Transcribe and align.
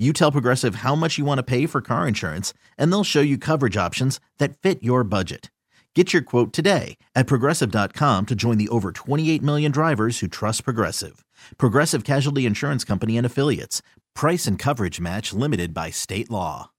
you 0.00 0.12
tell 0.12 0.32
Progressive 0.32 0.76
how 0.76 0.94
much 0.94 1.18
you 1.18 1.24
want 1.26 1.38
to 1.38 1.42
pay 1.42 1.66
for 1.66 1.82
car 1.82 2.08
insurance, 2.08 2.54
and 2.78 2.90
they'll 2.90 3.04
show 3.04 3.20
you 3.20 3.36
coverage 3.36 3.76
options 3.76 4.18
that 4.38 4.56
fit 4.58 4.82
your 4.82 5.04
budget. 5.04 5.50
Get 5.94 6.12
your 6.12 6.22
quote 6.22 6.52
today 6.52 6.96
at 7.16 7.26
progressive.com 7.26 8.26
to 8.26 8.34
join 8.36 8.58
the 8.58 8.68
over 8.68 8.92
28 8.92 9.42
million 9.42 9.72
drivers 9.72 10.20
who 10.20 10.28
trust 10.28 10.64
Progressive. 10.64 11.24
Progressive 11.58 12.04
Casualty 12.04 12.46
Insurance 12.46 12.84
Company 12.84 13.16
and 13.16 13.26
Affiliates. 13.26 13.82
Price 14.14 14.46
and 14.46 14.56
coverage 14.56 15.00
match 15.00 15.32
limited 15.32 15.74
by 15.74 15.90
state 15.90 16.30
law. 16.30 16.70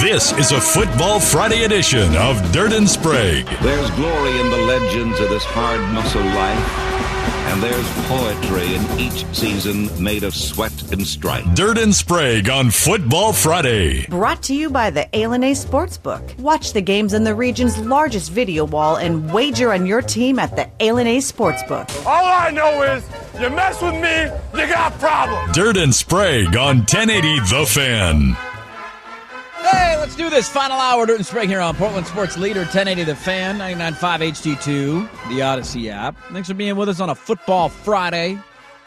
This 0.00 0.32
is 0.38 0.52
a 0.52 0.60
Football 0.60 1.20
Friday 1.20 1.64
edition 1.64 2.16
of 2.16 2.52
Dirt 2.52 2.72
and 2.72 2.88
Sprague. 2.88 3.46
There's 3.62 3.90
glory 3.92 4.40
in 4.40 4.50
the 4.50 4.58
legends 4.66 5.20
of 5.20 5.28
this 5.28 5.44
hard 5.44 5.80
muscle 5.92 6.22
life. 6.22 7.37
And 7.48 7.62
there's 7.62 7.88
poetry 8.06 8.74
in 8.74 9.00
each 9.00 9.24
season 9.34 9.88
made 10.02 10.22
of 10.22 10.34
sweat 10.34 10.92
and 10.92 11.06
strife. 11.06 11.46
Dirt 11.54 11.78
and 11.78 11.94
Sprague 11.94 12.50
on 12.50 12.70
Football 12.70 13.32
Friday. 13.32 14.06
Brought 14.06 14.42
to 14.44 14.54
you 14.54 14.68
by 14.68 14.90
the 14.90 15.08
A 15.14 15.24
Sportsbook. 15.24 16.38
Watch 16.38 16.74
the 16.74 16.82
games 16.82 17.14
in 17.14 17.24
the 17.24 17.34
region's 17.34 17.78
largest 17.78 18.32
video 18.32 18.66
wall 18.66 18.96
and 18.96 19.32
wager 19.32 19.72
on 19.72 19.86
your 19.86 20.02
team 20.02 20.38
at 20.38 20.56
the 20.56 20.68
A 20.78 20.90
Sportsbook. 21.20 21.88
All 22.04 22.26
I 22.26 22.50
know 22.50 22.82
is 22.82 23.02
you 23.40 23.48
mess 23.48 23.80
with 23.80 23.94
me, 23.94 24.60
you 24.60 24.68
got 24.68 24.92
problems. 24.98 25.56
Dirt 25.56 25.78
and 25.78 25.94
Sprague 25.94 26.54
on 26.54 26.80
1080 26.80 27.40
The 27.48 27.64
Fan. 27.66 28.47
Let's 30.08 30.16
do 30.16 30.30
this. 30.30 30.48
Final 30.48 30.78
hour, 30.78 31.04
Dirt 31.04 31.16
and 31.16 31.26
Sprague 31.26 31.50
here 31.50 31.60
on 31.60 31.76
Portland 31.76 32.06
Sports 32.06 32.38
Leader, 32.38 32.60
1080 32.60 33.04
The 33.04 33.14
Fan, 33.14 33.58
99.5 33.58 34.56
HD2, 34.56 35.28
the 35.28 35.40
Audacy 35.40 35.90
app. 35.90 36.16
Thanks 36.32 36.48
for 36.48 36.54
being 36.54 36.76
with 36.76 36.88
us 36.88 36.98
on 36.98 37.10
a 37.10 37.14
Football 37.14 37.68
Friday. 37.68 38.38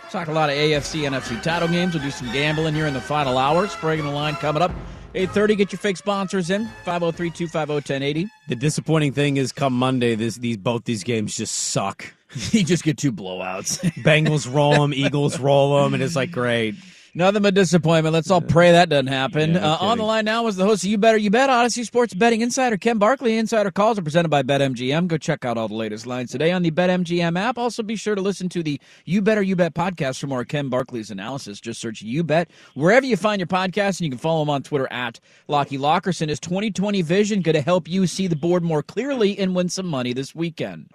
Talk 0.09 0.29
a 0.29 0.31
lot 0.31 0.49
of 0.49 0.55
AFC, 0.55 1.03
NFC 1.03 1.39
title 1.43 1.67
games. 1.67 1.93
We'll 1.93 2.01
do 2.01 2.09
some 2.09 2.31
gambling 2.31 2.73
here 2.73 2.87
in 2.87 2.95
the 2.95 3.01
final 3.01 3.37
hour. 3.37 3.67
Sprague 3.67 3.99
in 3.99 4.05
the 4.05 4.11
line 4.11 4.33
coming 4.37 4.63
up. 4.63 4.71
8.30, 5.13 5.57
get 5.57 5.71
your 5.71 5.77
fake 5.77 5.97
sponsors 5.97 6.49
in. 6.49 6.67
503-250-1080. 6.85 8.27
The 8.47 8.55
disappointing 8.55 9.13
thing 9.13 9.37
is 9.37 9.51
come 9.51 9.73
Monday, 9.73 10.15
this, 10.15 10.37
these 10.37 10.57
both 10.57 10.85
these 10.85 11.03
games 11.03 11.37
just 11.37 11.55
suck. 11.55 12.03
you 12.49 12.63
just 12.63 12.83
get 12.83 12.97
two 12.97 13.11
blowouts. 13.11 13.79
Bengals 14.01 14.51
roll 14.51 14.73
them, 14.73 14.91
Eagles 14.91 15.39
roll 15.39 15.83
them, 15.83 15.93
and 15.93 16.01
it's 16.01 16.15
like, 16.15 16.31
great. 16.31 16.73
Nothing 17.13 17.41
but 17.41 17.53
disappointment. 17.53 18.13
Let's 18.13 18.31
all 18.31 18.39
pray 18.39 18.71
that 18.71 18.87
doesn't 18.87 19.07
happen. 19.07 19.55
Yeah, 19.55 19.73
uh, 19.73 19.77
on 19.81 19.97
the 19.97 20.05
line 20.05 20.23
now 20.23 20.47
is 20.47 20.55
the 20.55 20.63
host 20.63 20.83
of 20.85 20.89
You 20.89 20.97
Better 20.97 21.17
You 21.17 21.29
Bet, 21.29 21.49
Audacy 21.49 21.85
Sports 21.85 22.13
Betting 22.13 22.39
Insider, 22.39 22.77
Ken 22.77 22.99
Barkley. 22.99 23.37
Insider 23.37 23.69
calls 23.69 23.99
are 23.99 24.01
presented 24.01 24.29
by 24.29 24.43
BetMGM. 24.43 25.07
Go 25.07 25.17
check 25.17 25.43
out 25.43 25.57
all 25.57 25.67
the 25.67 25.73
latest 25.73 26.07
lines 26.07 26.31
today 26.31 26.53
on 26.53 26.61
the 26.61 26.71
BetMGM 26.71 27.37
app. 27.37 27.57
Also, 27.57 27.83
be 27.83 27.97
sure 27.97 28.15
to 28.15 28.21
listen 28.21 28.47
to 28.49 28.63
the 28.63 28.79
You 29.03 29.21
Better 29.21 29.41
You 29.41 29.57
Bet 29.57 29.73
podcast 29.73 30.21
for 30.21 30.27
more 30.27 30.45
Ken 30.45 30.69
Barkley's 30.69 31.11
analysis. 31.11 31.59
Just 31.59 31.81
search 31.81 32.01
You 32.01 32.23
Bet 32.23 32.49
wherever 32.75 33.05
you 33.05 33.17
find 33.17 33.41
your 33.41 33.47
podcast, 33.47 33.99
and 33.99 34.01
you 34.01 34.09
can 34.09 34.17
follow 34.19 34.43
him 34.43 34.49
on 34.49 34.63
Twitter 34.63 34.87
at 34.89 35.19
Lockie 35.49 35.77
Lockerson. 35.77 36.29
Is 36.29 36.39
2020 36.39 37.01
vision 37.01 37.41
going 37.41 37.55
to 37.55 37.61
help 37.61 37.89
you 37.89 38.07
see 38.07 38.27
the 38.27 38.37
board 38.37 38.63
more 38.63 38.81
clearly 38.81 39.37
and 39.37 39.53
win 39.53 39.67
some 39.67 39.87
money 39.87 40.13
this 40.13 40.33
weekend? 40.33 40.89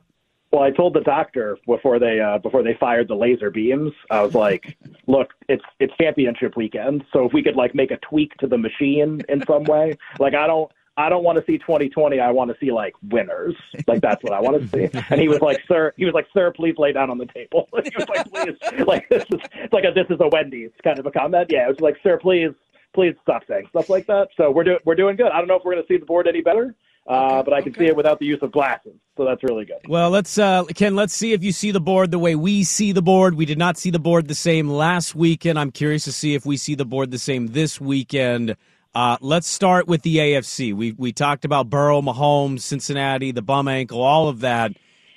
Well, 0.57 0.65
I 0.65 0.71
told 0.71 0.95
the 0.95 1.03
doctor 1.03 1.59
before 1.67 1.99
they 1.99 2.19
uh, 2.19 2.39
before 2.39 2.63
they 2.63 2.73
fired 2.81 3.09
the 3.09 3.15
laser 3.15 3.51
beams. 3.51 3.93
I 4.11 4.23
was 4.23 4.35
like, 4.35 4.79
"Look, 5.07 5.35
it's 5.51 5.63
it's 5.81 5.93
championship 6.01 6.57
weekend, 6.57 7.05
so 7.13 7.27
if 7.27 7.35
we 7.35 7.43
could 7.43 7.57
like 7.57 7.75
make 7.75 7.91
a 7.91 7.99
tweak 7.99 8.35
to 8.39 8.47
the 8.47 8.57
machine 8.57 9.21
in 9.29 9.45
some 9.45 9.65
way, 9.65 9.99
like 10.19 10.35
I 10.35 10.47
don't 10.47 10.73
I 10.97 11.11
don't 11.11 11.25
want 11.25 11.37
to 11.37 11.45
see 11.45 11.59
2020. 11.59 12.21
I 12.21 12.31
want 12.31 12.51
to 12.51 12.57
see 12.59 12.73
like 12.73 12.95
winners. 13.03 13.55
Like 13.87 14.01
that's 14.01 14.25
what 14.25 14.33
I 14.33 14.41
want 14.41 14.63
to 14.63 14.69
see." 14.69 14.99
And 15.11 15.21
he 15.21 15.29
was 15.29 15.43
like, 15.43 15.63
"Sir, 15.69 15.93
he 15.99 16.07
was 16.07 16.15
like, 16.15 16.27
sir, 16.33 16.51
please 16.53 16.77
lay 16.79 16.91
down 16.91 17.11
on 17.11 17.19
the 17.19 17.27
table." 17.27 17.69
he 17.85 17.91
was 17.95 18.09
like, 18.09 18.33
"Please, 18.33 18.87
like 18.87 19.07
this 19.11 19.25
is 19.25 19.41
it's 19.57 19.75
like 19.75 19.85
a 19.85 19.93
this 19.93 20.07
is 20.09 20.17
a 20.21 20.29
Wendy's 20.29 20.71
kind 20.83 20.99
of 20.99 21.05
a 21.05 21.11
comment." 21.11 21.49
Yeah, 21.51 21.67
it 21.67 21.69
was 21.69 21.81
like, 21.81 21.99
"Sir, 22.03 22.17
please." 22.17 22.53
Please 22.95 23.15
stop 23.21 23.43
saying 23.47 23.67
stuff 23.69 23.91
like 23.91 24.07
that. 24.07 24.29
So 24.39 24.51
we're 24.51 24.65
doing 24.65 24.79
we're 24.87 24.95
doing 24.95 25.17
good. 25.17 25.31
I 25.31 25.37
don't 25.37 25.49
know 25.49 25.57
if 25.57 25.65
we're 25.67 25.75
going 25.75 25.85
to 25.85 25.93
see 25.93 25.99
the 25.99 26.07
board 26.07 26.27
any 26.27 26.41
better, 26.41 26.75
uh, 27.07 27.43
but 27.43 27.53
I 27.55 27.63
can 27.63 27.73
okay. 27.73 27.85
see 27.85 27.87
it 27.87 27.97
without 27.97 28.19
the 28.19 28.27
use 28.27 28.41
of 28.43 28.51
glasses, 28.51 28.95
so 29.17 29.25
that's 29.25 29.43
really 29.45 29.65
good. 29.65 29.79
Well, 29.89 30.11
let's 30.11 30.39
uh, 30.39 30.65
Ken. 30.75 30.97
Let's 30.97 31.15
see 31.15 31.33
if 31.33 31.45
you 31.45 31.53
see 31.53 31.71
the 31.71 31.81
board 31.81 32.11
the 32.11 32.19
way 32.19 32.35
we 32.35 32.65
see 32.65 32.93
the 32.93 33.03
board. 33.03 33.35
We 33.35 33.47
did 33.47 33.59
not 33.59 33.77
see 33.77 33.91
the 33.91 34.01
board 34.01 34.27
the 34.27 34.35
same 34.35 34.69
last 34.69 35.15
weekend. 35.15 35.59
I'm 35.59 35.71
curious 35.71 36.05
to 36.05 36.13
see 36.13 36.35
if 36.35 36.45
we 36.45 36.57
see 36.57 36.75
the 36.75 36.85
board 36.85 37.13
the 37.13 37.19
same 37.19 37.49
this 37.49 37.81
weekend. 37.81 38.57
Uh, 38.93 39.19
let's 39.21 39.47
start 39.47 39.87
with 39.87 40.03
the 40.03 40.17
AFC. 40.17 40.75
We 40.75 40.93
we 40.93 41.13
talked 41.13 41.45
about 41.45 41.71
Burrow, 41.71 42.03
Mahomes, 42.03 42.61
Cincinnati, 42.61 43.31
the 43.31 43.43
bum 43.43 43.69
ankle, 43.69 44.03
all 44.03 44.29
of 44.29 44.41
that. 44.41 44.73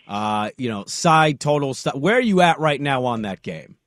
Uh, 0.08 0.50
you 0.58 0.70
know, 0.70 0.86
side 0.86 1.40
total 1.40 1.74
stuff. 1.74 1.96
Where 1.96 2.16
are 2.16 2.22
you 2.22 2.42
at 2.42 2.60
right 2.60 2.82
now 2.82 3.06
on 3.06 3.24
that 3.24 3.42
game? 3.42 3.78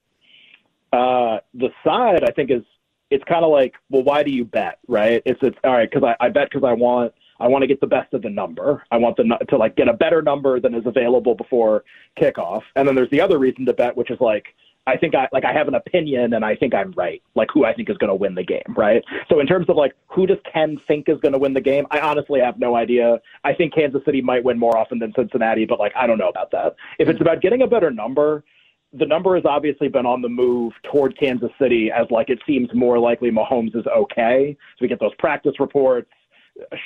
Uh, 0.93 1.39
the 1.55 1.69
side, 1.85 2.23
I 2.25 2.33
think, 2.33 2.51
is 2.51 2.63
it's 3.11 3.25
kind 3.25 3.45
of 3.45 3.51
like, 3.51 3.75
well, 3.91 4.03
why 4.03 4.23
do 4.23 4.31
you 4.31 4.45
bet, 4.45 4.79
right? 4.89 5.23
It's 5.25 5.39
it's 5.43 5.57
all 5.63 5.73
right 5.73 5.89
because 5.91 6.03
I, 6.05 6.25
I 6.25 6.29
bet 6.31 6.49
because 6.51 6.65
I 6.67 6.73
want 6.73 7.13
I 7.43 7.49
want 7.49 7.63
to 7.63 7.67
get 7.67 7.81
the 7.81 7.87
best 7.87 8.15
of 8.15 8.23
the 8.23 8.31
number. 8.31 8.85
I 8.91 8.97
want 8.97 9.17
the 9.17 9.25
to 9.49 9.57
like 9.57 9.77
get 9.77 9.89
a 9.89 9.93
better 9.93 10.23
number 10.23 10.61
than 10.61 10.75
is 10.75 10.87
available 10.87 11.35
before 11.35 11.85
kickoff. 12.19 12.63
And 12.77 12.87
then 12.87 12.95
there's 12.95 13.11
the 13.11 13.21
other 13.21 13.39
reason 13.39 13.67
to 13.67 13.73
bet, 13.73 13.97
which 13.97 14.11
is 14.11 14.21
like 14.21 14.55
I 14.87 14.97
think 14.97 15.15
I 15.15 15.29
like 15.33 15.45
I 15.45 15.53
have 15.53 15.69
an 15.69 15.75
opinion 15.75 16.35
and 16.35 16.45
I 16.45 16.57
think 16.57 16.75
I'm 16.75 16.93
right, 16.93 17.23
like 17.35 17.49
who 17.53 17.65
I 17.65 17.73
think 17.73 17.91
is 17.91 17.97
going 17.99 18.09
to 18.09 18.15
win 18.15 18.35
the 18.35 18.43
game, 18.43 18.75
right? 18.77 19.03
So 19.29 19.41
in 19.41 19.47
terms 19.47 19.69
of 19.69 19.77
like 19.77 19.93
who 20.09 20.27
does 20.27 20.39
Ken 20.53 20.81
think 20.89 21.09
is 21.09 21.19
going 21.21 21.33
to 21.33 21.39
win 21.39 21.53
the 21.53 21.61
game, 21.61 21.87
I 21.91 22.01
honestly 22.01 22.41
have 22.41 22.59
no 22.59 22.77
idea. 22.77 23.21
I 23.45 23.55
think 23.55 23.75
Kansas 23.75 24.05
City 24.05 24.21
might 24.21 24.43
win 24.43 24.59
more 24.59 24.77
often 24.77 24.99
than 24.99 25.13
Cincinnati, 25.15 25.67
but 25.67 25.79
like 25.79 25.93
I 25.97 26.07
don't 26.07 26.19
know 26.19 26.29
about 26.29 26.51
that. 26.53 26.77
If 26.99 27.09
it's 27.09 27.21
about 27.21 27.43
getting 27.43 27.63
a 27.63 27.67
better 27.67 27.91
number, 27.91 28.45
the 28.93 29.07
number 29.07 29.37
has 29.37 29.45
obviously 29.45 29.89
been 29.89 30.05
on 30.05 30.21
the 30.21 30.29
move 30.29 30.73
toward 30.91 31.19
Kansas 31.19 31.51
City 31.61 31.91
as 31.91 32.07
like 32.11 32.29
it 32.29 32.41
seems 32.47 32.69
more 32.75 32.99
likely 32.99 33.31
Mahomes 33.31 33.77
is 33.77 33.87
okay. 33.87 34.57
So 34.73 34.79
we 34.83 34.89
get 34.89 35.01
those 35.01 35.15
practice 35.19 35.59
reports. 35.61 36.11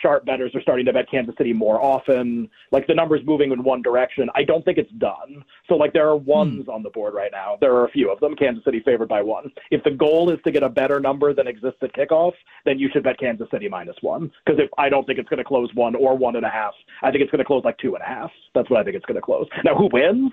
Sharp 0.00 0.25
bettors 0.25 0.54
are 0.54 0.62
starting 0.62 0.87
to 0.87 0.93
bet 0.93 1.10
Kansas 1.10 1.34
City 1.37 1.53
more 1.53 1.82
often. 1.82 2.49
Like 2.71 2.87
the 2.87 2.94
numbers 2.94 3.21
moving 3.25 3.53
in 3.53 3.62
one 3.62 3.82
direction. 3.82 4.28
I 4.34 4.44
don't 4.44 4.65
think 4.65 4.78
it's 4.78 4.93
done. 4.93 5.44
So 5.69 5.75
like 5.75 5.93
there 5.93 6.09
are 6.09 6.16
ones 6.16 6.66
hmm. 6.66 6.71
on 6.71 6.82
the 6.82 6.91
board 6.91 7.15
right 7.15 7.32
now. 7.32 7.56
There 7.60 7.75
are 7.75 7.84
a 7.84 7.91
few 7.91 8.10
of 8.10 8.21
them. 8.21 8.37
Kansas 8.37 8.65
City 8.65 8.81
favored 8.84 9.09
by 9.09 9.22
one. 9.22 9.50
If 9.71 9.82
the 9.84 9.91
goal 9.91 10.31
is 10.31 10.38
to 10.44 10.53
get 10.53 10.62
a 10.62 10.69
better 10.69 11.00
number 11.00 11.34
than 11.34 11.47
exists 11.47 11.78
at 11.82 11.93
kickoff, 11.94 12.32
then 12.65 12.78
you 12.78 12.88
should 12.93 13.03
bet 13.03 13.19
Kansas 13.19 13.49
City 13.50 13.69
minus 13.69 13.97
one. 14.00 14.31
Because 14.44 14.60
if 14.60 14.71
I 14.78 14.88
don't 14.88 15.05
think 15.06 15.19
it's 15.19 15.28
going 15.28 15.38
to 15.38 15.44
close 15.44 15.71
one 15.75 15.94
or 15.94 16.16
one 16.16 16.37
and 16.37 16.47
a 16.47 16.50
half. 16.50 16.75
I 17.03 17.10
think 17.10 17.22
it's 17.22 17.31
going 17.31 17.41
to 17.41 17.44
close 17.44 17.65
like 17.65 17.78
two 17.78 17.94
and 17.94 18.03
a 18.03 18.06
half. 18.06 18.31
That's 18.55 18.71
what 18.71 18.81
I 18.81 18.84
think 18.84 18.97
it's 18.97 19.06
going 19.06 19.16
to 19.16 19.22
close. 19.22 19.47
Now 19.65 19.75
who 19.75 19.88
wins? 19.93 20.32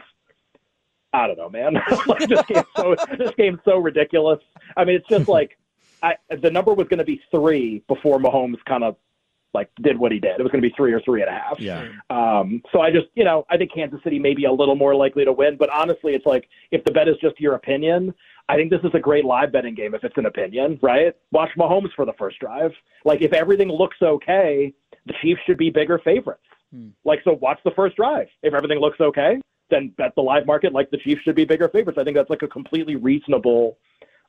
I 1.13 1.27
don't 1.27 1.37
know, 1.37 1.49
man. 1.49 1.73
like 2.07 2.27
this 2.27 2.41
game's 2.47 2.65
so 2.75 2.95
this 3.17 3.31
game's 3.37 3.59
so 3.65 3.77
ridiculous. 3.77 4.39
I 4.75 4.83
mean, 4.83 4.95
it's 4.95 5.07
just 5.07 5.27
like 5.39 5.57
I, 6.01 6.15
the 6.41 6.51
number 6.51 6.73
was 6.73 6.87
going 6.87 6.99
to 6.99 7.05
be 7.05 7.21
three 7.31 7.83
before 7.87 8.19
Mahomes 8.19 8.63
kind 8.65 8.83
of 8.83 8.97
like 9.53 9.69
did 9.81 9.97
what 9.97 10.11
he 10.11 10.19
did. 10.19 10.39
It 10.39 10.43
was 10.43 10.51
going 10.51 10.61
to 10.61 10.67
be 10.67 10.73
three 10.75 10.93
or 10.93 11.01
three 11.01 11.21
and 11.21 11.29
a 11.29 11.33
half. 11.33 11.59
Yeah. 11.59 11.87
Um, 12.09 12.61
so 12.71 12.81
I 12.81 12.91
just, 12.91 13.07
you 13.15 13.23
know, 13.23 13.45
I 13.49 13.57
think 13.57 13.73
Kansas 13.73 13.99
City 14.03 14.19
may 14.19 14.33
be 14.33 14.45
a 14.45 14.51
little 14.51 14.75
more 14.75 14.95
likely 14.95 15.25
to 15.25 15.31
win, 15.31 15.57
but 15.57 15.69
honestly, 15.69 16.13
it's 16.13 16.25
like 16.25 16.47
if 16.71 16.83
the 16.85 16.91
bet 16.91 17.07
is 17.07 17.15
just 17.21 17.39
your 17.39 17.55
opinion, 17.55 18.13
I 18.49 18.55
think 18.55 18.71
this 18.71 18.81
is 18.83 18.91
a 18.93 18.99
great 18.99 19.25
live 19.25 19.51
betting 19.51 19.75
game 19.75 19.93
if 19.93 20.03
it's 20.03 20.17
an 20.17 20.25
opinion, 20.25 20.79
right? 20.81 21.15
Watch 21.31 21.49
Mahomes 21.57 21.93
for 21.95 22.05
the 22.05 22.13
first 22.17 22.39
drive. 22.39 22.71
Like 23.05 23.21
if 23.21 23.33
everything 23.33 23.69
looks 23.69 23.97
okay, 24.01 24.73
the 25.05 25.13
Chiefs 25.21 25.41
should 25.45 25.57
be 25.57 25.69
bigger 25.69 25.99
favorites. 25.99 26.41
Hmm. 26.73 26.89
Like 27.05 27.19
so, 27.23 27.33
watch 27.33 27.59
the 27.63 27.71
first 27.71 27.95
drive. 27.95 28.27
If 28.41 28.53
everything 28.53 28.79
looks 28.79 28.99
okay, 28.99 29.39
then 29.69 29.93
bet 29.97 30.13
the 30.15 30.21
live 30.21 30.45
market 30.45 30.73
like 30.73 30.89
the 30.91 30.97
Chiefs 30.97 31.21
should 31.21 31.35
be 31.35 31.45
bigger 31.45 31.69
favorites. 31.69 31.97
I 31.99 32.03
think 32.03 32.17
that's 32.17 32.29
like 32.29 32.41
a 32.41 32.47
completely 32.47 32.95
reasonable 32.95 33.77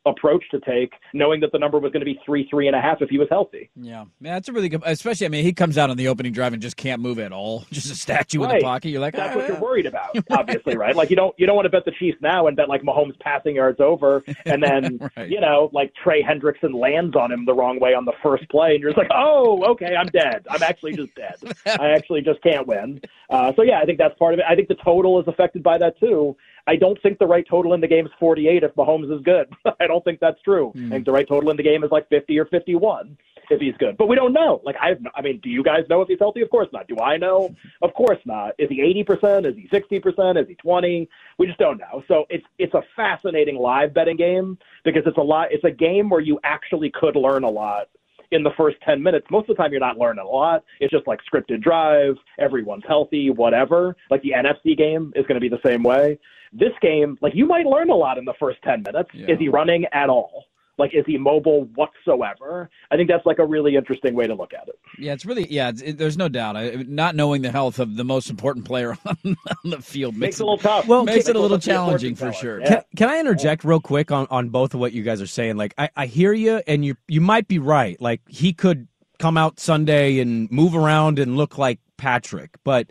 approach 0.06 0.44
to 0.50 0.60
take, 0.60 0.92
knowing 1.12 1.40
that 1.40 1.52
the 1.52 1.58
number 1.58 1.78
was 1.78 1.92
going 1.92 2.00
to 2.00 2.04
be 2.04 2.20
three, 2.24 2.46
three 2.50 2.66
and 2.66 2.76
a 2.76 2.80
half 2.80 3.00
if 3.00 3.08
he 3.08 3.18
was 3.18 3.28
healthy. 3.30 3.70
Yeah, 3.76 4.04
man, 4.20 4.34
that's 4.34 4.48
a 4.48 4.52
really 4.52 4.68
good. 4.68 4.82
Especially, 4.84 5.26
I 5.26 5.30
mean, 5.30 5.44
he 5.44 5.52
comes 5.52 5.78
out 5.78 5.90
on 5.90 5.96
the 5.96 6.08
opening 6.08 6.32
drive 6.32 6.52
and 6.52 6.60
just 6.60 6.76
can't 6.76 7.00
move 7.00 7.18
at 7.18 7.32
all, 7.32 7.64
just 7.70 7.90
a 7.90 7.94
statue 7.94 8.42
right. 8.42 8.50
in 8.50 8.58
the 8.58 8.64
pocket. 8.64 8.90
You're 8.90 9.00
like, 9.00 9.14
that's 9.14 9.34
ah. 9.34 9.38
what 9.38 9.48
you're 9.48 9.60
worried 9.60 9.86
about, 9.86 10.16
obviously, 10.30 10.76
right? 10.76 10.94
Like 10.94 11.10
you 11.10 11.16
don't 11.16 11.34
you 11.38 11.46
don't 11.46 11.56
want 11.56 11.66
to 11.66 11.70
bet 11.70 11.84
the 11.84 11.92
Chiefs 11.92 12.18
now 12.20 12.46
and 12.46 12.56
bet 12.56 12.68
like 12.68 12.82
Mahomes 12.82 13.18
passing 13.20 13.56
yards 13.56 13.80
over, 13.80 14.22
and 14.44 14.62
then 14.62 14.98
right. 15.16 15.28
you 15.28 15.40
know 15.40 15.70
like 15.72 15.92
Trey 16.02 16.22
Hendrickson 16.22 16.74
lands 16.74 17.16
on 17.16 17.32
him 17.32 17.44
the 17.44 17.54
wrong 17.54 17.80
way 17.80 17.94
on 17.94 18.04
the 18.04 18.14
first 18.22 18.48
play, 18.50 18.72
and 18.72 18.80
you're 18.80 18.90
just 18.90 18.98
like, 18.98 19.10
oh, 19.14 19.64
okay, 19.72 19.94
I'm 19.96 20.08
dead. 20.08 20.46
I'm 20.50 20.62
actually 20.62 20.94
just 20.94 21.14
dead. 21.14 21.36
I 21.66 21.90
actually 21.90 22.22
just 22.22 22.42
can't 22.42 22.66
win. 22.66 23.00
Uh, 23.30 23.52
so 23.56 23.62
yeah, 23.62 23.80
I 23.80 23.84
think 23.84 23.98
that's 23.98 24.16
part 24.18 24.34
of 24.34 24.40
it. 24.40 24.46
I 24.48 24.54
think 24.54 24.68
the 24.68 24.76
total 24.76 25.20
is 25.20 25.26
affected 25.28 25.62
by 25.62 25.78
that 25.78 25.98
too. 25.98 26.36
I 26.66 26.76
don't 26.76 27.00
think 27.02 27.18
the 27.18 27.26
right 27.26 27.44
total 27.48 27.74
in 27.74 27.80
the 27.80 27.88
game 27.88 28.06
is 28.06 28.12
48 28.18 28.62
if 28.62 28.74
Mahomes 28.74 29.14
is 29.14 29.22
good. 29.22 29.48
I 29.80 29.86
don't 29.86 30.02
think 30.04 30.20
that's 30.20 30.40
true. 30.42 30.72
Mm. 30.74 30.86
I 30.86 30.90
think 30.90 31.04
the 31.04 31.12
right 31.12 31.28
total 31.28 31.50
in 31.50 31.56
the 31.56 31.62
game 31.62 31.84
is 31.84 31.90
like 31.90 32.08
50 32.08 32.38
or 32.38 32.46
51 32.46 33.16
if 33.50 33.60
he's 33.60 33.76
good. 33.78 33.96
But 33.96 34.08
we 34.08 34.16
don't 34.16 34.32
know. 34.32 34.60
Like 34.64 34.76
I, 34.80 34.92
I 35.14 35.22
mean, 35.22 35.40
do 35.42 35.50
you 35.50 35.62
guys 35.62 35.84
know 35.90 36.00
if 36.00 36.08
he's 36.08 36.18
healthy? 36.18 36.40
Of 36.40 36.50
course 36.50 36.68
not. 36.72 36.88
Do 36.88 36.98
I 36.98 37.16
know? 37.16 37.54
Of 37.82 37.92
course 37.94 38.18
not. 38.24 38.54
Is 38.58 38.68
he 38.70 38.80
80%? 39.06 39.46
Is 39.46 39.56
he 39.56 39.68
60%? 39.68 40.40
Is 40.40 40.48
he 40.48 40.54
20? 40.54 41.08
We 41.38 41.46
just 41.46 41.58
don't 41.58 41.78
know. 41.78 42.02
So 42.08 42.24
it's 42.30 42.44
it's 42.58 42.74
a 42.74 42.82
fascinating 42.96 43.56
live 43.56 43.92
betting 43.92 44.16
game 44.16 44.58
because 44.84 45.02
it's 45.06 45.18
a 45.18 45.22
lot. 45.22 45.48
It's 45.50 45.64
a 45.64 45.70
game 45.70 46.08
where 46.08 46.20
you 46.20 46.38
actually 46.44 46.90
could 46.90 47.16
learn 47.16 47.44
a 47.44 47.50
lot 47.50 47.88
in 48.30 48.42
the 48.42 48.50
first 48.56 48.76
10 48.84 49.02
minutes. 49.02 49.26
Most 49.30 49.48
of 49.48 49.56
the 49.56 49.62
time, 49.62 49.70
you're 49.72 49.80
not 49.80 49.98
learning 49.98 50.24
a 50.24 50.28
lot. 50.28 50.64
It's 50.80 50.92
just 50.92 51.06
like 51.06 51.20
scripted 51.32 51.62
drive, 51.62 52.14
everyone's 52.38 52.84
healthy, 52.86 53.30
whatever. 53.30 53.96
Like 54.10 54.22
the 54.22 54.32
NFC 54.32 54.76
game 54.76 55.12
is 55.14 55.26
going 55.26 55.40
to 55.40 55.40
be 55.40 55.48
the 55.48 55.60
same 55.64 55.82
way. 55.82 56.18
This 56.52 56.72
game, 56.80 57.18
like 57.20 57.34
you 57.34 57.46
might 57.46 57.66
learn 57.66 57.90
a 57.90 57.94
lot 57.94 58.18
in 58.18 58.24
the 58.24 58.34
first 58.38 58.62
10 58.62 58.82
minutes. 58.82 59.10
Yeah. 59.12 59.32
Is 59.32 59.38
he 59.38 59.48
running 59.48 59.86
at 59.92 60.08
all? 60.08 60.44
Like, 60.76 60.92
is 60.94 61.04
he 61.06 61.18
mobile 61.18 61.64
whatsoever? 61.74 62.68
I 62.90 62.96
think 62.96 63.08
that's 63.08 63.24
like 63.24 63.38
a 63.38 63.46
really 63.46 63.76
interesting 63.76 64.14
way 64.14 64.26
to 64.26 64.34
look 64.34 64.52
at 64.52 64.68
it. 64.68 64.78
Yeah, 64.98 65.12
it's 65.12 65.24
really 65.24 65.46
yeah. 65.48 65.68
It's, 65.68 65.82
it, 65.82 65.98
there's 65.98 66.16
no 66.16 66.28
doubt. 66.28 66.56
I, 66.56 66.84
not 66.88 67.14
knowing 67.14 67.42
the 67.42 67.50
health 67.50 67.78
of 67.78 67.96
the 67.96 68.04
most 68.04 68.30
important 68.30 68.64
player 68.64 68.96
on, 69.06 69.16
on 69.24 69.70
the 69.70 69.80
field 69.80 70.14
Makes 70.14 70.20
makes, 70.20 70.40
it 70.40 70.42
a 70.42 70.46
little 70.46 70.58
tough. 70.58 70.86
Well, 70.88 71.04
makes 71.04 71.16
Makes 71.16 71.28
it 71.28 71.36
a 71.36 71.40
little 71.40 71.58
to 71.58 71.66
be 71.66 71.70
a 71.70 71.74
challenging 71.74 72.14
for 72.14 72.32
sure. 72.32 72.60
Yeah. 72.60 72.68
Can, 72.68 72.82
can 72.96 73.08
I 73.10 73.20
interject 73.20 73.64
real 73.64 73.80
quick 73.80 74.10
on, 74.10 74.26
on 74.30 74.48
both 74.48 74.74
of 74.74 74.80
what 74.80 74.92
you 74.92 75.02
guys 75.02 75.22
are 75.22 75.26
saying? 75.26 75.56
Like, 75.56 75.74
I, 75.78 75.90
I 75.96 76.06
hear 76.06 76.32
you, 76.32 76.62
and 76.66 76.84
you 76.84 76.96
you 77.08 77.20
might 77.20 77.46
be 77.46 77.58
right. 77.58 78.00
Like, 78.00 78.20
he 78.28 78.52
could 78.52 78.88
come 79.18 79.36
out 79.36 79.60
Sunday 79.60 80.18
and 80.18 80.50
move 80.50 80.74
around 80.74 81.18
and 81.18 81.36
look 81.36 81.56
like 81.56 81.78
Patrick, 81.96 82.56
but 82.64 82.90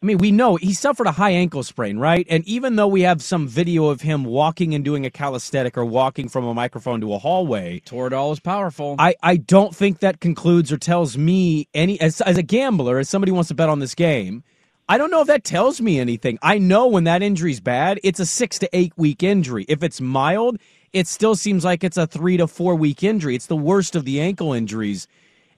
I 0.00 0.06
mean, 0.06 0.18
we 0.18 0.30
know 0.30 0.54
he 0.54 0.74
suffered 0.74 1.08
a 1.08 1.12
high 1.12 1.32
ankle 1.32 1.64
sprain, 1.64 1.98
right? 1.98 2.24
And 2.30 2.46
even 2.46 2.76
though 2.76 2.86
we 2.86 3.02
have 3.02 3.20
some 3.20 3.48
video 3.48 3.86
of 3.86 4.00
him 4.00 4.22
walking 4.22 4.72
and 4.72 4.84
doing 4.84 5.04
a 5.04 5.10
calisthenic 5.10 5.76
or 5.76 5.84
walking 5.84 6.28
from 6.28 6.44
a 6.44 6.54
microphone 6.54 7.00
to 7.00 7.14
a 7.14 7.18
hallway, 7.18 7.80
Toradol 7.80 8.32
is 8.32 8.38
powerful. 8.38 8.94
I, 9.00 9.16
I 9.24 9.38
don't 9.38 9.74
think 9.74 9.98
that 9.98 10.20
concludes 10.20 10.70
or 10.70 10.76
tells 10.76 11.18
me 11.18 11.66
any 11.74 12.00
as 12.00 12.20
as 12.20 12.38
a 12.38 12.44
gambler, 12.44 12.98
as 13.00 13.08
somebody 13.08 13.30
who 13.30 13.34
wants 13.34 13.48
to 13.48 13.56
bet 13.56 13.68
on 13.68 13.80
this 13.80 13.96
game. 13.96 14.44
I 14.88 14.98
don't 14.98 15.10
know 15.10 15.20
if 15.20 15.26
that 15.26 15.42
tells 15.42 15.80
me 15.80 15.98
anything. 15.98 16.38
I 16.42 16.58
know 16.58 16.86
when 16.86 17.02
that 17.04 17.20
injury's 17.20 17.58
bad, 17.58 17.98
it's 18.04 18.20
a 18.20 18.26
six 18.26 18.56
to 18.60 18.68
eight 18.72 18.92
week 18.96 19.24
injury. 19.24 19.66
If 19.68 19.82
it's 19.82 20.00
mild, 20.00 20.58
it 20.92 21.08
still 21.08 21.34
seems 21.34 21.64
like 21.64 21.82
it's 21.82 21.96
a 21.96 22.06
three 22.06 22.36
to 22.36 22.46
four 22.46 22.76
week 22.76 23.02
injury. 23.02 23.34
It's 23.34 23.46
the 23.46 23.56
worst 23.56 23.96
of 23.96 24.04
the 24.04 24.20
ankle 24.20 24.52
injuries, 24.52 25.08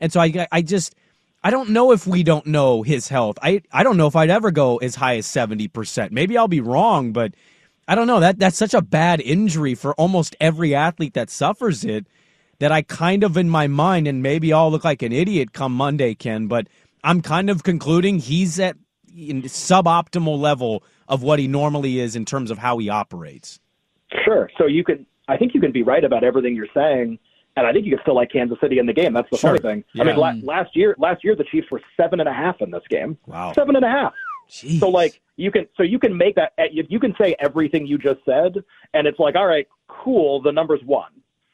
and 0.01 0.11
so 0.11 0.19
I 0.19 0.47
I 0.51 0.63
just 0.63 0.95
I 1.43 1.51
don't 1.51 1.71
know 1.71 1.93
if 1.93 2.07
we 2.07 2.23
don't 2.23 2.47
know 2.47 2.83
his 2.83 3.09
health. 3.09 3.39
I 3.43 3.63
I 3.73 3.83
don't 3.83 3.97
know 3.97 4.07
if 4.07 4.17
I'd 4.17 4.31
ever 4.31 4.51
go 4.51 4.77
as 4.79 4.95
high 4.95 5.17
as 5.17 5.27
seventy 5.27 5.69
percent. 5.69 6.13
Maybe 6.13 6.37
I'll 6.37 6.49
be 6.49 6.61
wrong, 6.61 7.13
but 7.13 7.35
I 7.89 7.95
don't 7.95 8.07
know. 8.07 8.21
That 8.21 8.39
that's 8.39 8.59
such 8.59 8.75
a 8.75 8.83
bad 8.83 9.21
injury 9.21 9.75
for 9.75 9.95
almost 9.95 10.37
every 10.41 10.75
athlete 10.75 11.15
that 11.15 11.31
suffers 11.31 11.85
it 11.85 12.07
that 12.61 12.71
I 12.71 12.83
kind 12.83 13.25
of 13.25 13.37
in 13.37 13.49
my 13.49 13.67
mind, 13.67 14.07
and 14.07 14.23
maybe 14.23 14.53
I'll 14.53 14.71
look 14.71 14.85
like 14.85 15.03
an 15.03 15.13
idiot 15.13 15.53
come 15.53 15.75
Monday, 15.75 16.15
Ken, 16.15 16.47
but 16.47 16.69
I'm 17.03 17.23
kind 17.23 17.51
of 17.51 17.63
concluding 17.63 18.19
he's 18.19 18.61
at 18.61 18.77
suboptimal 19.17 20.39
level 20.39 20.85
of 21.09 21.23
what 21.23 21.39
he 21.39 21.49
normally 21.49 21.99
is 21.99 22.15
in 22.15 22.25
terms 22.25 22.51
of 22.51 22.59
how 22.59 22.79
he 22.79 22.89
operates. 22.89 23.59
Sure. 24.25 24.51
So 24.59 24.67
you 24.67 24.85
can, 24.85 25.07
I 25.27 25.37
think 25.37 25.55
you 25.55 25.61
can 25.61 25.73
be 25.73 25.83
right 25.83 26.05
about 26.05 26.23
everything 26.23 26.55
you're 26.55 26.69
saying, 26.75 27.19
and 27.61 27.69
I 27.69 27.73
think 27.73 27.85
you 27.87 27.93
can 27.93 28.03
still 28.03 28.15
like 28.15 28.33
Kansas 28.33 28.59
City 28.61 28.79
in 28.79 28.87
the 28.87 28.93
game. 28.93 29.13
That's 29.13 29.29
the 29.31 29.37
Sure. 29.37 29.51
funny 29.51 29.61
thing. 29.61 29.85
Yeah. 29.95 30.03
I 30.03 30.07
mean, 30.07 30.17
la- 30.17 30.33
mm. 30.33 30.45
last 30.45 30.75
year, 30.75 30.95
last 30.99 31.23
year 31.23 31.37
the 31.37 31.45
Chiefs 31.45 31.71
were 31.71 31.81
seven 31.97 32.21
and 32.21 32.29
a 32.29 32.33
half 32.33 32.61
in 32.61 32.71
this 32.71 32.83
game. 32.89 33.19
Wow. 33.27 33.53
Seven 33.53 33.77
and 33.77 33.85
a 33.85 33.89
half. 33.89 34.15
Jeez. 34.51 34.81
So 34.81 34.89
like 34.89 35.21
you 35.37 35.51
can, 35.53 35.67
so 35.77 35.83
you 35.83 35.99
can 35.99 36.17
make 36.17 36.35
that. 36.37 36.53
You 36.73 36.85
you 36.89 36.99
can 36.99 37.15
say 37.21 37.37
everything 37.39 37.87
you 37.87 37.99
just 37.99 38.21
said, 38.25 38.57
and 38.95 39.07
it's 39.07 39.19
like, 39.19 39.37
all 39.37 39.47
right, 39.47 39.69
cool. 39.89 40.43
The 40.43 40.51
number's 40.53 40.83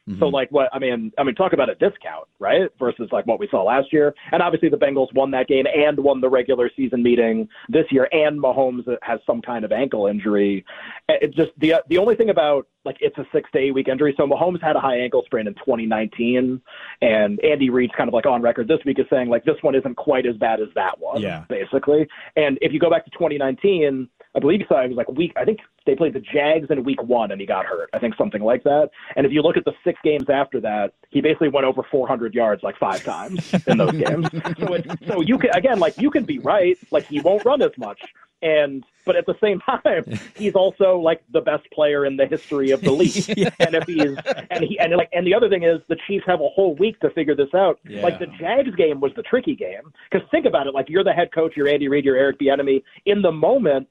one. 0.06 0.18
So 0.18 0.28
like 0.28 0.50
what 0.50 0.68
I 0.72 0.78
mean, 0.78 1.12
I 1.18 1.24
mean, 1.24 1.34
talk 1.34 1.52
about 1.52 1.68
a 1.68 1.74
discount, 1.74 2.26
right? 2.38 2.68
Versus 2.78 3.08
like 3.12 3.26
what 3.26 3.40
we 3.40 3.48
saw 3.50 3.62
last 3.62 3.92
year, 3.92 4.14
and 4.32 4.42
obviously 4.42 4.68
the 4.68 4.76
Bengals 4.76 5.12
won 5.14 5.30
that 5.32 5.48
game 5.48 5.66
and 5.66 5.98
won 5.98 6.20
the 6.20 6.28
regular 6.28 6.70
season 6.76 7.02
meeting 7.02 7.48
this 7.68 7.86
year, 7.90 8.08
and 8.12 8.40
Mahomes 8.40 8.84
has 9.02 9.20
some 9.26 9.42
kind 9.42 9.64
of 9.64 9.72
ankle 9.72 10.06
injury. 10.06 10.64
It 11.08 11.34
just 11.34 11.50
the 11.58 11.74
the 11.88 11.98
only 11.98 12.14
thing 12.14 12.30
about 12.30 12.66
like 12.84 12.98
it's 13.00 13.18
a 13.18 13.26
six 13.32 13.50
to 13.52 13.58
eight 13.58 13.72
week 13.72 13.88
injury. 13.88 14.14
So 14.16 14.26
Mahomes 14.26 14.62
had 14.62 14.76
a 14.76 14.80
high 14.80 14.98
ankle 14.98 15.22
sprain 15.26 15.46
in 15.48 15.54
2019, 15.54 16.60
and 17.02 17.40
Andy 17.44 17.70
Reid's 17.70 17.92
kind 17.96 18.08
of 18.08 18.14
like 18.14 18.26
on 18.26 18.42
record 18.42 18.68
this 18.68 18.78
week 18.84 18.98
is 18.98 19.06
saying 19.10 19.28
like 19.28 19.44
this 19.44 19.56
one 19.62 19.74
isn't 19.74 19.96
quite 19.96 20.26
as 20.26 20.36
bad 20.36 20.60
as 20.60 20.68
that 20.76 20.98
one, 21.00 21.20
Yeah. 21.20 21.44
basically. 21.48 22.06
And 22.36 22.58
if 22.60 22.72
you 22.72 22.78
go 22.78 22.90
back 22.90 23.04
to 23.04 23.10
2019. 23.10 24.08
I 24.34 24.38
believe 24.38 24.60
he 24.60 24.66
said 24.68 24.84
it 24.84 24.88
was 24.88 24.98
like 24.98 25.10
week. 25.12 25.32
I 25.36 25.46
think 25.46 25.60
they 25.86 25.94
played 25.94 26.12
the 26.12 26.20
Jags 26.20 26.68
in 26.70 26.84
week 26.84 27.02
one, 27.02 27.30
and 27.30 27.40
he 27.40 27.46
got 27.46 27.64
hurt. 27.64 27.88
I 27.94 27.98
think 27.98 28.16
something 28.16 28.42
like 28.42 28.64
that. 28.64 28.90
And 29.14 29.24
if 29.24 29.32
you 29.32 29.40
look 29.40 29.56
at 29.56 29.64
the 29.64 29.72
six 29.84 29.98
games 30.02 30.28
after 30.28 30.60
that, 30.60 30.92
he 31.10 31.20
basically 31.20 31.48
went 31.48 31.64
over 31.66 31.82
400 31.90 32.34
yards 32.34 32.62
like 32.62 32.76
five 32.78 33.02
times 33.04 33.54
in 33.66 33.78
those 33.78 33.92
games. 33.92 34.28
So, 34.58 34.74
it, 34.74 34.86
so 35.06 35.20
you 35.20 35.38
can 35.38 35.50
again, 35.54 35.78
like 35.78 35.98
you 35.98 36.10
can 36.10 36.24
be 36.24 36.38
right. 36.38 36.78
Like 36.90 37.06
he 37.06 37.20
won't 37.20 37.44
run 37.44 37.62
as 37.62 37.72
much, 37.76 38.00
and 38.42 38.84
but 39.04 39.16
at 39.16 39.26
the 39.26 39.34
same 39.40 39.60
time, 39.84 40.04
he's 40.34 40.54
also 40.54 40.98
like 40.98 41.22
the 41.32 41.40
best 41.40 41.70
player 41.72 42.06
in 42.06 42.16
the 42.16 42.26
history 42.26 42.70
of 42.70 42.80
the 42.80 42.92
league. 42.92 43.52
And 43.60 43.74
if 43.74 43.84
he's 43.84 44.16
and 44.50 44.64
he 44.64 44.78
and 44.78 44.94
like 44.96 45.08
and 45.12 45.26
the 45.26 45.34
other 45.34 45.48
thing 45.48 45.62
is 45.62 45.80
the 45.88 45.96
Chiefs 46.06 46.24
have 46.26 46.40
a 46.40 46.48
whole 46.48 46.74
week 46.76 46.98
to 47.00 47.10
figure 47.10 47.34
this 47.34 47.52
out. 47.54 47.78
Yeah. 47.88 48.02
Like 48.02 48.18
the 48.18 48.26
Jags 48.38 48.74
game 48.76 49.00
was 49.00 49.12
the 49.16 49.22
tricky 49.22 49.54
game 49.54 49.92
because 50.10 50.26
think 50.30 50.46
about 50.46 50.66
it. 50.66 50.74
Like 50.74 50.88
you're 50.88 51.04
the 51.04 51.12
head 51.12 51.32
coach, 51.32 51.54
you're 51.56 51.68
Andy 51.68 51.88
Reid, 51.88 52.04
you're 52.04 52.16
Eric 52.16 52.38
Bieniemy. 52.38 52.82
In 53.06 53.22
the 53.22 53.32
moment, 53.32 53.88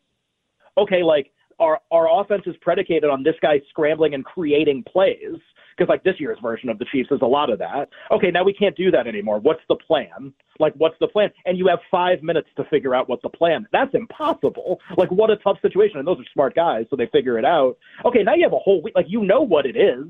okay, 0.77 1.03
like 1.03 1.31
our 1.59 1.79
our 1.91 2.21
offense 2.21 2.43
is 2.45 2.55
predicated 2.61 3.09
on 3.09 3.23
this 3.23 3.35
guy 3.41 3.61
scrambling 3.69 4.13
and 4.13 4.23
creating 4.25 4.83
plays 4.91 5.39
because 5.75 5.89
like 5.89 6.03
this 6.03 6.15
year's 6.19 6.37
version 6.41 6.69
of 6.69 6.79
the 6.79 6.85
Chiefs 6.91 7.09
is 7.11 7.19
a 7.21 7.25
lot 7.25 7.49
of 7.49 7.59
that. 7.59 7.89
Okay, 8.11 8.31
now 8.31 8.43
we 8.43 8.53
can't 8.53 8.75
do 8.75 8.91
that 8.91 9.07
anymore. 9.07 9.39
What's 9.39 9.61
the 9.67 9.75
plan? 9.75 10.33
Like 10.59 10.73
what's 10.77 10.95
the 10.99 11.07
plan? 11.07 11.29
And 11.45 11.57
you 11.57 11.67
have 11.67 11.79
5 11.91 12.23
minutes 12.23 12.47
to 12.57 12.63
figure 12.65 12.95
out 12.95 13.09
what 13.09 13.21
the 13.21 13.29
plan. 13.29 13.67
That's 13.71 13.93
impossible. 13.93 14.79
Like 14.97 15.11
what 15.11 15.29
a 15.29 15.37
tough 15.37 15.57
situation. 15.61 15.99
And 15.99 16.07
those 16.07 16.19
are 16.19 16.25
smart 16.33 16.55
guys, 16.55 16.85
so 16.89 16.95
they 16.95 17.07
figure 17.07 17.37
it 17.37 17.45
out. 17.45 17.77
Okay, 18.05 18.23
now 18.23 18.35
you 18.35 18.43
have 18.43 18.53
a 18.53 18.59
whole 18.59 18.81
week 18.81 18.95
like 18.95 19.07
you 19.09 19.23
know 19.23 19.41
what 19.41 19.65
it 19.65 19.75
is. 19.75 20.05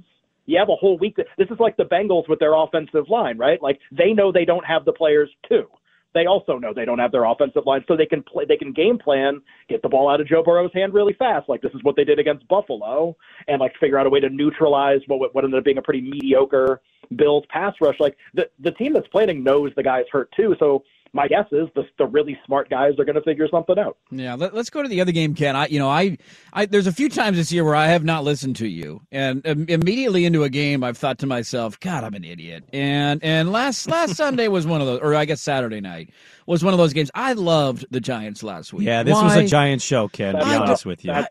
You 0.47 0.59
have 0.59 0.69
a 0.69 0.75
whole 0.75 0.99
week. 0.99 1.15
This 1.15 1.47
is 1.49 1.59
like 1.59 1.75
the 1.75 1.85
Bengals 1.85 2.29
with 2.29 2.37
their 2.39 2.53
offensive 2.53 3.09
line, 3.09 3.37
right? 3.37 3.61
Like 3.61 3.79
they 3.91 4.13
know 4.13 4.31
they 4.31 4.45
don't 4.45 4.65
have 4.65 4.85
the 4.85 4.93
players 4.93 5.29
too 5.49 5.67
they 6.15 6.25
also 6.25 6.57
know 6.57 6.73
they 6.73 6.85
don't 6.85 6.97
have 6.97 7.11
their 7.11 7.25
offensive 7.25 7.63
line, 7.67 7.83
so 7.87 7.95
they 7.95 8.07
can 8.07 8.23
play. 8.23 8.45
They 8.45 8.57
can 8.57 8.71
game 8.71 8.97
plan, 8.97 9.41
get 9.69 9.83
the 9.83 9.89
ball 9.89 10.09
out 10.09 10.21
of 10.21 10.27
Joe 10.27 10.41
Burrow's 10.41 10.73
hand 10.73 10.93
really 10.93 11.13
fast. 11.13 11.47
Like 11.47 11.61
this 11.61 11.73
is 11.73 11.83
what 11.83 11.95
they 11.95 12.05
did 12.05 12.17
against 12.17 12.47
Buffalo, 12.47 13.15
and 13.47 13.59
like 13.59 13.73
figure 13.79 13.99
out 13.99 14.07
a 14.07 14.09
way 14.09 14.21
to 14.21 14.29
neutralize 14.29 15.01
what 15.07 15.35
what 15.35 15.43
ended 15.43 15.59
up 15.59 15.65
being 15.65 15.77
a 15.77 15.81
pretty 15.83 16.01
mediocre 16.01 16.81
Bills 17.15 17.43
pass 17.49 17.75
rush. 17.81 17.99
Like 17.99 18.17
the 18.33 18.49
the 18.59 18.71
team 18.71 18.93
that's 18.93 19.07
playing 19.09 19.43
knows 19.43 19.71
the 19.75 19.83
guy's 19.83 20.05
hurt 20.11 20.31
too, 20.35 20.55
so. 20.57 20.83
My 21.15 21.29
guess 21.29 21.45
is 21.53 21.69
the, 21.75 21.83
the 21.97 22.05
really 22.05 22.37
smart 22.45 22.69
guys 22.69 22.99
are 22.99 23.05
going 23.05 23.15
to 23.15 23.21
figure 23.21 23.47
something 23.49 23.79
out. 23.79 23.97
Yeah, 24.11 24.35
let, 24.35 24.53
us 24.53 24.69
go 24.69 24.83
to 24.83 24.89
the 24.89 24.99
other 24.99 25.13
game, 25.13 25.33
Ken. 25.33 25.55
I, 25.55 25.67
you 25.67 25.79
know, 25.79 25.89
I, 25.89 26.17
I, 26.51 26.65
there's 26.65 26.87
a 26.87 26.91
few 26.91 27.07
times 27.07 27.37
this 27.37 27.53
year 27.53 27.63
where 27.63 27.73
I 27.73 27.87
have 27.87 28.03
not 28.03 28.25
listened 28.25 28.57
to 28.57 28.67
you, 28.67 28.99
and 29.13 29.47
um, 29.47 29.65
immediately 29.69 30.25
into 30.25 30.43
a 30.43 30.49
game, 30.49 30.83
I've 30.83 30.97
thought 30.97 31.19
to 31.19 31.25
myself, 31.25 31.79
"God, 31.79 32.03
I'm 32.03 32.15
an 32.15 32.25
idiot." 32.25 32.65
And 32.73 33.23
and 33.23 33.53
last 33.53 33.87
last 33.87 34.15
Sunday 34.17 34.49
was 34.49 34.67
one 34.67 34.81
of 34.81 34.87
those, 34.87 34.99
or 34.99 35.15
I 35.15 35.23
guess 35.23 35.41
Saturday 35.41 35.79
night 35.79 36.09
was 36.47 36.65
one 36.65 36.73
of 36.73 36.79
those 36.79 36.91
games. 36.91 37.09
I 37.15 37.31
loved 37.31 37.85
the 37.91 38.01
Giants 38.01 38.43
last 38.43 38.73
week. 38.73 38.85
Yeah, 38.85 39.03
this 39.03 39.15
was 39.15 39.37
a 39.37 39.47
giant 39.47 39.81
show, 39.81 40.09
Ken. 40.09 40.35
To 40.35 40.43
be 40.43 40.53
honest 40.53 40.85
with 40.85 41.05
you. 41.05 41.13
That's, 41.13 41.29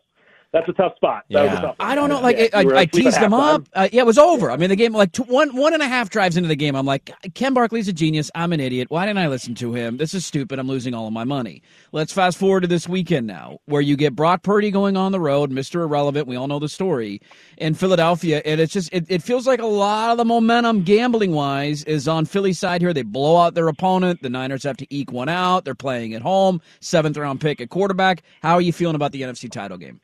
that's 0.55 0.69
a 0.69 0.73
tough 0.73 0.95
spot. 0.95 1.25
That 1.31 1.49
was 1.49 1.59
a 1.59 1.61
tough 1.61 1.75
I 1.81 1.95
don't 1.95 2.07
know. 2.07 2.21
Like 2.21 2.37
Yeah, 2.37 2.47
I, 2.53 2.61
I, 2.61 2.79
I 2.79 2.85
teased 2.85 3.19
them 3.19 3.33
up. 3.33 3.67
Uh, 3.73 3.89
yeah, 3.91 4.03
it 4.03 4.05
was 4.05 4.17
over. 4.17 4.49
I 4.49 4.55
mean, 4.55 4.69
the 4.69 4.77
game 4.77 4.93
like 4.93 5.11
two, 5.11 5.23
one 5.23 5.53
one 5.53 5.73
and 5.73 5.83
a 5.83 5.87
half 5.87 6.09
drives 6.09 6.37
into 6.37 6.47
the 6.47 6.55
game. 6.55 6.77
I'm 6.77 6.85
like, 6.85 7.11
Ken 7.33 7.53
Barkley's 7.53 7.89
a 7.89 7.93
genius. 7.93 8.31
I'm 8.35 8.53
an 8.53 8.61
idiot. 8.61 8.89
Why 8.89 9.05
didn't 9.05 9.19
I 9.19 9.27
listen 9.27 9.53
to 9.55 9.73
him? 9.73 9.97
This 9.97 10.13
is 10.13 10.25
stupid. 10.25 10.57
I'm 10.57 10.69
losing 10.69 10.93
all 10.93 11.07
of 11.07 11.13
my 11.13 11.25
money. 11.25 11.61
Let's 11.91 12.13
fast 12.13 12.37
forward 12.37 12.61
to 12.61 12.67
this 12.67 12.87
weekend 12.87 13.27
now, 13.27 13.59
where 13.65 13.81
you 13.81 13.97
get 13.97 14.15
Brock 14.15 14.43
Purdy 14.43 14.71
going 14.71 14.95
on 14.95 15.11
the 15.11 15.19
road, 15.19 15.51
Mr. 15.51 15.81
Irrelevant. 15.81 16.25
We 16.25 16.37
all 16.37 16.47
know 16.47 16.59
the 16.59 16.69
story 16.69 17.19
in 17.57 17.73
Philadelphia, 17.73 18.41
and 18.45 18.61
it's 18.61 18.71
just 18.71 18.93
it, 18.93 19.05
it 19.09 19.23
feels 19.23 19.45
like 19.45 19.59
a 19.59 19.65
lot 19.65 20.11
of 20.11 20.17
the 20.17 20.25
momentum 20.25 20.83
gambling 20.83 21.33
wise 21.33 21.83
is 21.83 22.07
on 22.07 22.23
Philly's 22.23 22.59
side 22.59 22.79
here. 22.79 22.93
They 22.93 23.01
blow 23.01 23.35
out 23.35 23.55
their 23.55 23.67
opponent. 23.67 24.21
The 24.21 24.29
Niners 24.29 24.63
have 24.63 24.77
to 24.77 24.87
eke 24.89 25.11
one 25.11 25.27
out. 25.27 25.65
They're 25.65 25.75
playing 25.75 26.13
at 26.13 26.21
home. 26.21 26.61
Seventh 26.79 27.17
round 27.17 27.41
pick 27.41 27.59
at 27.59 27.69
quarterback. 27.69 28.23
How 28.41 28.53
are 28.53 28.61
you 28.61 28.71
feeling 28.71 28.95
about 28.95 29.11
the 29.11 29.21
NFC 29.21 29.51
title 29.51 29.77
game? 29.77 29.99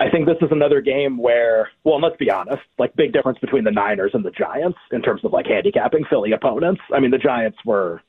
I 0.00 0.08
think 0.10 0.26
this 0.26 0.36
is 0.40 0.48
another 0.52 0.80
game 0.80 1.18
where, 1.18 1.70
well, 1.84 2.00
let's 2.00 2.16
be 2.16 2.30
honest, 2.30 2.62
like 2.78 2.94
big 2.94 3.12
difference 3.12 3.38
between 3.40 3.64
the 3.64 3.70
Niners 3.70 4.12
and 4.14 4.24
the 4.24 4.30
Giants 4.30 4.78
in 4.92 5.02
terms 5.02 5.24
of 5.24 5.32
like 5.32 5.46
handicapping 5.46 6.04
Philly 6.08 6.32
opponents. 6.32 6.80
I 6.94 7.00
mean, 7.00 7.10
the 7.10 7.18
Giants 7.18 7.58
were 7.64 8.02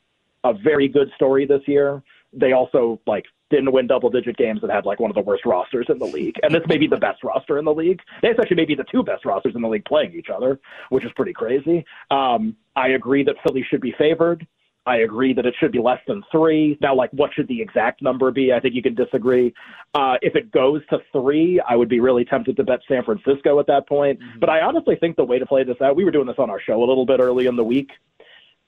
a 0.44 0.54
very 0.54 0.88
good 0.88 1.10
story 1.16 1.46
this 1.46 1.62
year. 1.66 2.04
They 2.32 2.52
also 2.54 3.02
like 3.08 3.26
didn't 3.50 3.72
win 3.72 3.88
double 3.88 4.12
digit 4.12 4.38
games 4.38 4.60
and 4.62 4.72
had 4.72 4.86
like 4.86 5.00
one 5.00 5.10
of 5.10 5.16
the 5.16 5.22
worst 5.22 5.46
rosters 5.46 5.88
in 5.90 5.98
the 5.98 6.06
league. 6.06 6.36
And 6.44 6.54
this 6.54 6.62
may 6.68 6.78
be 6.78 6.86
the 6.86 6.98
best 6.98 7.24
roster 7.24 7.58
in 7.58 7.66
the 7.66 7.74
league. 7.74 8.00
This 8.22 8.36
actually 8.40 8.58
may 8.58 8.66
be 8.66 8.76
the 8.76 8.86
two 8.92 9.02
best 9.02 9.26
rosters 9.26 9.56
in 9.56 9.62
the 9.62 9.68
league 9.68 9.86
playing 9.86 10.14
each 10.14 10.28
other, 10.34 10.60
which 10.90 11.04
is 11.04 11.12
pretty 11.16 11.34
crazy. 11.34 11.84
Um, 12.12 12.56
I 12.76 12.90
agree 12.90 13.24
that 13.24 13.36
Philly 13.44 13.66
should 13.68 13.82
be 13.82 13.94
favored. 13.98 14.46
I 14.90 14.98
agree 14.98 15.34
that 15.34 15.46
it 15.46 15.54
should 15.60 15.72
be 15.72 15.78
less 15.78 16.00
than 16.08 16.24
three. 16.32 16.76
Now, 16.82 16.96
like, 16.96 17.12
what 17.12 17.32
should 17.36 17.48
the 17.48 17.62
exact 17.62 18.02
number 18.02 18.32
be? 18.32 18.52
I 18.52 18.60
think 18.60 18.74
you 18.74 18.82
can 18.82 18.96
disagree. 18.96 19.54
Uh, 19.94 20.16
if 20.24 20.36
it 20.36 20.52
goes 20.52 20.82
to 20.90 20.98
three, 21.12 21.62
I 21.70 21.76
would 21.76 21.90
be 21.90 22.00
really 22.00 22.26
tempted 22.26 22.58
to 22.58 22.64
bet 22.64 22.80
San 22.88 23.04
Francisco 23.04 23.60
at 23.60 23.68
that 23.68 23.88
point. 23.88 24.20
Mm-hmm. 24.20 24.40
But 24.40 24.50
I 24.50 24.62
honestly 24.62 24.96
think 24.96 25.16
the 25.16 25.24
way 25.24 25.38
to 25.38 25.46
play 25.46 25.64
this 25.64 25.80
out, 25.80 25.96
we 25.96 26.06
were 26.06 26.12
doing 26.12 26.26
this 26.26 26.40
on 26.40 26.50
our 26.50 26.60
show 26.60 26.84
a 26.84 26.88
little 26.88 27.06
bit 27.06 27.20
early 27.20 27.46
in 27.46 27.56
the 27.56 27.64
week. 27.64 27.92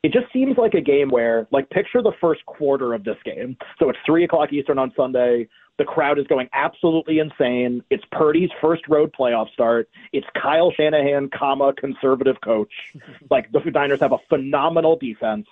It 0.03 0.13
just 0.13 0.31
seems 0.31 0.59
like 0.59 0.75
a 0.75 0.81
game 0.81 1.09
where, 1.09 1.47
like, 1.51 1.67
picture 1.71 2.03
the 2.03 2.13
first 2.21 2.45
quarter 2.45 2.93
of 2.93 3.03
this 3.03 3.17
game. 3.25 3.57
So 3.79 3.89
it's 3.89 3.99
three 4.05 4.23
o'clock 4.23 4.53
Eastern 4.53 4.77
on 4.77 4.93
Sunday. 4.95 5.47
The 5.79 5.85
crowd 5.85 6.19
is 6.19 6.27
going 6.27 6.49
absolutely 6.53 7.17
insane. 7.17 7.83
It's 7.89 8.03
Purdy's 8.11 8.51
first 8.61 8.87
road 8.87 9.11
playoff 9.19 9.51
start. 9.53 9.89
It's 10.13 10.27
Kyle 10.39 10.71
Shanahan, 10.71 11.29
comma 11.29 11.73
conservative 11.73 12.39
coach. 12.41 12.71
like 13.31 13.51
the 13.51 13.59
Niners 13.71 14.01
have 14.01 14.11
a 14.11 14.19
phenomenal 14.29 14.95
defense 14.95 15.47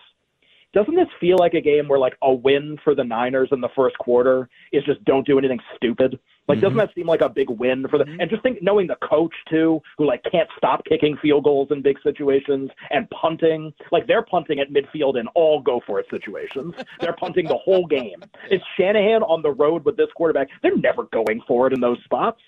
doesn't 0.74 0.96
this 0.96 1.08
feel 1.20 1.38
like 1.38 1.54
a 1.54 1.62
game 1.62 1.88
where 1.88 2.00
like 2.00 2.16
a 2.22 2.34
win 2.34 2.78
for 2.84 2.94
the 2.94 3.04
Niners 3.04 3.50
in 3.52 3.62
the 3.62 3.70
first 3.76 3.98
quarter 3.98 4.50
is 4.72 4.84
just 4.84 5.04
don't 5.06 5.26
do 5.26 5.40
anything 5.40 5.60
stupid? 5.76 6.20
Like, 6.48 6.58
mm-hmm. 6.58 6.66
doesn't 6.66 6.78
that 6.78 6.90
seem 6.96 7.08
like 7.08 7.22
a 7.22 7.30
big 7.30 7.50
win 7.50 7.88
for 7.90 7.98
the? 7.98 8.06
Mm-hmm. 8.06 8.22
And 8.22 8.30
just 8.30 8.44
think, 8.44 8.62
knowing 8.62 8.88
the 8.88 8.98
coach 9.08 9.34
too, 9.50 9.82
who 9.98 10.06
like 10.06 10.24
can't 10.32 10.50
stop 10.58 10.84
kicking 10.86 11.18
field 11.22 11.44
goals 11.44 11.70
in 11.72 11.82
big 11.82 11.98
situations 12.04 12.70
and 12.92 13.10
punting, 13.10 13.74
like 13.92 14.06
they're 14.08 14.24
punting 14.24 14.60
at 14.60 14.72
midfield 14.72 15.20
in 15.20 15.28
all 15.30 15.62
go 15.62 15.82
for 15.86 16.00
it 16.00 16.06
situations. 16.12 16.74
they're 17.00 17.14
punting 17.14 17.48
the 17.48 17.58
whole 17.58 17.86
game. 17.86 18.24
It's 18.50 18.64
Shanahan 18.78 19.22
on 19.24 19.42
the 19.44 19.52
road 19.52 19.86
with 19.86 19.96
this 19.96 20.08
quarterback. 20.16 20.48
They're 20.64 20.76
never 20.76 21.04
going 21.04 21.42
for 21.48 21.68
it 21.68 21.74
in 21.74 21.80
those 21.80 21.98
spots. 22.04 22.40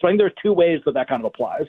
So 0.00 0.06
I 0.06 0.10
think 0.10 0.20
there's 0.20 0.32
two 0.40 0.52
ways 0.52 0.80
that 0.84 0.94
that 0.94 1.08
kind 1.08 1.22
of 1.22 1.26
applies. 1.26 1.66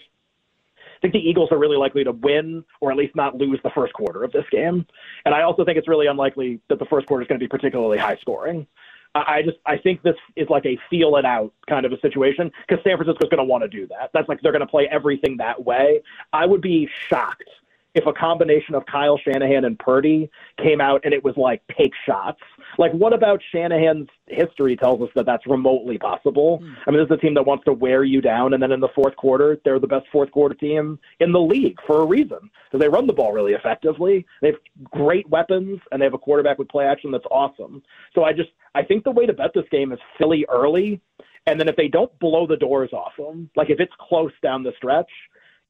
Think 1.05 1.13
the 1.13 1.29
Eagles 1.29 1.51
are 1.51 1.59
really 1.59 1.77
likely 1.77 2.03
to 2.03 2.13
win 2.13 2.65
or 2.81 2.89
at 2.89 2.97
least 2.97 3.15
not 3.15 3.35
lose 3.37 3.59
the 3.63 3.69
first 3.75 3.93
quarter 3.93 4.23
of 4.23 4.31
this 4.31 4.45
game. 4.51 4.87
And 5.25 5.35
I 5.35 5.43
also 5.43 5.63
think 5.63 5.77
it's 5.77 5.87
really 5.87 6.07
unlikely 6.07 6.59
that 6.67 6.79
the 6.79 6.85
first 6.85 7.05
quarter 7.05 7.21
is 7.21 7.27
going 7.27 7.39
to 7.39 7.43
be 7.43 7.47
particularly 7.47 7.99
high 7.99 8.17
scoring. 8.21 8.65
I 9.13 9.43
just 9.43 9.57
I 9.67 9.77
think 9.77 10.01
this 10.01 10.15
is 10.35 10.49
like 10.49 10.65
a 10.65 10.79
feel 10.89 11.15
it 11.17 11.23
out 11.23 11.53
kind 11.69 11.85
of 11.85 11.91
a 11.91 11.99
situation 11.99 12.51
because 12.67 12.83
San 12.83 12.97
Francisco's 12.97 13.29
going 13.29 13.37
to 13.37 13.43
want 13.43 13.61
to 13.61 13.67
do 13.67 13.85
that. 13.89 14.09
That's 14.15 14.27
like 14.27 14.41
they're 14.41 14.51
going 14.51 14.65
to 14.65 14.67
play 14.67 14.89
everything 14.91 15.37
that 15.37 15.63
way. 15.63 16.01
I 16.33 16.47
would 16.47 16.61
be 16.61 16.89
shocked 17.07 17.49
if 17.95 18.05
a 18.05 18.13
combination 18.13 18.75
of 18.75 18.85
Kyle 18.85 19.17
Shanahan 19.17 19.63
and 19.63 19.79
Purdy 19.79 20.29
came 20.61 20.81
out 20.81 21.01
and 21.05 21.13
it 21.13 21.23
was 21.23 21.35
like 21.37 21.61
take 21.77 21.93
shots. 22.05 22.39
Like, 22.77 22.91
what 22.91 23.13
about 23.13 23.41
Shanahan's 23.53 24.09
history 24.27 24.75
tells 24.75 25.01
us 25.01 25.09
that 25.15 25.25
that's 25.25 25.47
remotely 25.47 25.97
possible? 25.97 26.57
Hmm. 26.57 26.73
I 26.85 26.91
mean, 26.91 26.99
this 26.99 27.05
is 27.05 27.17
a 27.17 27.21
team 27.21 27.33
that 27.35 27.45
wants 27.45 27.63
to 27.65 27.73
wear 27.73 28.03
you 28.03 28.19
down, 28.19 28.53
and 28.53 28.61
then 28.61 28.73
in 28.73 28.81
the 28.81 28.89
fourth 28.93 29.15
quarter, 29.15 29.57
they're 29.63 29.79
the 29.79 29.87
best 29.87 30.05
fourth 30.11 30.29
quarter 30.31 30.53
team 30.53 30.99
in 31.21 31.31
the 31.31 31.39
league 31.39 31.77
for 31.87 32.01
a 32.01 32.05
reason 32.05 32.51
because 32.65 32.81
they 32.81 32.89
run 32.89 33.07
the 33.07 33.13
ball 33.13 33.31
really 33.31 33.53
effectively. 33.53 34.25
They 34.41 34.47
have 34.47 34.59
great 34.83 35.27
weapons, 35.29 35.79
and 35.91 36.01
they 36.01 36.05
have 36.05 36.13
a 36.13 36.19
quarterback 36.19 36.59
with 36.59 36.67
play 36.67 36.85
action 36.85 37.11
that's 37.11 37.25
awesome. 37.31 37.81
So 38.13 38.25
I 38.25 38.33
just 38.33 38.49
I 38.75 38.83
think 38.83 39.05
the 39.05 39.11
way 39.11 39.25
to 39.25 39.33
bet 39.33 39.51
this 39.55 39.65
game 39.71 39.93
is 39.93 39.99
Philly 40.17 40.45
early. 40.49 41.01
And 41.47 41.59
then 41.59 41.69
if 41.69 41.75
they 41.75 41.87
don't 41.87 42.17
blow 42.19 42.47
the 42.47 42.57
doors 42.57 42.89
off 42.91 43.11
them, 43.17 43.51
like 43.55 43.69
if 43.69 43.79
it's 43.79 43.93
close 43.99 44.31
down 44.41 44.63
the 44.63 44.73
stretch, 44.77 45.09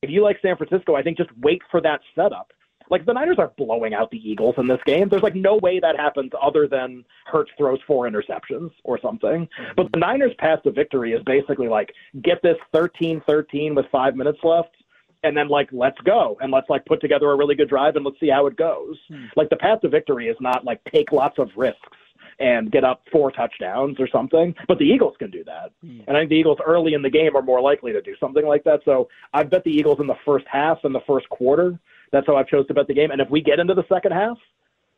if 0.05 0.11
you 0.11 0.23
like 0.23 0.37
San 0.41 0.55
Francisco, 0.55 0.95
I 0.95 1.01
think 1.01 1.17
just 1.17 1.35
wait 1.41 1.61
for 1.71 1.81
that 1.81 1.99
setup. 2.13 2.51
Like 2.91 3.05
the 3.07 3.13
Niners 3.13 3.37
are 3.39 3.51
blowing 3.57 3.95
out 3.95 4.11
the 4.11 4.17
Eagles 4.17 4.53
in 4.59 4.67
this 4.67 4.79
game. 4.85 5.09
There's 5.09 5.23
like 5.23 5.33
no 5.33 5.57
way 5.57 5.79
that 5.79 5.95
happens 5.97 6.31
other 6.39 6.67
than 6.67 7.03
Hurts 7.25 7.49
throws 7.57 7.79
four 7.87 8.07
interceptions 8.07 8.69
or 8.83 8.99
something. 9.01 9.47
But 9.75 9.91
the 9.91 9.97
Niners' 9.97 10.35
path 10.37 10.61
to 10.63 10.71
victory 10.71 11.13
is 11.13 11.23
basically 11.25 11.67
like 11.67 11.91
get 12.21 12.43
this 12.43 12.57
13-13 12.75 13.75
with 13.75 13.87
five 13.91 14.15
minutes 14.15 14.37
left, 14.43 14.75
and 15.23 15.35
then 15.35 15.47
like 15.47 15.69
let's 15.71 15.99
go 16.01 16.37
and 16.41 16.51
let's 16.51 16.69
like 16.69 16.85
put 16.85 17.01
together 17.01 17.31
a 17.31 17.35
really 17.35 17.55
good 17.55 17.69
drive 17.69 17.95
and 17.95 18.05
let's 18.05 18.19
see 18.19 18.29
how 18.29 18.45
it 18.45 18.55
goes. 18.55 18.97
Hmm. 19.07 19.25
Like 19.35 19.49
the 19.49 19.55
path 19.55 19.81
to 19.81 19.89
victory 19.89 20.27
is 20.27 20.37
not 20.39 20.63
like 20.63 20.79
take 20.93 21.11
lots 21.11 21.39
of 21.39 21.49
risks 21.57 21.97
and 22.39 22.71
get 22.71 22.83
up 22.83 23.03
four 23.11 23.31
touchdowns 23.31 23.99
or 23.99 24.07
something. 24.07 24.53
But 24.67 24.77
the 24.77 24.85
Eagles 24.85 25.15
can 25.17 25.31
do 25.31 25.43
that. 25.45 25.71
Mm. 25.83 26.03
And 26.07 26.17
I 26.17 26.21
think 26.21 26.29
the 26.29 26.35
Eagles 26.35 26.57
early 26.65 26.93
in 26.93 27.01
the 27.01 27.09
game 27.09 27.35
are 27.35 27.41
more 27.41 27.61
likely 27.61 27.93
to 27.93 28.01
do 28.01 28.15
something 28.19 28.45
like 28.45 28.63
that. 28.65 28.81
So 28.85 29.07
I 29.33 29.43
bet 29.43 29.63
the 29.63 29.71
Eagles 29.71 29.99
in 29.99 30.07
the 30.07 30.17
first 30.25 30.45
half 30.51 30.79
and 30.83 30.93
the 30.93 31.01
first 31.07 31.29
quarter. 31.29 31.79
That's 32.11 32.27
how 32.27 32.35
I've 32.35 32.47
chose 32.47 32.67
to 32.67 32.73
bet 32.73 32.87
the 32.87 32.93
game. 32.93 33.11
And 33.11 33.21
if 33.21 33.29
we 33.29 33.41
get 33.41 33.59
into 33.59 33.73
the 33.73 33.85
second 33.87 34.11
half 34.11 34.37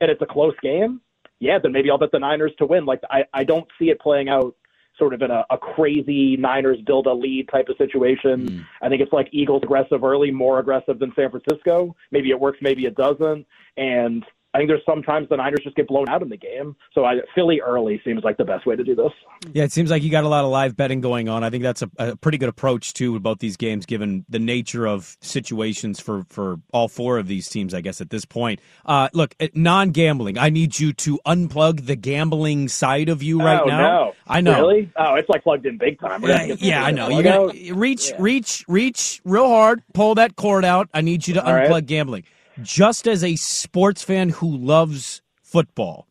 and 0.01 0.09
it's 0.09 0.21
a 0.21 0.25
close 0.25 0.55
game, 0.61 1.01
yeah, 1.39 1.59
then 1.59 1.71
maybe 1.71 1.89
I'll 1.91 1.97
bet 1.97 2.11
the 2.11 2.19
Niners 2.19 2.53
to 2.57 2.65
win. 2.65 2.85
Like 2.85 3.01
I, 3.09 3.25
I 3.33 3.43
don't 3.43 3.67
see 3.77 3.89
it 3.89 3.99
playing 3.99 4.29
out 4.29 4.55
sort 4.97 5.13
of 5.13 5.21
in 5.21 5.29
a, 5.29 5.45
a 5.51 5.57
crazy 5.57 6.35
Niners 6.37 6.79
build 6.85 7.05
a 7.05 7.13
lead 7.13 7.49
type 7.49 7.69
of 7.69 7.77
situation. 7.77 8.47
Mm. 8.47 8.65
I 8.81 8.89
think 8.89 9.01
it's 9.01 9.13
like 9.13 9.29
Eagles 9.31 9.61
aggressive 9.63 10.03
early, 10.03 10.31
more 10.31 10.59
aggressive 10.59 10.97
than 10.97 11.13
San 11.15 11.29
Francisco. 11.29 11.95
Maybe 12.11 12.31
it 12.31 12.39
works, 12.39 12.57
maybe 12.61 12.85
it 12.85 12.95
doesn't. 12.95 13.45
And 13.77 14.25
I 14.57 14.59
think 14.61 14.69
there's 14.71 14.85
sometimes 14.87 15.29
the 15.29 15.37
Niners 15.37 15.59
just 15.63 15.75
get 15.75 15.87
blown 15.87 16.09
out 16.09 16.23
in 16.23 16.29
the 16.29 16.37
game. 16.37 16.75
So 16.95 17.05
I, 17.05 17.17
Philly 17.35 17.61
early 17.61 18.01
seems 18.03 18.23
like 18.23 18.37
the 18.37 18.43
best 18.43 18.65
way 18.65 18.75
to 18.75 18.83
do 18.83 18.95
this. 18.95 19.11
Yeah, 19.53 19.65
it 19.65 19.71
seems 19.71 19.91
like 19.91 20.01
you 20.01 20.09
got 20.09 20.23
a 20.23 20.27
lot 20.27 20.43
of 20.43 20.49
live 20.49 20.75
betting 20.75 20.99
going 20.99 21.29
on. 21.29 21.43
I 21.43 21.51
think 21.51 21.61
that's 21.61 21.83
a, 21.83 21.91
a 21.99 22.15
pretty 22.15 22.39
good 22.39 22.49
approach 22.49 22.93
too 22.93 23.15
about 23.15 23.37
these 23.37 23.55
games, 23.55 23.85
given 23.85 24.25
the 24.29 24.39
nature 24.39 24.87
of 24.87 25.15
situations 25.21 25.99
for 25.99 26.23
for 26.29 26.59
all 26.73 26.87
four 26.87 27.19
of 27.19 27.27
these 27.27 27.47
teams. 27.49 27.75
I 27.75 27.81
guess 27.81 28.01
at 28.01 28.09
this 28.09 28.25
point, 28.25 28.59
uh, 28.87 29.09
look, 29.13 29.35
non 29.53 29.91
gambling. 29.91 30.39
I 30.39 30.49
need 30.49 30.79
you 30.79 30.91
to 30.93 31.19
unplug 31.27 31.85
the 31.85 31.95
gambling 31.95 32.67
side 32.67 33.09
of 33.09 33.21
you 33.21 33.39
right 33.39 33.61
oh, 33.61 33.65
now. 33.65 33.81
No. 33.81 34.13
I 34.25 34.41
know. 34.41 34.59
Really? 34.59 34.91
Oh, 34.95 35.13
it's 35.13 35.29
like 35.29 35.43
plugged 35.43 35.67
in 35.67 35.77
big 35.77 35.99
time. 35.99 36.23
Yeah, 36.23 36.55
yeah 36.57 36.83
I 36.83 36.89
know. 36.89 37.09
You 37.09 37.21
got 37.21 37.53
reach, 37.77 38.09
yeah. 38.09 38.15
reach, 38.17 38.65
reach 38.67 39.21
real 39.23 39.47
hard. 39.47 39.83
Pull 39.93 40.15
that 40.15 40.35
cord 40.35 40.65
out. 40.65 40.89
I 40.95 41.01
need 41.01 41.27
you 41.27 41.35
to 41.35 41.45
all 41.45 41.53
unplug 41.53 41.69
right. 41.69 41.85
gambling 41.85 42.23
just 42.61 43.07
as 43.07 43.23
a 43.23 43.35
sports 43.35 44.03
fan 44.03 44.29
who 44.29 44.55
loves 44.57 45.21
football, 45.41 46.07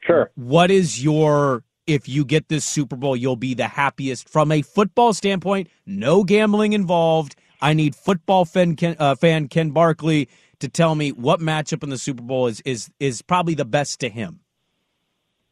sure. 0.00 0.30
What 0.34 0.70
is 0.70 1.02
your 1.02 1.64
if 1.86 2.08
you 2.08 2.24
get 2.24 2.48
this 2.48 2.64
Super 2.64 2.96
Bowl, 2.96 3.16
you'll 3.16 3.36
be 3.36 3.54
the 3.54 3.68
happiest 3.68 4.28
from 4.28 4.50
a 4.50 4.62
football 4.62 5.12
standpoint. 5.12 5.68
No 5.86 6.24
gambling 6.24 6.72
involved. 6.72 7.36
I 7.60 7.74
need 7.74 7.94
football 7.94 8.44
fan 8.44 8.76
Ken, 8.76 8.96
uh, 8.98 9.14
fan 9.14 9.48
Ken 9.48 9.70
Barkley 9.70 10.28
to 10.60 10.68
tell 10.68 10.94
me 10.94 11.12
what 11.12 11.40
matchup 11.40 11.82
in 11.82 11.90
the 11.90 11.98
Super 11.98 12.22
Bowl 12.22 12.46
is 12.46 12.60
is 12.64 12.90
is 13.00 13.22
probably 13.22 13.54
the 13.54 13.64
best 13.64 14.00
to 14.00 14.08
him. 14.08 14.40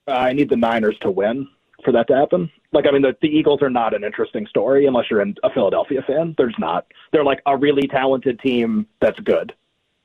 Uh, 0.09 0.13
I 0.13 0.33
need 0.33 0.51
the 0.51 0.57
Niners 0.57 0.97
to 1.03 1.11
win 1.11 1.47
for 1.85 1.93
that 1.93 2.09
to 2.09 2.17
happen. 2.17 2.51
Like, 2.73 2.87
I 2.89 2.91
mean, 2.91 3.03
the, 3.03 3.15
the 3.21 3.29
Eagles 3.29 3.63
are 3.63 3.71
not 3.71 3.95
an 3.95 4.05
interesting 4.05 4.47
story 4.47 4.87
unless 4.87 5.07
you're 5.11 5.21
a 5.21 5.51
Philadelphia 5.53 6.03
fan. 6.07 6.35
They're 6.39 6.53
not. 6.59 6.87
They're 7.13 7.25
like 7.25 7.41
a 7.47 7.57
really 7.57 7.87
talented 7.87 8.41
team 8.41 8.87
that's 9.01 9.19
good. 9.21 9.53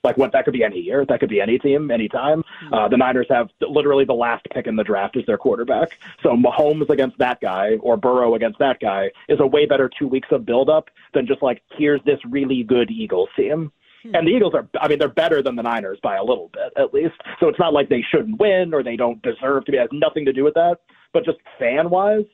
Like 0.07 0.17
what 0.17 0.31
that 0.31 0.45
could 0.45 0.53
be 0.53 0.63
any 0.63 0.79
year, 0.79 1.05
that 1.05 1.19
could 1.19 1.29
be 1.29 1.41
any 1.41 1.59
team, 1.59 1.91
anytime. 1.91 2.41
Hmm. 2.61 2.73
Uh, 2.73 2.87
the 2.87 2.95
Niners 2.95 3.27
have 3.29 3.49
literally 3.59 4.05
the 4.05 4.13
last 4.13 4.45
pick 4.53 4.65
in 4.65 4.77
the 4.77 4.83
draft 4.85 5.17
as 5.17 5.25
their 5.25 5.37
quarterback. 5.37 5.99
So 6.23 6.29
Mahomes 6.29 6.89
against 6.89 7.17
that 7.17 7.41
guy 7.41 7.75
or 7.81 7.97
Burrow 7.97 8.35
against 8.35 8.57
that 8.59 8.79
guy 8.79 9.11
is 9.27 9.39
a 9.41 9.45
way 9.45 9.65
better 9.65 9.89
two 9.99 10.07
weeks 10.07 10.29
of 10.31 10.45
buildup 10.45 10.89
than 11.13 11.27
just 11.27 11.43
like 11.43 11.61
here's 11.77 11.99
this 12.05 12.19
really 12.29 12.63
good 12.63 12.89
Eagles 12.89 13.27
team. 13.35 13.73
Hmm. 14.03 14.15
And 14.15 14.27
the 14.27 14.31
Eagles 14.31 14.53
are, 14.53 14.65
I 14.79 14.87
mean, 14.87 14.97
they're 14.99 15.09
better 15.09 15.41
than 15.41 15.57
the 15.57 15.63
Niners 15.63 15.99
by 16.01 16.15
a 16.15 16.23
little 16.23 16.49
bit, 16.53 16.71
at 16.81 16.93
least. 16.93 17.15
So 17.41 17.49
it's 17.49 17.59
not 17.59 17.73
like 17.73 17.89
they 17.89 18.05
shouldn't 18.09 18.39
win 18.39 18.73
or 18.73 18.81
they 18.81 18.95
don't 18.95 19.21
deserve 19.21 19.65
to 19.65 19.71
be. 19.73 19.77
It 19.77 19.81
has 19.81 19.89
nothing 19.91 20.23
to 20.23 20.31
do 20.31 20.45
with 20.45 20.53
that. 20.53 20.77
But 21.11 21.25
just 21.25 21.39
fan 21.59 21.89
wise, 21.89 22.25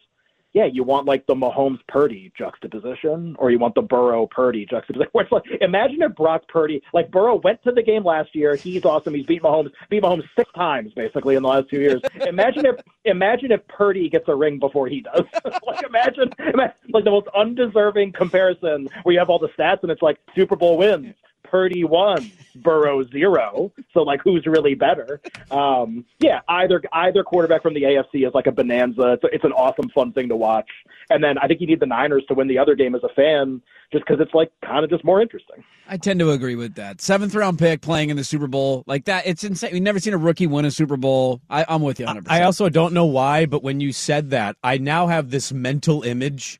yeah, 0.54 0.66
you 0.66 0.84
want 0.84 1.08
like 1.08 1.26
the 1.26 1.34
Mahomes 1.34 1.80
Purdy 1.88 2.32
juxtaposition, 2.38 3.36
or 3.40 3.50
you 3.50 3.58
want 3.58 3.74
the 3.74 3.82
Burrow 3.82 4.28
Purdy 4.28 4.66
juxtaposition. 4.68 5.10
Where 5.12 5.24
it's 5.24 5.32
like, 5.32 5.44
imagine 5.62 6.02
if 6.02 6.16
Brock 6.16 6.48
Purdy, 6.48 6.82
like 6.94 7.10
Burrow, 7.10 7.36
went 7.44 7.64
to 7.64 7.72
the 7.72 7.82
game 7.82 8.04
last 8.04 8.36
year. 8.36 8.56
He's 8.56 8.86
awesome. 8.86 9.16
He's 9.16 9.26
beat 9.26 9.42
Mahomes, 9.42 9.72
beat 9.90 10.04
Mahomes 10.04 10.24
six 10.38 10.52
times 10.54 10.94
basically 10.94 11.36
in 11.36 11.44
the 11.44 11.50
last 11.50 11.70
two 11.70 11.80
years. 11.80 12.02
imagine 12.28 12.66
if, 12.68 12.76
imagine 13.06 13.52
if 13.52 13.68
Purdy 13.68 14.10
gets 14.10 14.26
a 14.28 14.36
ring 14.36 14.60
before 14.60 14.88
he 14.88 15.02
does. 15.02 15.24
like 15.66 15.84
imagine, 15.84 16.30
imagine, 16.38 16.76
like 16.90 17.04
the 17.04 17.12
most 17.12 17.28
undeserving 17.36 18.12
comparison 18.12 18.88
where 19.04 19.14
you 19.14 19.20
have 19.20 19.30
all 19.30 19.40
the 19.40 19.50
stats 19.58 19.80
and 19.82 19.92
it's 19.92 20.04
like 20.04 20.20
Super 20.36 20.56
Bowl 20.56 20.78
wins. 20.78 21.16
Purdy 21.54 21.84
one, 21.84 22.32
Burrow 22.56 23.08
zero. 23.10 23.72
So 23.94 24.02
like, 24.02 24.22
who's 24.24 24.44
really 24.48 24.74
better? 24.74 25.22
Um, 25.52 26.04
yeah, 26.20 26.40
either 26.50 26.82
either 26.92 27.24
quarterback 27.24 27.62
from 27.62 27.76
the 27.76 27.84
AFC 27.84 28.28
is 28.28 28.34
like 28.34 28.48
a 28.48 28.52
bonanza. 28.52 29.14
It's, 29.14 29.24
a, 29.24 29.28
it's 29.28 29.44
an 29.44 29.52
awesome, 29.52 29.88
fun 29.90 30.14
thing 30.14 30.30
to 30.30 30.36
watch. 30.36 30.66
And 31.12 31.24
then 31.24 31.38
I 31.38 31.48
think 31.48 31.62
you 31.62 31.68
need 31.68 31.80
the 31.80 31.86
Niners 31.86 32.24
to 32.30 32.34
win 32.34 32.48
the 32.48 32.58
other 32.58 32.74
game 32.74 32.96
as 32.96 33.04
a 33.04 33.10
fan, 33.10 33.62
just 33.92 34.04
because 34.04 34.20
it's 34.20 34.34
like 34.34 34.52
kind 34.66 34.84
of 34.84 34.90
just 34.90 35.06
more 35.06 35.22
interesting. 35.22 35.64
I 35.88 35.98
tend 35.98 36.20
to 36.22 36.32
agree 36.32 36.56
with 36.56 36.74
that. 36.74 37.02
Seventh 37.02 37.36
round 37.36 37.60
pick 37.60 37.82
playing 37.82 38.10
in 38.10 38.18
the 38.18 38.24
Super 38.24 38.48
Bowl 38.48 38.84
like 38.88 39.06
that. 39.06 39.28
It's 39.28 39.44
insane. 39.44 39.74
We've 39.74 39.84
never 39.84 40.00
seen 40.00 40.16
a 40.16 40.18
rookie 40.18 40.48
win 40.48 40.66
a 40.66 40.72
Super 40.72 40.98
Bowl. 40.98 41.40
I, 41.52 41.66
I'm 41.70 41.84
with 41.84 42.00
you 42.00 42.08
100. 42.08 42.32
I 42.32 42.46
also 42.46 42.68
don't 42.68 42.96
know 42.96 43.06
why, 43.06 43.46
but 43.46 43.62
when 43.62 43.80
you 43.80 43.92
said 43.92 44.32
that, 44.32 44.58
I 44.64 44.80
now 44.80 45.06
have 45.06 45.30
this 45.30 45.54
mental 45.54 46.02
image 46.02 46.60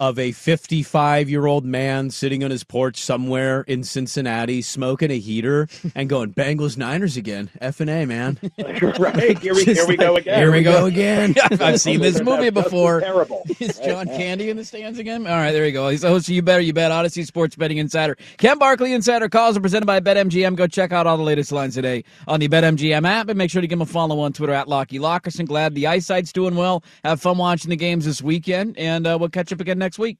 of 0.00 0.18
a 0.18 0.32
55 0.32 1.30
year 1.30 1.46
old 1.46 1.64
man 1.64 2.10
sitting 2.10 2.42
on 2.42 2.50
his 2.50 2.64
porch 2.64 3.00
somewhere 3.00 3.62
in 3.62 3.84
Cincinnati, 3.84 4.60
smoking 4.60 5.10
a 5.10 5.18
heater 5.18 5.68
and 5.94 6.08
going 6.08 6.32
Bengals 6.32 6.76
Niners 6.76 7.16
again. 7.16 7.50
F 7.60 7.80
and 7.80 7.88
A, 7.88 8.04
man. 8.04 8.38
right 8.98 9.38
here 9.38 9.54
we, 9.54 9.64
here 9.64 9.86
we 9.86 9.96
go 9.96 10.16
again. 10.16 10.38
Here 10.38 10.52
we 10.52 10.62
go 10.62 10.86
again. 10.86 11.34
I've 11.60 11.80
seen 11.80 12.00
this 12.00 12.20
movie 12.20 12.50
before. 12.50 13.00
Terrible. 13.00 13.44
Is 13.60 13.78
John 13.78 14.06
Candy 14.06 14.50
in 14.50 14.56
the 14.56 14.64
stands 14.64 14.98
again? 14.98 15.26
All 15.26 15.36
right, 15.36 15.52
there 15.52 15.64
you 15.64 15.72
go. 15.72 15.88
He's 15.88 16.00
the 16.02 16.08
host 16.08 16.28
of 16.28 16.34
You 16.34 16.42
Better 16.42 16.60
You 16.60 16.72
Bet, 16.72 16.90
Audacy 16.90 17.24
Sports 17.24 17.56
Betting 17.56 17.78
Insider. 17.78 18.16
Ken 18.38 18.58
Barkley 18.58 18.92
Insider 18.92 19.28
calls 19.28 19.56
are 19.56 19.60
presented 19.60 19.86
by 19.86 20.00
BetMGM. 20.00 20.56
Go 20.56 20.66
check 20.66 20.92
out 20.92 21.06
all 21.06 21.16
the 21.16 21.22
latest 21.22 21.52
lines 21.52 21.74
today 21.74 22.04
on 22.26 22.40
the 22.40 22.48
BetMGM 22.48 23.06
app 23.06 23.28
and 23.28 23.38
make 23.38 23.50
sure 23.50 23.62
to 23.62 23.68
give 23.68 23.76
him 23.76 23.82
a 23.82 23.86
follow 23.86 24.20
on 24.20 24.32
Twitter 24.32 24.52
at 24.52 24.68
Lockie 24.68 24.98
Lockerson. 24.98 25.46
Glad 25.46 25.74
the 25.74 25.86
eyesight's 25.86 26.32
doing 26.32 26.56
well. 26.56 26.82
Have 27.04 27.20
fun 27.20 27.38
watching 27.38 27.70
the 27.70 27.76
games 27.76 28.04
this 28.04 28.20
weekend, 28.20 28.76
and 28.76 29.06
uh, 29.06 29.16
we'll 29.18 29.28
catch 29.28 29.52
up 29.52 29.60
again 29.60 29.78
next 29.78 29.83
week. 29.98 30.18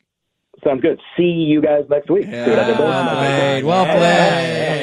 Sounds 0.64 0.80
good. 0.80 1.00
See 1.16 1.24
you 1.24 1.60
guys 1.60 1.84
next 1.90 2.10
week. 2.10 2.24
See 2.24 2.30
what 2.30 2.58
I 2.58 2.64
can 2.72 2.78
well 2.78 3.14
played. 3.16 3.64
Well 3.64 3.84
played. 3.84 4.00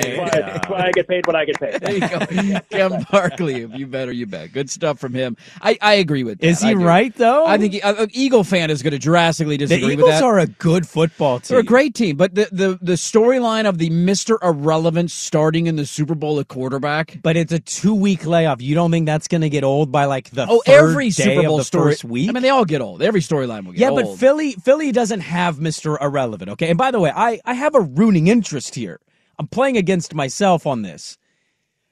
That's 0.04 0.18
why, 0.18 0.42
that's 0.42 0.70
why 0.70 0.80
I 0.86 0.92
get 0.92 1.08
paid 1.08 1.26
what 1.26 1.36
I 1.36 1.46
get 1.46 1.60
paid. 1.60 1.82
There 1.82 1.94
you 1.94 2.54
go. 2.54 2.60
Ken 2.70 3.06
Barkley, 3.12 3.62
if 3.64 3.74
you 3.74 3.88
better, 3.88 4.12
you 4.12 4.28
bet. 4.28 4.54
Good 4.54 4.70
stuff 4.70 5.00
from 5.00 5.14
him. 5.14 5.36
I, 5.62 5.78
I 5.82 5.94
agree 5.96 6.24
with 6.24 6.40
that. 6.40 6.46
Is 6.48 6.62
he 6.62 6.76
right, 6.76 7.14
though? 7.16 7.46
I 7.48 7.58
think 7.58 7.74
he, 7.74 7.82
uh, 7.82 8.06
Eagle 8.12 8.44
fan 8.44 8.70
is 8.70 8.84
going 8.84 8.92
to 8.92 9.00
drastically 9.00 9.58
the 9.58 9.66
disagree 9.66 9.94
Eagles 9.94 10.10
with 10.10 10.20
that. 10.20 10.24
are 10.24 10.38
a 10.40 10.46
good 10.48 10.88
football 10.88 11.40
team. 11.40 11.48
They're 11.50 11.60
a 11.60 11.64
great 11.64 11.96
team, 11.96 12.16
but 12.18 12.36
the 12.36 12.48
the, 12.52 12.78
the 12.82 12.94
storyline 12.94 13.66
of 13.68 13.80
the 13.80 13.90
Mister 13.90 14.38
Irrelevant 14.44 15.10
starting 15.10 15.66
in 15.68 15.76
the 15.78 15.86
Super 15.86 16.14
Bowl 16.16 16.40
at 16.40 16.48
quarterback. 16.48 17.18
but 17.24 17.36
it's 17.36 17.52
a 17.54 17.60
two 17.60 17.96
week 17.96 18.26
layoff. 18.26 18.62
You 18.62 18.76
don't 18.76 18.92
think 18.92 19.08
that's 19.08 19.28
going 19.28 19.42
to 19.42 19.50
get 19.50 19.64
old 19.64 19.92
by 19.92 20.06
like 20.06 20.30
the 20.30 20.46
Oh, 20.48 20.62
third 20.66 20.92
every 20.92 21.06
day 21.10 21.24
Super 21.24 21.44
Bowl 21.44 21.56
of 21.56 21.62
the 21.62 21.66
story. 21.66 21.92
first 21.92 22.04
week? 22.04 22.30
I 22.30 22.34
mean, 22.34 22.44
they 22.44 22.50
all 22.50 22.66
get 22.66 22.82
old. 22.82 23.02
Every 23.02 23.22
storyline 23.22 23.66
will 23.66 23.72
get 23.74 23.82
yeah, 23.82 23.90
old. 23.90 24.00
Yeah, 24.00 24.06
but 24.06 24.18
Philly 24.20 24.52
Philly 24.54 24.92
doesn't 24.92 25.22
have 25.22 25.58
Mr. 25.58 25.71
Irrelevant, 25.80 26.52
okay? 26.52 26.70
And 26.70 26.78
by 26.78 26.92
the 26.92 27.00
way, 27.00 27.12
I, 27.16 27.40
I 27.46 27.54
have 27.54 27.76
a 27.76 27.82
rooting 27.82 28.28
interest 28.28 28.76
here. 28.76 29.00
I'm 29.40 29.48
playing 29.48 29.78
against 29.78 30.14
myself 30.14 30.68
on 30.68 30.82
this. 30.82 31.18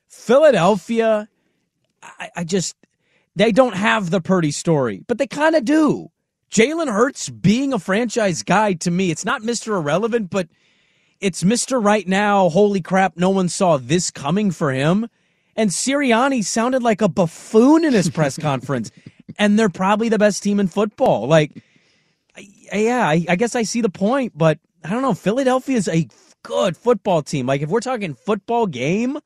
Philadelphia, 0.07 1.27
I, 2.01 2.29
I 2.37 2.43
just 2.43 2.75
they 3.35 3.51
don't 3.51 3.75
have 3.75 4.09
the 4.09 4.21
Purdy 4.21 4.51
story, 4.51 5.03
but 5.07 5.17
they 5.17 5.27
kind 5.27 5.55
of 5.55 5.65
do. 5.65 6.11
Jalen 6.51 6.91
Hurts 6.91 7.29
being 7.29 7.73
a 7.73 7.79
franchise 7.79 8.43
guy 8.43 8.73
to 8.73 8.91
me, 8.91 9.11
it's 9.11 9.25
not 9.25 9.43
Mr. 9.43 9.77
Irrelevant, 9.77 10.29
but 10.29 10.47
it's 11.21 11.43
Mr. 11.43 11.83
Right 11.83 12.07
Now. 12.07 12.49
Holy 12.49 12.81
crap, 12.81 13.17
no 13.17 13.29
one 13.29 13.49
saw 13.49 13.77
this 13.77 14.09
coming 14.09 14.51
for 14.51 14.71
him. 14.71 15.07
And 15.55 15.69
Sirianni 15.69 16.43
sounded 16.43 16.81
like 16.81 17.01
a 17.01 17.09
buffoon 17.09 17.83
in 17.83 17.93
his 17.93 18.09
press 18.09 18.37
conference. 18.41 18.91
And 19.37 19.59
they're 19.59 19.69
probably 19.69 20.09
the 20.09 20.17
best 20.17 20.41
team 20.41 20.59
in 20.59 20.67
football. 20.67 21.27
Like, 21.27 21.63
yeah, 22.73 23.07
I, 23.07 23.25
I 23.29 23.35
guess 23.35 23.55
I 23.55 23.63
see 23.63 23.81
the 23.81 23.89
point, 23.89 24.33
but 24.37 24.59
I 24.83 24.89
don't 24.89 25.01
know. 25.01 25.13
Philadelphia 25.13 25.77
is 25.77 25.87
a 25.87 26.07
good 26.43 26.77
football 26.77 27.21
team. 27.21 27.45
Like, 27.45 27.61
if 27.61 27.69
we're 27.69 27.79
talking 27.81 28.13
football 28.13 28.65
game, 28.67 29.17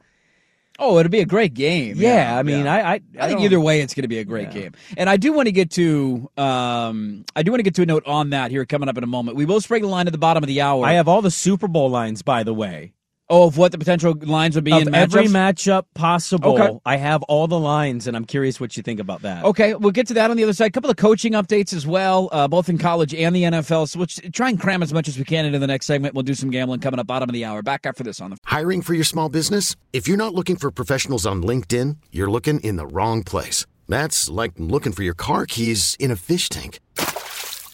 oh, 0.79 0.97
it'll 0.99 1.09
be 1.09 1.19
a 1.19 1.25
great 1.25 1.53
game. 1.53 1.97
yeah, 1.97 2.37
I 2.37 2.43
mean, 2.43 2.65
I, 2.67 2.93
I, 2.93 3.01
I 3.19 3.27
think 3.27 3.41
either 3.41 3.59
way, 3.59 3.81
it's 3.81 3.93
going 3.93 4.03
to 4.03 4.07
be 4.07 4.17
a 4.19 4.25
great 4.25 4.51
game. 4.51 4.73
And 4.97 5.09
I 5.09 5.17
do 5.17 5.31
want 5.33 5.47
to 5.47 5.51
get 5.51 5.71
to, 5.71 6.29
um, 6.37 7.25
I 7.35 7.43
do 7.43 7.51
want 7.51 7.59
to 7.59 7.63
get 7.63 7.75
to 7.75 7.83
a 7.83 7.85
note 7.85 8.07
on 8.07 8.31
that 8.31 8.51
here 8.51 8.65
coming 8.65 8.89
up 8.89 8.97
in 8.97 9.03
a 9.03 9.07
moment. 9.07 9.37
We 9.37 9.45
will 9.45 9.61
spring 9.61 9.83
the 9.83 9.87
line 9.87 10.07
at 10.07 10.11
the 10.13 10.19
bottom 10.19 10.43
of 10.43 10.47
the 10.47 10.61
hour. 10.61 10.85
I 10.85 10.93
have 10.93 11.07
all 11.07 11.21
the 11.21 11.31
Super 11.31 11.67
Bowl 11.67 11.89
lines, 11.89 12.21
by 12.23 12.43
the 12.43 12.53
way. 12.53 12.93
Oh, 13.29 13.47
of 13.47 13.57
what 13.57 13.71
the 13.71 13.77
potential 13.77 14.13
lines 14.21 14.55
would 14.55 14.63
be 14.63 14.71
Of 14.71 14.83
in 14.83 14.95
every 14.95 15.25
matchup 15.25 15.85
possible. 15.93 16.59
Okay. 16.59 16.79
I 16.85 16.97
have 16.97 17.23
all 17.23 17.47
the 17.47 17.59
lines, 17.59 18.07
and 18.07 18.15
I'm 18.15 18.25
curious 18.25 18.59
what 18.59 18.77
you 18.77 18.83
think 18.83 18.99
about 18.99 19.21
that. 19.21 19.43
Okay, 19.45 19.73
we'll 19.75 19.91
get 19.91 20.07
to 20.07 20.13
that 20.15 20.31
on 20.31 20.37
the 20.37 20.43
other 20.43 20.53
side. 20.53 20.67
A 20.67 20.71
couple 20.71 20.89
of 20.89 20.97
coaching 20.97 21.33
updates 21.33 21.73
as 21.73 21.87
well, 21.87 22.29
uh, 22.31 22.47
both 22.47 22.69
in 22.69 22.77
college 22.77 23.13
and 23.13 23.35
the 23.35 23.43
NFL. 23.43 23.89
So 23.89 23.99
we'll 23.99 24.31
try 24.31 24.49
and 24.49 24.59
cram 24.59 24.83
as 24.83 24.93
much 24.93 25.07
as 25.07 25.17
we 25.17 25.23
can 25.23 25.45
into 25.45 25.59
the 25.59 25.67
next 25.67 25.85
segment. 25.85 26.13
We'll 26.15 26.23
do 26.23 26.33
some 26.33 26.49
gambling 26.49 26.79
coming 26.79 26.99
up 26.99 27.07
bottom 27.07 27.29
of 27.29 27.33
the 27.33 27.45
hour. 27.45 27.61
Back 27.61 27.85
after 27.85 28.03
this 28.03 28.21
on 28.21 28.31
the. 28.31 28.37
Hiring 28.45 28.81
for 28.81 28.93
your 28.93 29.03
small 29.03 29.29
business? 29.29 29.75
If 29.91 30.07
you're 30.07 30.17
not 30.17 30.33
looking 30.33 30.55
for 30.55 30.71
professionals 30.71 31.25
on 31.25 31.43
LinkedIn, 31.43 31.97
you're 32.11 32.31
looking 32.31 32.59
in 32.59 32.75
the 32.75 32.87
wrong 32.87 33.23
place. 33.23 33.65
That's 33.87 34.29
like 34.29 34.53
looking 34.57 34.91
for 34.91 35.03
your 35.03 35.13
car 35.13 35.45
keys 35.45 35.95
in 35.99 36.11
a 36.11 36.15
fish 36.15 36.49
tank. 36.49 36.79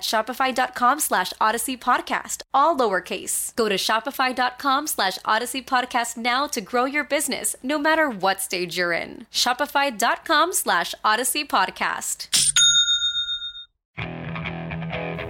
shopify.com 0.00 1.00
slash 1.00 1.32
audacy 1.40 1.78
podcast, 1.78 2.42
all 2.52 2.76
lowercase. 2.76 3.54
Go 3.56 3.68
to 3.68 3.76
shopify.com 3.76 4.86
slash 4.86 5.18
audacy 5.18 5.64
podcast 5.64 6.16
now 6.16 6.46
to 6.48 6.60
grow 6.60 6.84
your 6.84 7.04
business, 7.04 7.54
no 7.62 7.78
matter 7.78 8.10
what 8.10 8.40
stage 8.40 8.76
you're 8.76 8.92
in. 8.92 9.26
Shopify.com 9.32 10.52
slash 10.52 10.94
audacy 11.04 11.46
podcast. 11.46 12.28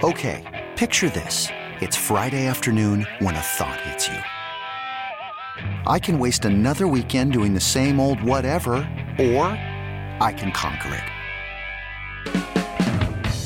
Okay, 0.03 0.69
picture 0.77 1.11
this. 1.11 1.49
It's 1.81 1.97
Friday 1.97 2.47
afternoon 2.47 3.07
when 3.19 3.35
a 3.35 3.41
thought 3.41 3.81
hits 3.83 4.09
you. 4.09 4.17
I 5.87 5.99
can 5.99 6.19
waste 6.19 6.45
another 6.45 6.87
weekend 6.87 7.33
doing 7.33 7.53
the 7.55 7.61
same 7.61 8.01
old 8.01 8.23
whatever, 8.23 8.73
or 9.19 9.47
I 10.21 10.35
can 10.37 10.53
conquer 10.53 10.95
it. 10.95 12.50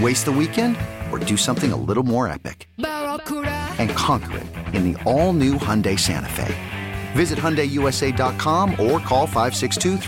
Waste 0.00 0.26
the 0.26 0.32
weekend 0.32 0.76
or 1.10 1.18
do 1.18 1.36
something 1.36 1.72
a 1.72 1.76
little 1.76 2.04
more 2.04 2.28
epic. 2.28 2.68
And 2.78 3.90
conquer 3.90 4.38
it 4.38 4.46
in 4.74 4.92
the 4.92 5.02
all-new 5.02 5.54
Hyundai 5.54 5.98
Santa 5.98 6.28
Fe. 6.28 6.54
Visit 7.12 7.38
HyundaiUSA.com 7.38 8.70
or 8.72 9.00
call 9.00 9.26
562 9.26 9.98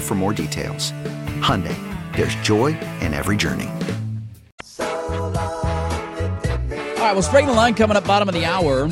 for 0.00 0.14
more 0.14 0.32
details. 0.32 0.92
Hyundai, 1.40 1.74
there's 2.14 2.34
joy 2.36 2.78
in 3.00 3.14
every 3.14 3.36
journey. 3.36 3.68
All 4.78 4.86
right, 7.06 7.14
we'll 7.14 7.22
straighten 7.22 7.48
the 7.48 7.56
line 7.56 7.74
coming 7.74 7.96
up 7.96 8.06
bottom 8.06 8.28
of 8.28 8.34
the 8.34 8.44
hour. 8.44 8.88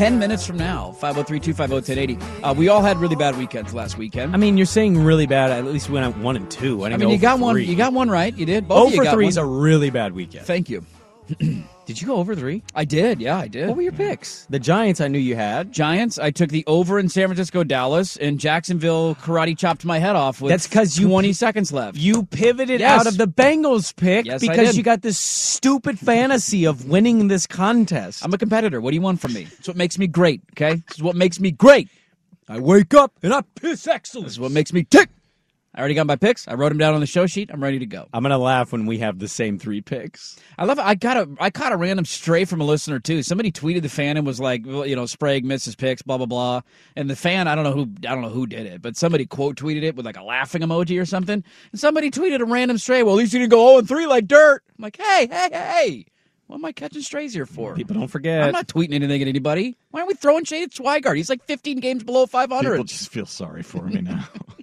10 0.00 0.18
minutes 0.18 0.46
from 0.46 0.56
now, 0.56 0.92
503 0.92 1.40
250 1.40 1.74
1080. 1.74 2.42
Uh, 2.42 2.54
we 2.54 2.68
all 2.68 2.80
had 2.80 2.96
really 2.96 3.16
bad 3.16 3.36
weekends 3.36 3.74
last 3.74 3.98
weekend. 3.98 4.34
I 4.34 4.38
mean, 4.38 4.56
you're 4.56 4.64
saying 4.64 4.96
really 4.96 5.26
bad. 5.26 5.50
At 5.50 5.66
least 5.66 5.90
we 5.90 6.00
went 6.00 6.16
one 6.16 6.36
and 6.36 6.50
two. 6.50 6.82
I, 6.84 6.92
I 6.92 6.96
mean, 6.96 7.10
you 7.10 7.18
got 7.18 7.38
one. 7.38 7.60
You 7.60 7.76
got 7.76 7.92
one 7.92 8.08
right. 8.08 8.34
You 8.34 8.46
did. 8.46 8.66
Both 8.66 8.94
Oh 8.94 8.96
for 8.96 9.04
three 9.04 9.24
one. 9.26 9.28
is 9.28 9.36
a 9.36 9.44
really 9.44 9.90
bad 9.90 10.14
weekend. 10.14 10.46
Thank 10.46 10.70
you. 10.70 10.86
Did 11.90 12.00
you 12.00 12.06
go 12.06 12.16
over 12.16 12.36
three? 12.36 12.62
I 12.74 12.84
did. 12.84 13.20
Yeah, 13.20 13.36
I 13.36 13.48
did. 13.48 13.66
What 13.66 13.76
were 13.76 13.82
your 13.82 13.90
picks? 13.90 14.46
The 14.48 14.60
Giants, 14.60 15.00
I 15.00 15.08
knew 15.08 15.18
you 15.18 15.34
had. 15.34 15.72
Giants. 15.72 16.20
I 16.20 16.30
took 16.30 16.50
the 16.50 16.62
over 16.68 17.00
in 17.00 17.08
San 17.08 17.26
Francisco, 17.26 17.64
Dallas, 17.64 18.16
and 18.16 18.38
Jacksonville. 18.38 19.16
Karate 19.16 19.58
chopped 19.58 19.84
my 19.84 19.98
head 19.98 20.14
off. 20.14 20.40
With 20.40 20.50
That's 20.50 20.68
'cause 20.68 20.98
you- 21.00 21.08
20 21.08 21.32
seconds 21.32 21.72
left. 21.72 21.96
You 21.98 22.22
pivoted 22.26 22.78
Yes. 22.78 23.00
out 23.00 23.06
of 23.08 23.16
the 23.18 23.26
Bengals 23.26 23.94
pick 23.96 24.26
Yes, 24.26 24.40
because 24.40 24.76
you 24.76 24.84
got 24.84 25.02
this 25.02 25.18
stupid 25.18 25.98
fantasy 25.98 26.64
of 26.64 26.86
winning 26.86 27.26
this 27.26 27.46
contest. 27.48 28.24
I'm 28.24 28.32
a 28.32 28.38
competitor. 28.38 28.80
What 28.80 28.90
do 28.90 28.94
you 28.94 29.02
want 29.02 29.20
from 29.20 29.32
me? 29.32 29.48
It's 29.58 29.66
what 29.66 29.76
makes 29.76 29.98
me 29.98 30.06
great. 30.06 30.42
Okay, 30.52 30.82
this 30.86 30.98
is 30.98 31.02
what 31.02 31.16
makes 31.16 31.40
me 31.40 31.50
great. 31.50 31.88
I 32.48 32.58
wake 32.60 32.94
up 32.94 33.12
and 33.22 33.32
I 33.34 33.42
piss 33.60 33.86
excellence. 33.86 34.26
This 34.26 34.32
is 34.34 34.40
what 34.40 34.52
makes 34.52 34.72
me 34.72 34.84
tick. 34.88 35.08
I 35.74 35.78
already 35.78 35.94
got 35.94 36.06
my 36.06 36.16
picks. 36.16 36.48
I 36.48 36.54
wrote 36.54 36.70
them 36.70 36.78
down 36.78 36.94
on 36.94 37.00
the 37.00 37.06
show 37.06 37.26
sheet. 37.26 37.48
I'm 37.52 37.62
ready 37.62 37.78
to 37.78 37.86
go. 37.86 38.08
I'm 38.12 38.22
gonna 38.22 38.38
laugh 38.38 38.72
when 38.72 38.86
we 38.86 38.98
have 38.98 39.20
the 39.20 39.28
same 39.28 39.56
three 39.56 39.80
picks. 39.80 40.36
I 40.58 40.64
love. 40.64 40.78
It. 40.78 40.84
I 40.84 40.96
got 40.96 41.16
a. 41.16 41.28
I 41.38 41.50
caught 41.50 41.70
a 41.72 41.76
random 41.76 42.04
stray 42.04 42.44
from 42.44 42.60
a 42.60 42.64
listener 42.64 42.98
too. 42.98 43.22
Somebody 43.22 43.52
tweeted 43.52 43.82
the 43.82 43.88
fan 43.88 44.16
and 44.16 44.26
was 44.26 44.40
like, 44.40 44.62
well, 44.66 44.84
you 44.84 44.96
know, 44.96 45.06
Sprague 45.06 45.44
misses 45.44 45.76
picks, 45.76 46.02
blah 46.02 46.16
blah 46.16 46.26
blah. 46.26 46.62
And 46.96 47.08
the 47.08 47.14
fan, 47.14 47.46
I 47.46 47.54
don't 47.54 47.62
know 47.62 47.72
who, 47.72 47.82
I 47.82 48.14
don't 48.14 48.22
know 48.22 48.30
who 48.30 48.48
did 48.48 48.66
it, 48.66 48.82
but 48.82 48.96
somebody 48.96 49.26
quote 49.26 49.56
tweeted 49.56 49.84
it 49.84 49.94
with 49.94 50.04
like 50.04 50.16
a 50.16 50.24
laughing 50.24 50.62
emoji 50.62 51.00
or 51.00 51.06
something. 51.06 51.44
And 51.70 51.80
somebody 51.80 52.10
tweeted 52.10 52.40
a 52.40 52.44
random 52.44 52.76
stray. 52.78 53.04
Well, 53.04 53.14
at 53.14 53.18
least 53.18 53.32
you 53.32 53.38
didn't 53.38 53.52
go 53.52 53.68
0 53.68 53.78
and 53.78 53.88
three 53.88 54.06
like 54.06 54.26
dirt. 54.26 54.64
I'm 54.76 54.82
like, 54.82 54.96
hey, 54.96 55.28
hey, 55.30 55.48
hey. 55.52 56.06
What 56.48 56.56
am 56.56 56.64
I 56.64 56.72
catching 56.72 57.02
strays 57.02 57.32
here 57.32 57.46
for? 57.46 57.76
People 57.76 57.94
don't 57.94 58.08
forget. 58.08 58.42
I'm 58.42 58.50
not 58.50 58.66
tweeting 58.66 58.94
anything 58.94 59.22
at 59.22 59.28
anybody. 59.28 59.76
Why 59.92 60.00
aren't 60.00 60.08
we 60.08 60.14
throwing 60.14 60.42
shade 60.42 60.64
at 60.64 60.70
Swigart? 60.70 61.16
He's 61.16 61.30
like 61.30 61.44
15 61.44 61.78
games 61.78 62.02
below 62.02 62.26
500. 62.26 62.70
People 62.72 62.82
just 62.82 63.08
feel 63.12 63.24
sorry 63.24 63.62
for 63.62 63.84
me 63.84 64.00
now. 64.00 64.28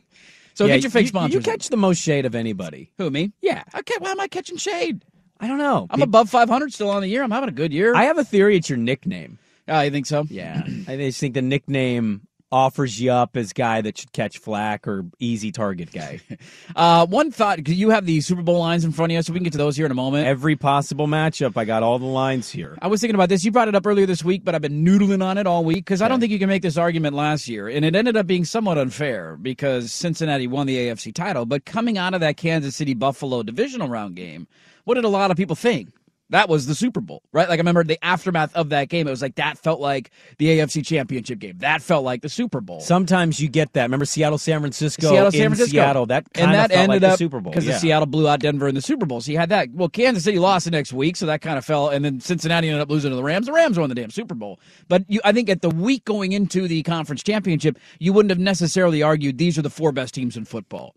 so 0.58 0.66
Yeah, 0.66 0.76
get 0.76 0.84
your 0.84 0.90
fake 0.92 1.04
you- 1.04 1.08
sponsors. 1.10 1.34
You 1.36 1.42
catch 1.42 1.70
the 1.70 1.78
most 1.78 2.02
shade 2.02 2.26
of 2.26 2.34
anybody. 2.34 2.92
who 2.98 3.10
me? 3.12 3.32
Yeah. 3.42 3.64
Okay, 3.76 3.94
why 4.00 4.10
am 4.12 4.20
I 4.20 4.28
catching 4.28 4.58
shade? 4.58 5.06
I 5.40 5.48
don't 5.48 5.60
know. 5.60 5.86
I'm 5.92 6.02
above 6.02 6.32
500 6.32 6.74
still 6.74 6.90
on 6.90 7.02
the 7.02 7.08
year. 7.08 7.22
I'm 7.22 7.30
having 7.30 7.50
a 7.50 7.52
good 7.52 7.72
year. 7.72 7.96
I 7.96 8.06
have 8.06 8.18
a 8.18 8.24
theory. 8.24 8.58
It's 8.58 8.68
your 8.70 8.78
nickname. 8.80 9.38
Oh, 9.68 9.82
you 9.82 9.92
think 9.92 10.08
so? 10.08 10.26
Yeah, 10.30 10.64
I 10.88 10.96
just 10.98 11.20
think 11.20 11.36
the 11.36 11.42
nickname 11.44 12.22
offers 12.52 13.00
you 13.00 13.12
up 13.12 13.36
as 13.36 13.52
guy 13.54 13.82
that 13.82 13.98
should 13.98 14.12
catch 14.14 14.38
flack 14.38 14.88
or 14.88 15.06
easy 15.20 15.52
target 15.52 15.92
guy. 15.92 16.20
Uh, 16.76 17.06
one 17.08 17.32
thought, 17.32 17.58
because 17.58 17.74
you 17.74 17.90
have 17.90 18.06
the 18.06 18.22
Super 18.22 18.42
Bowl 18.42 18.60
lines 18.60 18.86
in 18.86 18.92
front 18.92 19.12
of 19.12 19.16
you, 19.16 19.22
so 19.22 19.34
we 19.34 19.40
can 19.40 19.44
get 19.44 19.52
to 19.52 19.58
those 19.58 19.76
here 19.76 19.86
in 19.86 19.92
a 19.92 19.96
moment. 19.96 20.28
Every 20.28 20.56
possible 20.56 21.08
matchup, 21.08 21.58
I 21.58 21.66
got 21.66 21.82
all 21.82 21.98
the 21.98 22.06
lines 22.06 22.50
here. 22.50 22.78
I 22.82 22.88
was 22.88 23.02
thinking 23.02 23.16
about 23.16 23.30
this. 23.30 23.44
You 23.44 23.52
brought 23.52 23.68
it 23.68 23.74
up 23.74 23.88
earlier 23.88 24.06
this 24.06 24.24
week, 24.24 24.46
but 24.46 24.54
I've 24.54 24.62
been 24.62 24.86
noodling 24.86 25.24
on 25.24 25.38
it 25.38 25.48
all 25.48 25.66
week 25.66 25.86
because 25.86 26.02
I 26.02 26.08
don't 26.08 26.20
think 26.20 26.32
you 26.32 26.38
can 26.38 26.50
make 26.50 26.62
this 26.62 26.78
argument 26.78 27.16
last 27.16 27.48
year. 27.48 27.68
And 27.68 27.84
it 27.84 27.96
ended 27.96 28.16
up 28.16 28.28
being 28.28 28.46
somewhat 28.46 28.78
unfair 28.78 29.38
because 29.38 29.92
Cincinnati 29.92 30.46
won 30.46 30.68
the 30.68 30.78
AFC 30.78 31.14
title. 31.16 31.46
But 31.46 31.66
coming 31.66 31.98
out 31.98 32.14
of 32.14 32.22
that 32.22 32.38
Kansas 32.38 32.76
City 32.76 32.94
Buffalo 32.94 33.42
divisional 33.42 33.88
round 33.88 34.16
game, 34.16 34.48
what 34.84 34.96
did 34.96 35.06
a 35.06 35.10
lot 35.10 35.32
of 35.32 35.38
people 35.38 35.56
think? 35.56 35.90
That 36.30 36.50
was 36.50 36.66
the 36.66 36.76
Super 36.76 37.00
Bowl, 37.00 37.22
right? 37.32 37.48
Like 37.48 37.58
I 37.58 37.62
remember 37.62 37.86
the 37.86 38.04
aftermath 38.04 38.54
of 38.54 38.70
that 38.70 38.90
game. 38.90 39.08
It 39.08 39.12
was 39.12 39.22
like 39.22 39.36
that 39.36 39.58
felt 39.58 39.80
like 39.80 40.12
the 40.38 40.48
AFC 40.48 40.86
Championship 40.86 41.40
game. 41.40 41.58
That 41.60 41.82
felt 41.82 42.04
like 42.04 42.22
the 42.22 42.28
Super 42.28 42.60
Bowl. 42.60 42.82
Sometimes 42.82 43.40
you 43.40 43.48
get 43.48 43.72
that. 43.74 43.84
Remember 43.84 44.04
Seattle, 44.04 44.38
San 44.38 44.60
Francisco, 44.60 45.10
Seattle, 45.10 45.32
San 45.32 45.50
Francisco. 45.50 45.72
Seattle. 45.72 46.06
That 46.08 46.32
kind 46.34 46.52
and 46.52 46.56
that 46.56 46.72
ended 46.72 47.02
like 47.02 47.12
up 47.12 47.12
the 47.14 47.18
Super 47.18 47.40
Bowl 47.40 47.54
because 47.54 47.66
yeah. 47.66 47.74
the 47.74 47.80
Seattle 47.80 48.08
blew 48.08 48.28
out 48.28 48.42
Denver 48.42 48.68
in 48.68 48.76
the 48.76 48.82
Super 48.82 49.06
Bowl. 49.06 49.22
So 49.22 49.32
you 49.32 49.38
had 49.38 49.50
that. 49.50 49.70
Well, 49.72 49.88
Kansas 49.88 50.26
City 50.26 50.38
lost 50.38 50.66
the 50.66 50.72
next 50.72 50.92
week, 50.92 51.16
so 51.16 51.26
that 51.28 51.42
kind 51.42 51.58
of 51.58 51.64
fell. 51.64 51.90
And 51.90 52.04
then 52.04 52.20
Cincinnati 52.20 52.68
ended 52.68 52.82
up 52.82 52.90
losing 52.90 53.12
to 53.12 53.16
the 53.16 53.24
Rams. 53.24 53.46
The 53.46 53.54
Rams 53.54 53.80
won 53.80 53.88
the 53.88 53.96
damn 53.96 54.12
Super 54.12 54.36
Bowl. 54.36 54.60
But 54.90 55.06
you, 55.08 55.22
I 55.24 55.32
think 55.32 55.50
at 55.50 55.62
the 55.62 55.70
week 55.70 56.04
going 56.04 56.34
into 56.34 56.68
the 56.68 56.84
conference 56.84 57.24
championship, 57.24 57.80
you 58.00 58.12
wouldn't 58.12 58.32
have 58.32 58.40
necessarily 58.40 59.02
argued 59.02 59.38
these 59.38 59.58
are 59.58 59.62
the 59.62 59.70
four 59.70 59.94
best 59.94 60.14
teams 60.14 60.36
in 60.36 60.44
football, 60.44 60.94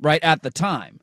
right 0.00 0.22
at 0.24 0.42
the 0.42 0.50
time. 0.50 1.00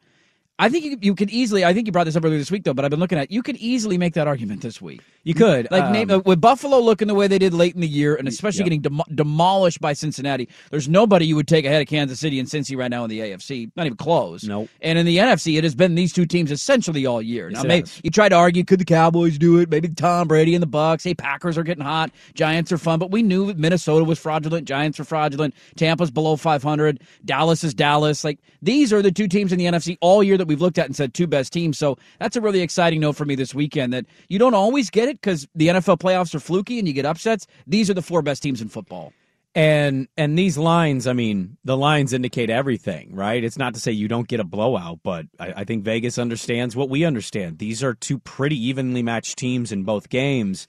I 0.59 0.69
think 0.69 0.85
you, 0.85 0.97
you 1.01 1.13
could 1.13 1.29
easily. 1.29 1.63
I 1.63 1.73
think 1.73 1.87
you 1.87 1.91
brought 1.91 2.05
this 2.05 2.15
up 2.15 2.25
earlier 2.25 2.39
this 2.39 2.49
week, 2.49 2.63
though. 2.63 2.73
But 2.73 2.83
I've 2.83 2.91
been 2.91 2.99
looking 2.99 3.19
at. 3.19 3.31
You 3.31 3.43
could 3.43 3.57
easily 3.57 3.97
make 3.97 4.15
that 4.15 4.27
argument 4.27 4.61
this 4.61 4.81
week. 4.81 5.01
You 5.23 5.33
could 5.33 5.67
Like 5.69 5.83
um, 5.83 5.93
name, 5.93 6.09
uh, 6.09 6.19
with 6.19 6.41
Buffalo 6.41 6.79
looking 6.79 7.07
the 7.07 7.13
way 7.13 7.27
they 7.27 7.37
did 7.37 7.53
late 7.53 7.75
in 7.75 7.81
the 7.81 7.87
year, 7.87 8.15
and 8.15 8.27
especially 8.27 8.63
getting 8.63 8.81
dem- 8.81 9.01
demolished 9.13 9.81
by 9.81 9.93
Cincinnati. 9.93 10.47
There's 10.71 10.87
nobody 10.87 11.27
you 11.27 11.35
would 11.35 11.47
take 11.47 11.65
ahead 11.65 11.81
of 11.81 11.87
Kansas 11.87 12.19
City 12.19 12.39
and 12.39 12.47
Cincy 12.47 12.77
right 12.77 12.89
now 12.89 13.03
in 13.03 13.09
the 13.09 13.19
AFC. 13.19 13.69
Not 13.75 13.85
even 13.85 13.97
close. 13.97 14.45
Nope. 14.45 14.69
And 14.81 14.97
in 14.97 15.05
the 15.05 15.17
NFC, 15.17 15.57
it 15.57 15.63
has 15.63 15.75
been 15.75 15.95
these 15.95 16.13
two 16.13 16.25
teams 16.25 16.49
essentially 16.49 17.05
all 17.05 17.21
year. 17.21 17.49
Now, 17.49 17.63
maybe 17.63 17.89
you 18.03 18.09
try 18.09 18.29
to 18.29 18.35
argue, 18.35 18.63
could 18.63 18.79
the 18.79 18.85
Cowboys 18.85 19.37
do 19.37 19.59
it? 19.59 19.69
Maybe 19.69 19.89
Tom 19.89 20.27
Brady 20.27 20.55
and 20.55 20.61
the 20.61 20.67
Bucks. 20.67 21.03
Hey, 21.03 21.13
Packers 21.13 21.57
are 21.57 21.63
getting 21.63 21.83
hot. 21.83 22.11
Giants 22.33 22.71
are 22.71 22.77
fun, 22.77 22.97
but 22.97 23.11
we 23.11 23.21
knew 23.21 23.53
Minnesota 23.53 24.05
was 24.05 24.17
fraudulent. 24.17 24.67
Giants 24.67 24.97
were 24.97 25.05
fraudulent. 25.05 25.53
Tampa's 25.75 26.09
below 26.09 26.35
500. 26.35 27.01
Dallas 27.25 27.63
is 27.63 27.73
Dallas. 27.73 28.23
Like 28.23 28.39
these 28.61 28.91
are 28.91 29.01
the 29.01 29.11
two 29.11 29.27
teams 29.27 29.51
in 29.51 29.59
the 29.59 29.65
NFC 29.65 29.97
all 30.01 30.23
year 30.23 30.37
that 30.37 30.46
we've 30.47 30.61
looked 30.61 30.77
at 30.77 30.85
and 30.85 30.95
said 30.95 31.13
two 31.13 31.27
best 31.27 31.53
teams. 31.53 31.77
So 31.77 31.97
that's 32.19 32.35
a 32.35 32.41
really 32.41 32.61
exciting 32.61 33.01
note 33.01 33.15
for 33.15 33.25
me 33.25 33.35
this 33.35 33.53
weekend 33.53 33.93
that 33.93 34.05
you 34.29 34.39
don't 34.39 34.53
always 34.53 34.89
get 34.89 35.09
it 35.09 35.21
because 35.21 35.47
the 35.55 35.67
NFL 35.67 35.99
playoffs 35.99 36.33
are 36.33 36.39
fluky 36.39 36.79
and 36.79 36.87
you 36.87 36.93
get 36.93 37.05
upsets. 37.05 37.47
These 37.65 37.89
are 37.89 37.93
the 37.93 38.01
four 38.01 38.21
best 38.21 38.41
teams 38.43 38.61
in 38.61 38.69
football. 38.69 39.13
And 39.55 40.07
and 40.17 40.37
these 40.37 40.55
lines, 40.57 41.07
I 41.07 41.13
mean, 41.13 41.57
the 41.63 41.75
lines 41.75 42.13
indicate 42.13 42.51
everything, 42.51 43.15
right? 43.15 43.43
It's 43.43 43.57
not 43.57 43.73
to 43.73 43.79
say 43.79 43.91
you 43.91 44.07
don't 44.07 44.27
get 44.27 44.39
a 44.39 44.43
blowout, 44.43 44.99
but 45.01 45.25
I, 45.39 45.53
I 45.57 45.63
think 45.63 45.83
Vegas 45.83 46.19
understands 46.19 46.75
what 46.75 46.89
we 46.89 47.05
understand. 47.05 47.57
These 47.57 47.83
are 47.83 47.95
two 47.95 48.19
pretty 48.19 48.55
evenly 48.67 49.01
matched 49.01 49.37
teams 49.37 49.71
in 49.71 49.83
both 49.83 50.09
games. 50.09 50.67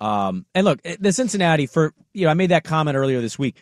Um, 0.00 0.46
and 0.52 0.64
look, 0.64 0.80
the 0.98 1.12
Cincinnati 1.12 1.66
for 1.66 1.94
you 2.12 2.24
know, 2.24 2.30
I 2.30 2.34
made 2.34 2.50
that 2.50 2.64
comment 2.64 2.96
earlier 2.96 3.20
this 3.20 3.38
week. 3.38 3.56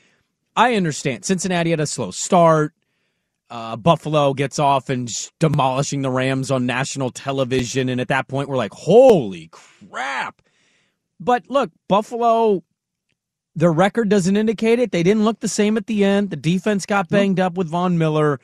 I 0.57 0.75
understand 0.75 1.27
Cincinnati 1.27 1.71
had 1.71 1.81
a 1.81 1.87
slow 1.87 2.11
start. 2.11 2.73
Uh, 3.53 3.77
Buffalo 3.77 4.33
gets 4.33 4.59
off 4.59 4.89
and 4.89 5.11
demolishing 5.39 6.01
the 6.01 6.11
Rams 6.11 6.51
on 6.51 6.65
national 6.65 7.11
television, 7.11 7.91
and 7.91 8.01
at 8.01 8.09
that 8.09 8.27
point, 8.27 8.49
we're 8.49 8.57
like, 8.57 8.73
"Holy 8.73 9.51
crap!" 9.53 10.41
But 11.21 11.45
look, 11.51 11.71
Buffalo 11.87 12.65
their 13.55 13.71
record 13.71 14.09
doesn't 14.09 14.39
indicate 14.39 14.79
it. 14.79 14.91
They 14.91 15.03
didn't 15.03 15.27
look 15.27 15.41
the 15.41 15.49
same 15.49 15.77
at 15.77 15.87
the 15.87 16.03
end. 16.03 16.31
The 16.31 16.37
defense 16.37 16.87
got 16.87 17.11
banged 17.11 17.39
up 17.39 17.59
with 17.59 17.69
Von 17.69 17.99
Miller. 17.99 18.41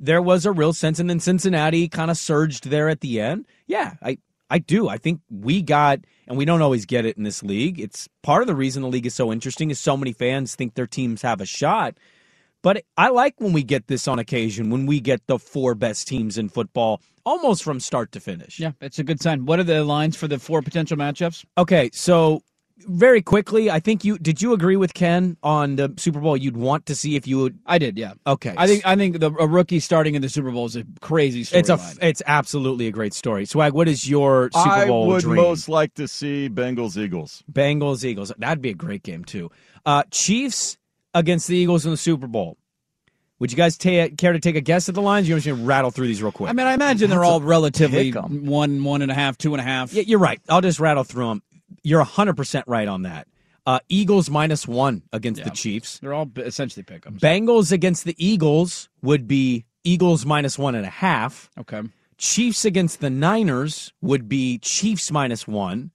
There 0.00 0.20
was 0.20 0.44
a 0.44 0.50
real 0.50 0.72
sense, 0.72 0.98
and 0.98 1.08
then 1.08 1.20
Cincinnati 1.20 1.88
kind 1.88 2.10
of 2.10 2.16
surged 2.16 2.68
there 2.68 2.88
at 2.88 3.00
the 3.00 3.20
end. 3.20 3.46
Yeah, 3.68 3.94
I 4.02 4.18
I 4.50 4.58
do. 4.58 4.88
I 4.88 4.96
think 4.96 5.20
we 5.30 5.62
got, 5.62 6.00
and 6.26 6.36
we 6.36 6.44
don't 6.44 6.62
always 6.62 6.84
get 6.84 7.06
it 7.06 7.16
in 7.16 7.22
this 7.22 7.44
league. 7.44 7.78
It's 7.78 8.08
part 8.24 8.42
of 8.42 8.48
the 8.48 8.56
reason 8.56 8.82
the 8.82 8.88
league 8.88 9.06
is 9.06 9.14
so 9.14 9.30
interesting 9.30 9.70
is 9.70 9.78
so 9.78 9.96
many 9.96 10.12
fans 10.12 10.56
think 10.56 10.74
their 10.74 10.88
teams 10.88 11.22
have 11.22 11.40
a 11.40 11.46
shot. 11.46 11.96
But 12.62 12.84
I 12.96 13.10
like 13.10 13.34
when 13.38 13.52
we 13.52 13.62
get 13.62 13.86
this 13.86 14.08
on 14.08 14.18
occasion, 14.18 14.70
when 14.70 14.86
we 14.86 15.00
get 15.00 15.26
the 15.26 15.38
four 15.38 15.74
best 15.74 16.08
teams 16.08 16.38
in 16.38 16.48
football 16.48 17.00
almost 17.24 17.62
from 17.62 17.78
start 17.78 18.10
to 18.12 18.20
finish. 18.20 18.58
Yeah, 18.58 18.72
it's 18.80 18.98
a 18.98 19.04
good 19.04 19.20
sign. 19.20 19.46
What 19.46 19.58
are 19.58 19.64
the 19.64 19.84
lines 19.84 20.16
for 20.16 20.26
the 20.28 20.38
four 20.38 20.62
potential 20.62 20.96
matchups? 20.96 21.44
Okay, 21.56 21.90
so 21.92 22.42
very 22.78 23.20
quickly, 23.20 23.70
I 23.70 23.80
think 23.80 24.04
you 24.04 24.18
did 24.18 24.40
you 24.40 24.52
agree 24.52 24.76
with 24.76 24.94
Ken 24.94 25.36
on 25.42 25.76
the 25.76 25.92
Super 25.96 26.20
Bowl? 26.20 26.36
You'd 26.36 26.56
want 26.56 26.86
to 26.86 26.94
see 26.94 27.16
if 27.16 27.26
you 27.26 27.38
would. 27.38 27.58
I 27.66 27.78
did, 27.78 27.98
yeah. 27.98 28.14
Okay, 28.26 28.54
I 28.56 28.66
think 28.66 28.86
I 28.86 28.96
think 28.96 29.20
the, 29.20 29.30
a 29.38 29.46
rookie 29.46 29.80
starting 29.80 30.14
in 30.14 30.22
the 30.22 30.28
Super 30.28 30.50
Bowl 30.50 30.66
is 30.66 30.76
a 30.76 30.84
crazy 31.00 31.44
story. 31.44 31.60
it's 31.60 31.70
a 31.70 31.80
it's 32.00 32.22
absolutely 32.26 32.86
a 32.86 32.92
great 32.92 33.14
story. 33.14 33.46
Swag, 33.46 33.72
what 33.72 33.88
is 33.88 34.08
your 34.08 34.50
Super 34.52 34.68
I 34.68 34.86
Bowl 34.86 35.04
I 35.04 35.06
would 35.08 35.22
dream? 35.22 35.36
most 35.42 35.68
like 35.68 35.94
to 35.94 36.08
see 36.08 36.48
Bengals 36.48 36.96
Eagles. 36.96 37.42
Bengals 37.52 38.04
Eagles. 38.04 38.32
That'd 38.38 38.62
be 38.62 38.70
a 38.70 38.74
great 38.74 39.02
game 39.02 39.24
too. 39.24 39.50
Uh, 39.84 40.04
Chiefs 40.10 40.78
against 41.14 41.48
the 41.48 41.56
Eagles 41.56 41.84
in 41.84 41.90
the 41.90 41.96
Super 41.96 42.26
Bowl. 42.26 42.56
Would 43.40 43.52
you 43.52 43.56
guys 43.56 43.76
ta- 43.78 44.08
care 44.16 44.32
to 44.32 44.40
take 44.40 44.56
a 44.56 44.60
guess 44.60 44.88
at 44.88 44.94
the 44.96 45.02
lines? 45.02 45.28
You're 45.28 45.38
just 45.38 45.46
going 45.46 45.58
to 45.60 45.64
rattle 45.64 45.90
through 45.92 46.08
these 46.08 46.20
real 46.22 46.32
quick. 46.32 46.50
I 46.50 46.52
mean, 46.52 46.66
I 46.66 46.74
imagine 46.74 47.08
they're 47.08 47.24
all 47.24 47.40
relatively 47.40 48.10
one, 48.10 48.82
one 48.82 49.00
and 49.02 49.12
a 49.12 49.14
half, 49.14 49.38
two 49.38 49.54
and 49.54 49.60
a 49.60 49.64
half. 49.64 49.92
Yeah, 49.92 50.02
you're 50.06 50.18
right. 50.18 50.40
I'll 50.48 50.60
just 50.60 50.80
rattle 50.80 51.04
through 51.04 51.28
them. 51.28 51.42
You're 51.84 52.04
100% 52.04 52.64
right 52.66 52.88
on 52.88 53.02
that. 53.02 53.28
Uh, 53.64 53.78
Eagles 53.88 54.28
minus 54.30 54.66
one 54.66 55.02
against 55.12 55.44
the 55.44 55.50
Chiefs. 55.50 55.98
They're 55.98 56.14
all 56.14 56.28
essentially 56.36 56.82
pick 56.82 57.06
'em. 57.06 57.18
Bengals 57.18 57.70
against 57.70 58.04
the 58.04 58.14
Eagles 58.18 58.88
would 59.02 59.28
be 59.28 59.66
Eagles 59.84 60.24
minus 60.26 60.58
one 60.58 60.74
and 60.74 60.86
a 60.86 60.90
half. 60.90 61.50
Okay. 61.58 61.82
Chiefs 62.16 62.64
against 62.64 63.00
the 63.00 63.10
Niners 63.10 63.92
would 64.00 64.28
be 64.28 64.58
Chiefs 64.58 65.12
minus 65.12 65.46
one. 65.46 65.90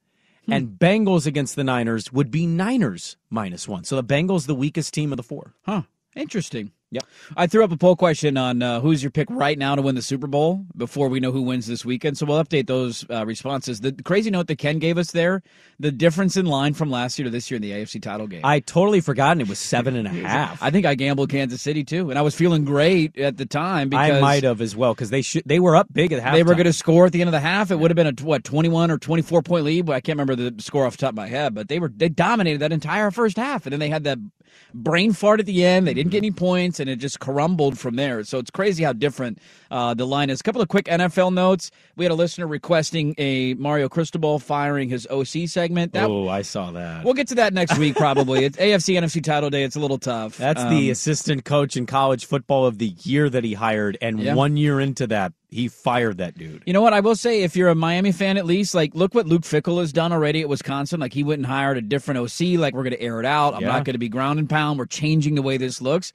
Hmm. 0.46 0.54
And 0.54 0.80
Bengals 0.80 1.26
against 1.26 1.56
the 1.56 1.64
Niners 1.64 2.12
would 2.12 2.32
be 2.32 2.46
Niners 2.46 3.18
minus 3.30 3.68
one. 3.68 3.84
So 3.84 3.96
the 3.96 4.04
Bengals 4.04 4.46
the 4.46 4.56
weakest 4.56 4.94
team 4.94 5.12
of 5.14 5.18
the 5.18 5.24
four. 5.24 5.54
Huh. 5.64 5.84
Interesting. 6.16 6.72
Yep. 6.94 7.04
I 7.36 7.48
threw 7.48 7.64
up 7.64 7.72
a 7.72 7.78
poll 7.78 7.96
question 7.96 8.38
on 8.38 8.62
uh, 8.62 8.80
who's 8.80 9.02
your 9.04 9.12
pick 9.12 9.28
right 9.32 9.58
now 9.58 9.76
to 9.76 9.82
win 9.82 9.96
the 9.96 10.02
Super 10.02 10.28
Bowl 10.28 10.66
before 10.78 11.10
we 11.10 11.20
know 11.20 11.32
who 11.32 11.42
wins 11.42 11.68
this 11.68 11.84
weekend. 11.84 12.18
So 12.18 12.26
we'll 12.26 12.44
update 12.44 12.68
those 12.68 13.06
uh, 13.10 13.26
responses. 13.26 13.82
The 13.82 13.92
crazy 13.92 14.30
note 14.30 14.48
that 14.48 14.58
Ken 14.58 14.80
gave 14.80 14.98
us 14.98 15.12
there, 15.12 15.42
the 15.80 15.92
difference 15.92 16.38
in 16.38 16.46
line 16.46 16.74
from 16.74 16.90
last 16.92 17.18
year 17.18 17.24
to 17.26 17.30
this 17.30 17.50
year 17.50 17.56
in 17.56 17.62
the 17.62 17.72
AFC 17.72 18.02
title 18.02 18.28
game. 18.28 18.42
I 18.44 18.60
totally 18.60 19.02
forgotten 19.02 19.42
it 19.42 19.48
was 19.48 19.60
seven 19.60 19.96
and 19.96 20.08
a 20.08 20.12
half. 20.28 20.62
I 20.62 20.70
think 20.70 20.86
I 20.86 20.96
gambled 20.96 21.30
Kansas 21.30 21.62
City 21.62 21.84
too, 21.84 22.10
and 22.10 22.20
I 22.20 22.22
was 22.22 22.36
feeling 22.36 22.64
great 22.64 23.18
at 23.18 23.38
the 23.38 23.46
time 23.46 23.90
because 23.90 24.12
I 24.12 24.20
might 24.20 24.44
have 24.44 24.62
as 24.62 24.76
well 24.76 24.94
because 24.94 25.10
they 25.10 25.22
should 25.22 25.44
they 25.46 25.60
were 25.60 25.76
up 25.76 25.92
big 25.92 26.12
at 26.14 26.22
half. 26.22 26.34
they 26.34 26.44
were 26.44 26.54
going 26.54 26.66
to 26.66 26.74
score 26.74 27.08
at 27.08 27.12
the 27.12 27.22
end 27.22 27.28
of 27.28 27.32
the 27.34 27.40
half. 27.40 27.72
It 27.72 27.78
would 27.78 27.90
have 27.92 27.96
been 27.96 28.08
a 28.08 28.24
what 28.24 28.44
twenty 28.44 28.70
one 28.70 28.92
or 28.92 28.98
twenty 28.98 29.24
four 29.24 29.42
point 29.42 29.66
lead. 29.66 29.86
But 29.86 29.94
I 29.94 30.02
can't 30.02 30.18
remember 30.20 30.36
the 30.36 30.62
score 30.62 30.86
off 30.86 30.98
the 30.98 31.02
top 31.02 31.10
of 31.10 31.16
my 31.16 31.28
head. 31.28 31.56
But 31.56 31.68
they 31.70 31.80
were 31.80 31.90
they 31.90 32.10
dominated 32.10 32.60
that 32.60 32.72
entire 32.72 33.10
first 33.12 33.38
half, 33.38 33.66
and 33.66 33.74
then 33.74 33.80
they 33.80 33.90
had 33.90 34.04
that 34.04 34.20
brain 34.74 35.14
fart 35.14 35.40
at 35.40 35.46
the 35.46 35.64
end. 35.66 35.88
They 35.88 35.94
didn't 35.94 36.12
get 36.12 36.18
any 36.20 36.32
points, 36.32 36.80
and 36.80 36.90
it 36.90 36.98
just 36.98 37.20
crumbled 37.20 37.78
from 37.78 37.96
there. 37.96 38.24
So 38.24 38.38
it's 38.40 38.52
crazy 38.52 38.84
how 38.84 38.94
different 38.94 39.40
uh, 39.72 39.94
the 39.94 40.06
line 40.06 40.30
is. 40.30 40.40
A 40.42 40.44
couple 40.44 40.62
of 40.62 40.68
quick 40.68 40.86
NFL 40.86 41.34
notes. 41.34 41.72
We 41.96 42.06
had 42.06 42.12
a 42.12 42.16
listener 42.16 42.48
requesting 42.48 43.16
a 43.18 43.54
Mario 43.56 43.90
Cristobal 43.90 44.40
firing 44.40 44.90
his 44.90 45.08
OC 45.08 45.48
segment. 45.48 45.94
That, 45.94 46.10
oh, 46.10 46.28
I 46.30 46.42
saw 46.42 46.72
that. 46.72 47.04
We'll 47.06 47.14
get 47.14 47.28
to 47.30 47.36
that 47.36 47.54
next 47.54 47.78
week 47.78 47.96
probably. 47.96 48.46
it's 48.46 48.58
AFC 48.64 48.96
NFC 49.00 49.24
title 49.24 49.50
day. 49.50 49.64
It's 49.64 49.76
a 49.76 49.80
little 49.80 49.98
tough. 50.00 50.38
That's 50.38 50.62
the 50.64 50.88
Um, 50.88 50.92
assistant 50.92 51.46
coach 51.46 51.78
in 51.78 51.86
college 51.86 52.26
football 52.26 52.66
of 52.66 52.78
the 52.78 52.94
year 53.04 53.30
that 53.30 53.44
he 53.44 53.54
hired, 53.54 53.98
and 54.02 54.20
Yeah. 54.20 54.34
one 54.36 54.58
year 54.58 54.80
into 54.80 55.08
that, 55.08 55.34
he 55.54 55.68
fired 55.68 56.18
that 56.18 56.38
dude. 56.38 56.64
You 56.66 56.74
know 56.74 56.82
what? 56.82 56.94
I 56.94 57.00
will 57.00 57.16
say, 57.16 57.44
if 57.44 57.56
you're 57.56 57.70
a 57.70 57.76
Miami 57.76 58.12
fan, 58.12 58.38
at 58.38 58.46
least, 58.46 58.74
like, 58.76 58.94
look 58.96 59.14
what 59.16 59.28
Luke 59.28 59.44
Fickell 59.44 59.80
has 59.80 59.94
done 59.94 60.12
already 60.12 60.42
at 60.42 60.50
Wisconsin. 60.50 61.00
Like, 61.00 61.14
he 61.14 61.24
went 61.24 61.40
and 61.40 61.46
hired 61.46 61.78
a 61.78 61.82
different 61.82 62.20
OC. 62.20 62.58
Like, 62.60 62.74
we're 62.74 62.84
going 62.84 62.92
to 62.96 63.02
air 63.02 63.20
it 63.20 63.26
out. 63.26 63.54
I'm 63.54 63.62
Yeah. 63.62 63.68
not 63.68 63.86
going 63.86 63.94
to 63.94 64.00
be 64.00 64.10
ground 64.10 64.40
and 64.40 64.50
pound. 64.50 64.80
We're 64.80 64.86
changing 64.86 65.36
the 65.36 65.42
way 65.42 65.58
this 65.58 65.82
looks. 65.82 66.12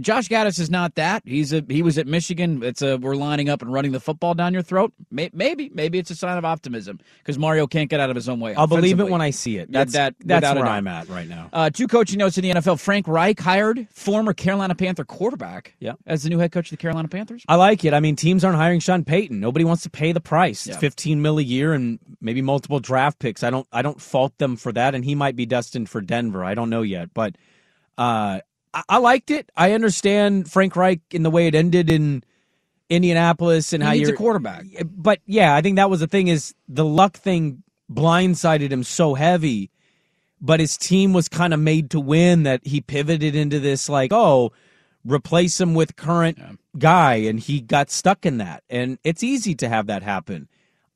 Josh 0.00 0.28
Gattis 0.28 0.58
is 0.58 0.70
not 0.70 0.94
that. 0.94 1.22
He's 1.26 1.52
a 1.52 1.62
he 1.68 1.82
was 1.82 1.98
at 1.98 2.06
Michigan. 2.06 2.62
It's 2.62 2.80
a 2.80 2.96
we're 2.96 3.14
lining 3.14 3.50
up 3.50 3.60
and 3.60 3.70
running 3.70 3.92
the 3.92 4.00
football 4.00 4.32
down 4.32 4.54
your 4.54 4.62
throat. 4.62 4.92
Maybe 5.10 5.70
maybe 5.74 5.98
it's 5.98 6.10
a 6.10 6.14
sign 6.14 6.38
of 6.38 6.46
optimism 6.46 6.98
because 7.18 7.38
Mario 7.38 7.66
can't 7.66 7.90
get 7.90 8.00
out 8.00 8.08
of 8.08 8.16
his 8.16 8.26
own 8.28 8.40
way. 8.40 8.54
I'll 8.54 8.66
believe 8.66 9.00
it 9.00 9.10
when 9.10 9.20
I 9.20 9.30
see 9.30 9.58
it. 9.58 9.70
That's 9.70 9.92
that 9.92 10.14
that's 10.20 10.54
where. 10.54 10.64
I'm 10.64 10.86
at 10.86 11.08
right 11.08 11.28
now. 11.28 11.50
Uh, 11.52 11.68
two 11.68 11.88
coaching 11.88 12.18
notes 12.18 12.38
in 12.38 12.42
the 12.42 12.50
NFL. 12.52 12.80
Frank 12.80 13.06
Reich 13.06 13.38
hired 13.38 13.86
former 13.90 14.32
Carolina 14.32 14.74
Panther 14.74 15.04
quarterback 15.04 15.74
Yeah. 15.78 15.92
as 16.06 16.22
the 16.22 16.30
new 16.30 16.38
head 16.38 16.52
coach 16.52 16.66
of 16.66 16.70
the 16.70 16.76
Carolina 16.80 17.08
Panthers. 17.08 17.44
I 17.46 17.56
like 17.56 17.84
it. 17.84 17.92
I 17.92 18.00
mean, 18.00 18.16
teams 18.16 18.44
aren't 18.44 18.56
hiring 18.56 18.80
Sean 18.80 19.04
Payton. 19.04 19.38
Nobody 19.40 19.64
wants 19.64 19.82
to 19.82 19.90
pay 19.90 20.12
the 20.12 20.20
price. 20.20 20.66
It's 20.66 20.76
Yeah. 20.76 20.80
15 20.80 21.20
mil 21.20 21.38
a 21.38 21.42
year 21.42 21.74
and 21.74 21.98
maybe 22.20 22.40
multiple 22.40 22.80
draft 22.80 23.18
picks. 23.18 23.42
I 23.42 23.50
don't 23.50 23.66
I 23.72 23.82
don't 23.82 24.00
fault 24.00 24.36
them 24.38 24.56
for 24.56 24.72
that 24.72 24.94
and 24.94 25.04
he 25.04 25.14
might 25.14 25.36
be 25.36 25.44
destined 25.44 25.90
for 25.90 26.00
Denver. 26.00 26.42
I 26.44 26.54
don't 26.54 26.70
know 26.70 26.82
yet, 26.82 27.10
but 27.12 27.36
uh 27.98 28.40
I, 28.76 28.82
I 28.88 28.98
liked 28.98 29.30
it. 29.30 29.50
I 29.56 29.72
understand 29.72 30.50
Frank 30.50 30.76
Reich 30.76 31.00
in 31.10 31.22
the 31.22 31.30
way 31.30 31.46
it 31.46 31.54
ended 31.54 31.90
in 31.90 32.22
Indianapolis 32.88 33.72
and 33.72 33.82
He 33.82 33.86
how 33.86 33.92
needs 33.94 34.08
a 34.08 34.12
you're 34.12 34.16
quarterback. 34.16 34.66
But 34.84 35.20
yeah, 35.26 35.54
I 35.54 35.62
think 35.62 35.76
that 35.76 35.90
was 35.90 36.00
the 36.00 36.06
thing 36.06 36.28
is 36.28 36.54
the 36.68 36.84
luck 36.84 37.16
thing 37.16 37.62
blindsided 37.90 38.70
him 38.70 38.84
so 38.84 39.14
heavy, 39.14 39.70
but 40.40 40.60
his 40.60 40.76
team 40.76 41.12
was 41.12 41.28
kind 41.28 41.54
of 41.54 41.60
made 41.60 41.90
to 41.90 42.00
win 42.00 42.42
that 42.42 42.66
he 42.66 42.80
pivoted 42.80 43.34
into 43.34 43.58
this 43.58 43.88
like, 43.88 44.12
oh, 44.12 44.52
replace 45.04 45.60
him 45.60 45.74
with 45.74 45.96
current 45.96 46.38
guy 46.78 47.14
and 47.14 47.40
he 47.40 47.60
got 47.60 47.90
stuck 47.90 48.26
in 48.26 48.38
that. 48.38 48.62
And 48.68 48.98
it's 49.04 49.22
easy 49.22 49.54
to 49.56 49.68
have 49.68 49.86
that 49.86 50.02
happen. 50.02 50.48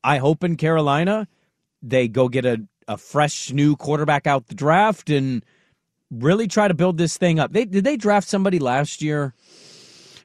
I 0.03 0.17
hope 0.17 0.43
in 0.43 0.57
Carolina 0.57 1.27
they 1.81 2.07
go 2.07 2.29
get 2.29 2.45
a, 2.45 2.61
a 2.87 2.97
fresh 2.97 3.51
new 3.51 3.75
quarterback 3.75 4.27
out 4.27 4.47
the 4.47 4.55
draft 4.55 5.09
and 5.09 5.43
really 6.11 6.47
try 6.47 6.67
to 6.67 6.73
build 6.73 6.97
this 6.97 7.17
thing 7.17 7.39
up. 7.39 7.53
They 7.53 7.65
did 7.65 7.83
they 7.83 7.97
draft 7.97 8.27
somebody 8.27 8.59
last 8.59 9.01
year? 9.01 9.33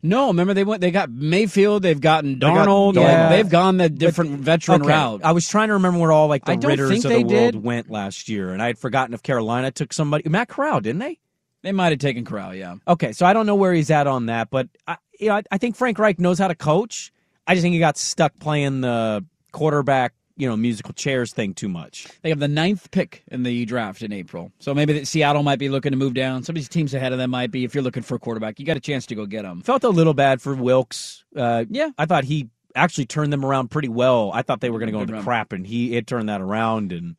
No, 0.02 0.28
remember 0.28 0.54
they 0.54 0.62
went. 0.62 0.80
They 0.82 0.90
got 0.90 1.10
Mayfield. 1.10 1.82
They've 1.82 2.00
gotten 2.00 2.38
got 2.38 2.66
Darnold. 2.68 2.94
Darnold. 2.94 3.02
Yeah, 3.02 3.28
they've 3.30 3.48
gone 3.48 3.78
the 3.78 3.88
different 3.88 4.40
veteran 4.40 4.82
Okay. 4.82 4.90
route. 4.90 5.20
I 5.24 5.32
was 5.32 5.48
trying 5.48 5.68
to 5.68 5.74
remember 5.74 5.98
where 5.98 6.12
all 6.12 6.28
like 6.28 6.44
the 6.44 6.56
Ridders 6.58 7.04
of 7.04 7.10
they 7.10 7.22
the 7.22 7.28
world 7.34 7.52
did. 7.54 7.62
went 7.64 7.90
last 7.90 8.28
year, 8.28 8.52
and 8.52 8.62
I 8.62 8.66
had 8.66 8.78
forgotten 8.78 9.14
if 9.14 9.22
Carolina 9.22 9.70
took 9.70 9.92
somebody. 9.92 10.28
Matt 10.28 10.48
Corral, 10.48 10.80
didn't 10.80 11.00
they? 11.00 11.18
They 11.62 11.72
might 11.72 11.90
have 11.90 11.98
taken 11.98 12.24
Corral. 12.24 12.54
Yeah. 12.54 12.76
Okay, 12.86 13.12
so 13.12 13.26
I 13.26 13.32
don't 13.32 13.46
know 13.46 13.56
where 13.56 13.72
he's 13.72 13.90
at 13.90 14.06
on 14.06 14.26
that, 14.26 14.50
but 14.50 14.68
I, 14.86 14.98
you 15.18 15.28
know, 15.28 15.36
I, 15.36 15.42
I 15.50 15.58
think 15.58 15.74
Frank 15.74 15.98
Reich 15.98 16.20
knows 16.20 16.38
how 16.38 16.46
to 16.48 16.54
coach. 16.54 17.10
I 17.46 17.54
just 17.54 17.62
think 17.62 17.72
he 17.72 17.78
got 17.80 17.96
stuck 17.96 18.38
playing 18.38 18.82
the 18.82 19.24
quarterback, 19.50 20.12
you 20.36 20.48
know, 20.48 20.56
musical 20.56 20.92
chairs 20.92 21.32
thing 21.32 21.54
too 21.54 21.68
much. 21.68 22.06
They 22.22 22.28
have 22.28 22.38
the 22.38 22.48
ninth 22.48 22.90
pick 22.90 23.22
in 23.28 23.42
the 23.42 23.64
draft 23.64 24.02
in 24.02 24.12
April, 24.12 24.52
so 24.58 24.74
maybe 24.74 24.92
that 24.94 25.06
Seattle 25.06 25.42
might 25.42 25.58
be 25.58 25.68
looking 25.68 25.92
to 25.92 25.96
move 25.98 26.14
down. 26.14 26.42
Some 26.42 26.54
of 26.54 26.56
these 26.56 26.68
teams 26.68 26.92
ahead 26.94 27.12
of 27.12 27.18
them 27.18 27.30
might 27.30 27.50
be. 27.50 27.64
If 27.64 27.74
you're 27.74 27.82
looking 27.84 28.02
for 28.02 28.16
a 28.16 28.18
quarterback, 28.18 28.58
you 28.60 28.66
got 28.66 28.76
a 28.76 28.80
chance 28.80 29.06
to 29.06 29.14
go 29.14 29.26
get 29.26 29.42
them. 29.42 29.62
Felt 29.62 29.84
a 29.84 29.88
little 29.88 30.14
bad 30.14 30.42
for 30.42 30.54
Wilks. 30.54 31.24
Uh, 31.34 31.64
Yeah. 31.70 31.90
I 31.98 32.06
thought 32.06 32.24
he 32.24 32.48
actually 32.74 33.06
turned 33.06 33.32
them 33.32 33.44
around 33.44 33.70
pretty 33.70 33.88
well. 33.88 34.30
I 34.34 34.42
thought 34.42 34.60
they 34.60 34.70
were 34.70 34.78
going 34.78 34.88
to 34.88 34.92
go 34.92 35.00
into 35.00 35.22
crap, 35.22 35.52
and 35.52 35.66
he 35.66 35.96
it 35.96 36.06
turned 36.06 36.28
that 36.28 36.40
around 36.42 36.92
and 36.92 37.18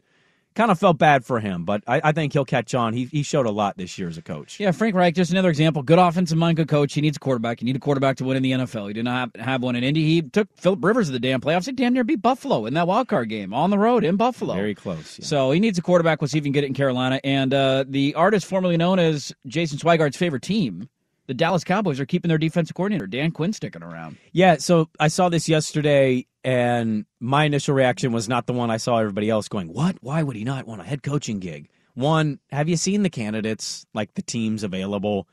kind 0.58 0.72
of 0.72 0.80
felt 0.80 0.98
bad 0.98 1.24
for 1.24 1.40
him. 1.40 1.64
But 1.64 1.84
I, 1.88 2.02
I 2.04 2.12
think 2.12 2.34
he'll 2.34 2.44
catch 2.44 2.76
on. 2.76 2.94
He 2.94 3.06
he 3.06 3.24
showed 3.24 3.46
a 3.46 3.52
lot 3.52 3.78
this 3.78 3.98
year 3.98 4.10
as 4.10 4.18
a 4.18 4.22
coach. 4.22 4.60
Yeah, 4.60 4.72
Frank 4.72 4.96
Reich, 4.96 5.16
just 5.16 5.32
another 5.32 5.50
example. 5.50 5.84
Good 5.84 6.00
offensive 6.00 6.38
mind, 6.38 6.58
good 6.58 6.68
coach. 6.68 6.94
He 6.94 7.02
needs 7.02 7.16
a 7.16 7.20
quarterback. 7.20 7.62
You 7.62 7.66
need 7.66 7.76
a 7.76 7.80
quarterback 7.80 8.18
to 8.18 8.26
win 8.26 8.36
in 8.36 8.44
the 8.44 8.52
NFL. 8.52 8.88
He 8.88 8.94
did 8.94 9.06
not 9.06 9.32
have, 9.36 9.46
have 9.46 9.64
one 9.64 9.76
in 9.76 9.84
Indy. 9.84 10.04
He 10.04 10.22
took 10.22 10.50
Philip 10.58 10.84
Rivers 10.84 11.08
to 11.08 11.14
the 11.14 11.20
damn 11.20 11.40
playoffs. 11.40 11.68
He 11.68 11.72
damn 11.72 11.94
near 11.94 12.04
beat 12.04 12.22
Buffalo 12.22 12.66
in 12.66 12.74
that 12.74 12.88
wild 12.88 13.08
card 13.08 13.30
game 13.30 13.54
on 13.54 13.70
the 13.70 13.78
road 13.78 14.04
in 14.04 14.18
Buffalo. 14.18 14.56
Very 14.56 14.76
close. 14.76 15.20
yeah. 15.20 15.26
So 15.26 15.52
he 15.52 15.60
needs 15.60 15.78
a 15.78 15.82
quarterback. 15.82 16.20
We'll 16.22 16.28
see 16.28 16.40
if 16.40 16.44
he 16.44 16.48
can 16.48 16.54
get 16.54 16.64
it 16.64 16.68
in 16.68 16.74
Carolina. 16.74 17.22
And 17.24 17.54
uh, 17.54 17.86
the 17.88 18.16
artist 18.16 18.48
formerly 18.48 18.78
known 18.78 19.00
as 19.00 19.32
Jason 19.46 19.78
Swigart's 19.78 20.18
favorite 20.18 20.44
team, 20.44 20.90
the 21.28 21.34
Dallas 21.34 21.64
Cowboys, 21.64 22.00
are 22.00 22.06
keeping 22.06 22.30
their 22.30 22.38
defensive 22.38 22.76
coordinator, 22.76 23.06
Dan 23.08 23.32
Quinn, 23.32 23.54
sticking 23.54 23.84
around. 23.84 24.18
Yeah, 24.32 24.58
so 24.58 24.90
I 25.00 25.08
saw 25.10 25.30
this 25.30 25.48
yesterday, 25.50 26.26
and 26.44 27.06
my 27.20 27.44
initial 27.46 27.76
reaction 27.76 28.12
was 28.12 28.28
not 28.30 28.48
the 28.48 28.54
one 28.54 28.72
I 28.72 28.78
saw 28.78 28.98
everybody 28.98 29.30
else 29.30 29.48
going, 29.48 29.68
What? 29.68 29.98
Why 30.02 30.24
would 30.24 30.36
he 30.36 30.44
not 30.44 30.66
want 30.68 30.82
a 30.82 30.86
head 30.86 31.04
coaching 31.04 31.40
gig? 31.40 31.70
One, 31.94 32.40
have 32.52 32.70
you 32.70 32.78
seen 32.78 33.04
the 33.04 33.10
candidates, 33.10 33.86
like 33.94 34.14
the 34.14 34.22
teams 34.22 34.64
available? 34.64 35.28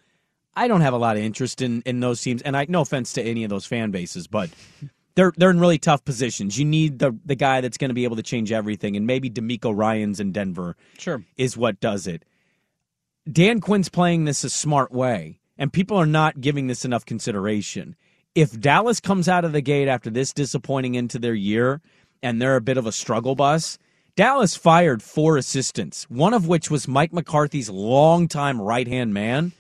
I 0.57 0.69
don't 0.69 0.81
have 0.83 0.95
a 0.95 0.99
lot 0.99 1.17
of 1.17 1.23
interest 1.23 1.61
in, 1.63 1.83
in 1.85 2.01
those 2.01 2.23
teams, 2.23 2.41
and 2.43 2.57
I 2.57 2.67
no 2.69 2.81
offense 2.81 3.13
to 3.15 3.23
any 3.23 3.45
of 3.45 3.51
those 3.51 3.67
fan 3.67 3.91
bases, 3.91 4.27
but 4.27 4.51
they're 5.15 5.33
they're 5.37 5.51
in 5.51 5.61
really 5.61 5.79
tough 5.79 6.05
positions. 6.05 6.59
You 6.59 6.65
need 6.65 7.01
the 7.01 7.17
the 7.25 7.35
guy 7.35 7.61
that's 7.61 7.77
going 7.77 7.91
to 7.91 7.95
be 7.95 8.05
able 8.05 8.17
to 8.17 8.23
change 8.23 8.51
everything, 8.53 8.97
and 8.97 9.07
maybe 9.07 9.29
DeMeco 9.31 9.77
Ryans 9.77 10.21
in 10.21 10.33
Denver 10.33 10.77
Sure. 10.99 11.23
is 11.37 11.57
what 11.57 11.81
does 11.81 12.07
it. 12.07 12.25
Dan 13.31 13.61
Quinn's 13.61 13.89
playing 13.89 14.25
this 14.27 14.45
a 14.45 14.51
smart 14.51 14.93
way, 14.93 15.41
and 15.59 15.73
people 15.73 15.97
are 15.97 16.07
not 16.07 16.41
giving 16.41 16.67
this 16.67 16.85
enough 16.85 17.05
consideration. 17.05 17.97
If 18.35 18.59
Dallas 18.59 19.01
comes 19.01 19.29
out 19.29 19.45
of 19.45 19.53
the 19.53 19.61
gate 19.61 19.89
after 19.89 20.11
this 20.11 20.33
disappointing 20.33 20.95
into 20.95 21.19
their 21.19 21.35
year 21.35 21.81
and 22.23 22.41
they're 22.41 22.57
a 22.57 22.61
bit 22.61 22.77
of 22.77 22.87
a 22.87 22.93
struggle 22.93 23.35
bus, 23.35 23.79
Dallas 24.17 24.57
fired 24.57 25.03
four 25.03 25.37
assistants, 25.37 26.05
one 26.11 26.35
of 26.35 26.47
which 26.47 26.71
was 26.71 26.87
Mike 26.87 27.13
McCarthy's 27.13 27.71
longtime 27.71 28.61
right 28.61 28.87
hand 28.87 29.13
man. 29.13 29.53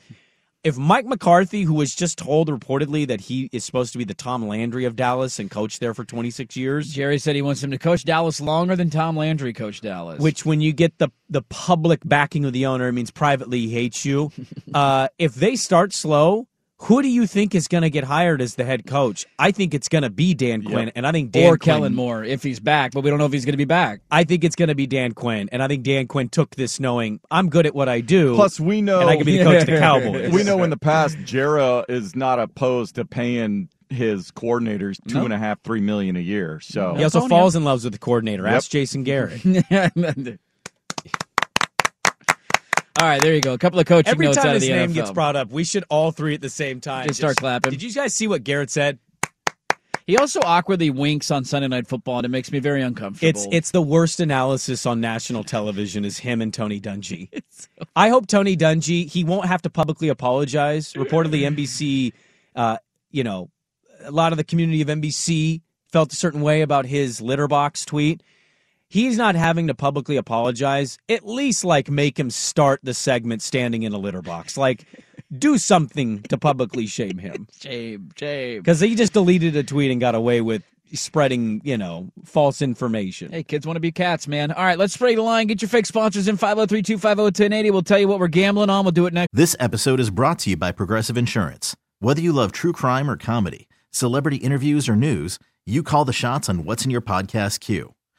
If 0.64 0.78
Mike 0.78 1.04
McCarthy, 1.04 1.64
who 1.64 1.74
was 1.74 1.94
just 1.94 2.16
told 2.16 2.48
reportedly 2.48 3.06
that 3.06 3.20
he 3.20 3.50
is 3.52 3.66
supposed 3.66 3.92
to 3.92 3.98
be 3.98 4.04
the 4.04 4.14
Tom 4.14 4.48
Landry 4.48 4.86
of 4.86 4.96
Dallas 4.96 5.38
and 5.38 5.50
coached 5.50 5.78
there 5.78 5.92
for 5.92 6.06
26 6.06 6.56
years, 6.56 6.90
Jerry 6.90 7.18
said 7.18 7.36
he 7.36 7.42
wants 7.42 7.62
him 7.62 7.70
to 7.70 7.76
coach 7.76 8.02
Dallas 8.04 8.40
longer 8.40 8.74
than 8.74 8.88
Tom 8.88 9.14
Landry 9.14 9.52
coached 9.52 9.82
Dallas. 9.82 10.18
which 10.20 10.46
when 10.46 10.62
you 10.62 10.72
get 10.72 10.96
the 10.96 11.10
the 11.28 11.42
public 11.42 12.00
backing 12.02 12.46
of 12.46 12.54
the 12.54 12.64
owner, 12.64 12.88
it 12.88 12.92
means 12.92 13.10
privately 13.10 13.60
he 13.60 13.70
hates 13.74 14.06
you. 14.06 14.32
uh, 14.74 15.08
if 15.18 15.34
they 15.34 15.54
start 15.54 15.92
slow, 15.92 16.48
who 16.84 17.00
do 17.00 17.08
you 17.08 17.26
think 17.26 17.54
is 17.54 17.66
going 17.66 17.82
to 17.82 17.90
get 17.90 18.04
hired 18.04 18.42
as 18.42 18.56
the 18.56 18.64
head 18.64 18.86
coach? 18.86 19.24
I 19.38 19.52
think 19.52 19.72
it's 19.72 19.88
going 19.88 20.02
to 20.02 20.10
be 20.10 20.34
Dan 20.34 20.62
Quinn, 20.62 20.92
and 20.94 21.06
I 21.06 21.12
think 21.12 21.30
Dan 21.32 21.52
or 21.52 21.56
Quinn, 21.56 21.76
Kellen 21.76 21.94
Moore 21.94 22.24
if 22.24 22.42
he's 22.42 22.60
back, 22.60 22.92
but 22.92 23.02
we 23.02 23.10
don't 23.10 23.18
know 23.18 23.24
if 23.24 23.32
he's 23.32 23.44
going 23.44 23.54
to 23.54 23.58
be 23.58 23.64
back. 23.64 24.00
I 24.10 24.24
think 24.24 24.44
it's 24.44 24.56
going 24.56 24.68
to 24.68 24.74
be 24.74 24.86
Dan 24.86 25.12
Quinn, 25.12 25.48
and 25.50 25.62
I 25.62 25.68
think 25.68 25.82
Dan 25.82 26.06
Quinn 26.06 26.28
took 26.28 26.54
this 26.56 26.78
knowing 26.78 27.20
I'm 27.30 27.48
good 27.48 27.66
at 27.66 27.74
what 27.74 27.88
I 27.88 28.00
do. 28.00 28.34
Plus, 28.34 28.60
we 28.60 28.82
know 28.82 29.00
and 29.00 29.08
I 29.08 29.16
can 29.16 29.24
be 29.24 29.38
the 29.38 29.44
coach 29.44 29.62
of 29.62 29.66
the 29.66 29.78
Cowboys. 29.78 30.32
we 30.32 30.42
know 30.42 30.62
in 30.62 30.70
the 30.70 30.76
past, 30.76 31.16
Jerry 31.24 31.84
is 31.88 32.14
not 32.14 32.38
opposed 32.38 32.96
to 32.96 33.04
paying 33.04 33.68
his 33.88 34.30
coordinators 34.32 34.98
two 35.08 35.24
and 35.24 35.32
a 35.32 35.38
half, 35.38 35.62
three 35.62 35.80
million 35.80 36.16
a 36.16 36.20
year. 36.20 36.60
So 36.60 36.94
He 36.94 37.04
also 37.04 37.18
Antonio. 37.18 37.36
falls 37.40 37.56
in 37.56 37.64
love 37.64 37.84
with 37.84 37.92
the 37.92 37.98
coordinator. 37.98 38.46
Ask 38.46 38.70
Jason 38.70 39.04
Garrett. 39.04 39.40
All 43.00 43.08
right, 43.08 43.20
there 43.20 43.34
you 43.34 43.40
go. 43.40 43.54
A 43.54 43.58
couple 43.58 43.80
of 43.80 43.86
coaching 43.86 44.10
Every 44.10 44.26
notes 44.26 44.38
time 44.38 44.48
out 44.48 44.56
of 44.56 44.62
his 44.62 44.70
name 44.70 44.92
gets 44.92 45.10
brought 45.10 45.34
up, 45.34 45.50
we 45.50 45.64
should 45.64 45.84
all 45.88 46.12
three 46.12 46.34
at 46.34 46.40
the 46.40 46.48
same 46.48 46.80
time 46.80 47.08
Just 47.08 47.18
start 47.18 47.36
clapping. 47.36 47.70
Did 47.70 47.82
you 47.82 47.92
guys 47.92 48.14
see 48.14 48.28
what 48.28 48.44
Garrett 48.44 48.70
said? 48.70 48.98
He 50.06 50.18
also 50.18 50.40
awkwardly 50.44 50.90
winks 50.90 51.30
on 51.30 51.44
Sunday 51.44 51.66
Night 51.66 51.86
Football, 51.86 52.18
and 52.18 52.26
it 52.26 52.28
makes 52.28 52.52
me 52.52 52.58
very 52.58 52.82
uncomfortable. 52.82 53.28
It's 53.28 53.46
it's 53.50 53.70
the 53.70 53.80
worst 53.80 54.20
analysis 54.20 54.84
on 54.84 55.00
national 55.00 55.44
television 55.44 56.04
is 56.04 56.18
him 56.18 56.42
and 56.42 56.52
Tony 56.52 56.78
Dungy. 56.78 57.30
I 57.96 58.10
hope 58.10 58.26
Tony 58.26 58.54
Dungy 58.56 59.08
he 59.08 59.24
won't 59.24 59.46
have 59.46 59.62
to 59.62 59.70
publicly 59.70 60.08
apologize. 60.08 60.92
Reportedly, 60.92 61.40
NBC, 61.50 62.12
uh, 62.54 62.76
you 63.10 63.24
know, 63.24 63.50
a 64.04 64.10
lot 64.10 64.32
of 64.32 64.36
the 64.36 64.44
community 64.44 64.82
of 64.82 64.88
NBC 64.88 65.62
felt 65.90 66.12
a 66.12 66.16
certain 66.16 66.42
way 66.42 66.60
about 66.60 66.84
his 66.84 67.22
litter 67.22 67.48
box 67.48 67.86
tweet. 67.86 68.22
He's 68.88 69.16
not 69.16 69.34
having 69.34 69.66
to 69.66 69.74
publicly 69.74 70.16
apologize. 70.16 70.98
At 71.08 71.26
least 71.26 71.64
like 71.64 71.90
make 71.90 72.18
him 72.18 72.30
start 72.30 72.80
the 72.82 72.94
segment 72.94 73.42
standing 73.42 73.82
in 73.82 73.92
a 73.92 73.98
litter 73.98 74.22
box. 74.22 74.56
Like 74.56 74.86
do 75.36 75.58
something 75.58 76.22
to 76.24 76.38
publicly 76.38 76.86
shame 76.86 77.18
him. 77.18 77.48
Shame, 77.60 78.10
shame. 78.16 78.60
Because 78.60 78.80
he 78.80 78.94
just 78.94 79.12
deleted 79.12 79.56
a 79.56 79.64
tweet 79.64 79.90
and 79.90 80.00
got 80.00 80.14
away 80.14 80.40
with 80.40 80.62
spreading, 80.92 81.60
you 81.64 81.76
know, 81.76 82.10
false 82.24 82.62
information. 82.62 83.32
Hey, 83.32 83.42
kids 83.42 83.66
want 83.66 83.76
to 83.76 83.80
be 83.80 83.90
cats, 83.90 84.28
man. 84.28 84.52
All 84.52 84.64
right, 84.64 84.78
let's 84.78 84.94
spray 84.94 85.14
the 85.14 85.22
line. 85.22 85.46
Get 85.46 85.60
your 85.60 85.68
fake 85.68 85.86
sponsors 85.86 86.28
in 86.28 86.36
503 86.36 86.82
250 86.82 87.22
1080. 87.22 87.70
We'll 87.70 87.82
tell 87.82 87.98
you 87.98 88.06
what 88.06 88.20
we're 88.20 88.28
gambling 88.28 88.70
on. 88.70 88.84
We'll 88.84 88.92
do 88.92 89.06
it 89.06 89.12
next. 89.12 89.30
This 89.32 89.56
episode 89.58 89.98
is 89.98 90.10
brought 90.10 90.38
to 90.40 90.50
you 90.50 90.56
by 90.56 90.70
Progressive 90.72 91.16
Insurance. 91.16 91.74
Whether 91.98 92.20
you 92.20 92.32
love 92.32 92.52
true 92.52 92.72
crime 92.72 93.10
or 93.10 93.16
comedy, 93.16 93.66
celebrity 93.90 94.36
interviews 94.36 94.88
or 94.88 94.94
news, 94.94 95.38
you 95.66 95.82
call 95.82 96.04
the 96.04 96.12
shots 96.12 96.48
on 96.48 96.64
what's 96.64 96.84
in 96.84 96.90
your 96.90 97.00
podcast 97.00 97.60
queue. 97.60 97.94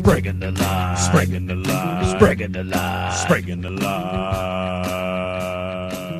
Sprigging 0.00 0.40
the 0.40 0.50
line. 0.52 0.96
Sprigging 0.96 1.46
the 1.46 1.56
line. 1.56 2.16
Sprigging 2.16 2.52
the 2.52 2.64
line. 2.64 3.12
Sprigging 3.12 3.60
the 3.60 3.68
line. 3.68 5.00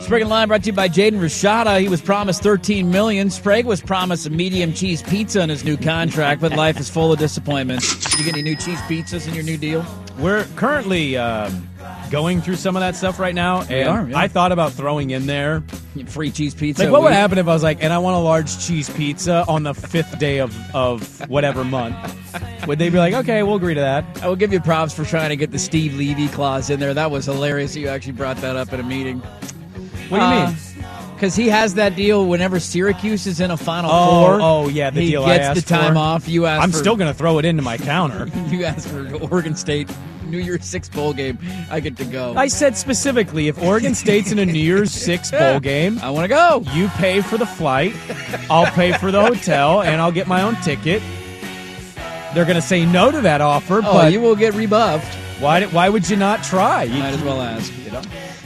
Sprague 0.00 0.20
and 0.20 0.28
Line 0.28 0.48
brought 0.48 0.64
to 0.64 0.66
you 0.66 0.74
by 0.74 0.86
Jaden 0.86 1.20
Rashada. 1.20 1.80
He 1.80 1.88
was 1.88 2.02
promised 2.02 2.42
13 2.42 2.90
million. 2.90 3.30
Sprague 3.30 3.64
was 3.64 3.80
promised 3.80 4.26
a 4.26 4.30
medium 4.30 4.74
cheese 4.74 5.02
pizza 5.02 5.40
in 5.40 5.48
his 5.48 5.64
new 5.64 5.78
contract, 5.78 6.42
but 6.42 6.52
life 6.52 6.78
is 6.78 6.90
full 6.90 7.10
of 7.10 7.18
disappointments. 7.18 8.04
Did 8.10 8.18
you 8.18 8.24
get 8.26 8.34
any 8.34 8.42
new 8.42 8.56
cheese 8.56 8.80
pizzas 8.80 9.26
in 9.26 9.32
your 9.32 9.44
new 9.44 9.56
deal? 9.56 9.82
We're 10.18 10.44
currently 10.56 11.16
um, 11.16 11.69
going 12.10 12.40
through 12.40 12.56
some 12.56 12.76
of 12.76 12.80
that 12.80 12.96
stuff 12.96 13.18
right 13.18 13.34
now, 13.34 13.62
and 13.62 13.88
are, 13.88 14.08
yeah. 14.08 14.18
I 14.18 14.28
thought 14.28 14.52
about 14.52 14.72
throwing 14.72 15.10
in 15.10 15.26
there 15.26 15.62
free 16.06 16.30
cheese 16.30 16.54
pizza. 16.54 16.84
Like, 16.84 16.92
what 16.92 17.02
would 17.02 17.12
happen 17.12 17.38
if 17.38 17.46
I 17.48 17.52
was 17.52 17.62
like, 17.62 17.82
and 17.82 17.92
I 17.92 17.98
want 17.98 18.16
a 18.16 18.20
large 18.20 18.58
cheese 18.64 18.90
pizza 18.90 19.44
on 19.48 19.62
the 19.62 19.74
fifth 19.74 20.18
day 20.18 20.38
of 20.38 20.56
of 20.74 21.28
whatever 21.28 21.64
month? 21.64 21.96
Would 22.66 22.78
they 22.78 22.90
be 22.90 22.98
like, 22.98 23.14
okay, 23.14 23.42
we'll 23.42 23.56
agree 23.56 23.74
to 23.74 23.80
that? 23.80 24.04
I 24.22 24.28
will 24.28 24.36
give 24.36 24.52
you 24.52 24.60
props 24.60 24.94
for 24.94 25.04
trying 25.04 25.30
to 25.30 25.36
get 25.36 25.50
the 25.50 25.58
Steve 25.58 25.94
Levy 25.94 26.28
clause 26.28 26.70
in 26.70 26.80
there. 26.80 26.94
That 26.94 27.10
was 27.10 27.26
hilarious. 27.26 27.74
You 27.74 27.88
actually 27.88 28.12
brought 28.12 28.36
that 28.38 28.56
up 28.56 28.72
at 28.72 28.80
a 28.80 28.84
meeting. 28.84 29.20
What 30.08 30.18
do 30.18 30.24
you 30.24 30.30
uh, 30.30 30.46
mean? 30.46 30.56
Because 31.20 31.37
he 31.37 31.48
has 31.48 31.74
that 31.74 31.96
deal 31.96 32.24
whenever 32.24 32.59
Syracuse 32.59 33.26
is 33.26 33.40
in 33.40 33.50
a 33.50 33.56
Final 33.59 33.90
Oh, 33.92 34.20
Four. 34.24 34.38
oh 34.40 34.68
yeah, 34.68 34.88
the 34.88 35.02
he 35.02 35.11
deal 35.11 35.24
I 35.24 35.37
gets 35.37 35.61
the 35.61 35.68
time 35.68 35.92
for. 35.92 35.98
off. 35.98 36.26
You 36.26 36.46
ask. 36.46 36.62
I'm 36.62 36.70
for, 36.72 36.78
still 36.78 36.96
going 36.96 37.12
to 37.12 37.18
throw 37.18 37.38
it 37.38 37.44
into 37.44 37.62
my 37.62 37.76
counter. 37.76 38.26
You 38.50 38.64
ask 38.64 38.88
for 38.88 39.14
Oregon 39.30 39.54
State 39.54 39.90
New 40.24 40.38
Year's 40.38 40.64
Six 40.64 40.88
bowl 40.88 41.12
game. 41.12 41.38
I 41.70 41.78
get 41.80 41.98
to 41.98 42.06
go. 42.06 42.33
I 42.38 42.46
said 42.48 42.74
specifically, 42.74 43.48
if 43.48 43.62
Oregon 43.62 43.94
State's 43.94 44.33
in 44.33 44.38
a 44.38 44.46
New 44.46 44.59
Year's 44.59 44.92
Six 44.92 45.30
bowl 45.30 45.61
game, 45.61 45.98
I 45.98 46.09
want 46.09 46.24
to 46.24 46.28
go. 46.28 46.64
You 46.72 46.88
pay 46.88 47.20
for 47.20 47.37
the 47.37 47.44
flight, 47.44 47.94
I'll 48.48 48.72
pay 48.72 48.92
for 48.94 49.11
the 49.12 49.20
hotel, 49.20 49.83
and 49.83 50.00
I'll 50.00 50.12
get 50.12 50.26
my 50.26 50.40
own 50.40 50.56
ticket. 50.62 51.02
They're 52.33 52.46
going 52.46 52.56
to 52.56 52.62
say 52.62 52.87
no 52.87 53.11
to 53.11 53.20
that 53.20 53.42
offer, 53.42 53.80
Oh, 53.85 53.92
but 53.92 54.11
you 54.12 54.22
will 54.22 54.37
get 54.37 54.54
rebuffed. 54.54 55.14
why? 55.38 55.66
Why 55.66 55.90
would 55.90 56.09
you 56.09 56.16
not 56.16 56.42
try? 56.44 56.85
You, 56.85 56.98
Might 57.00 57.12
as 57.12 57.22
well 57.22 57.42
ask. 57.42 57.70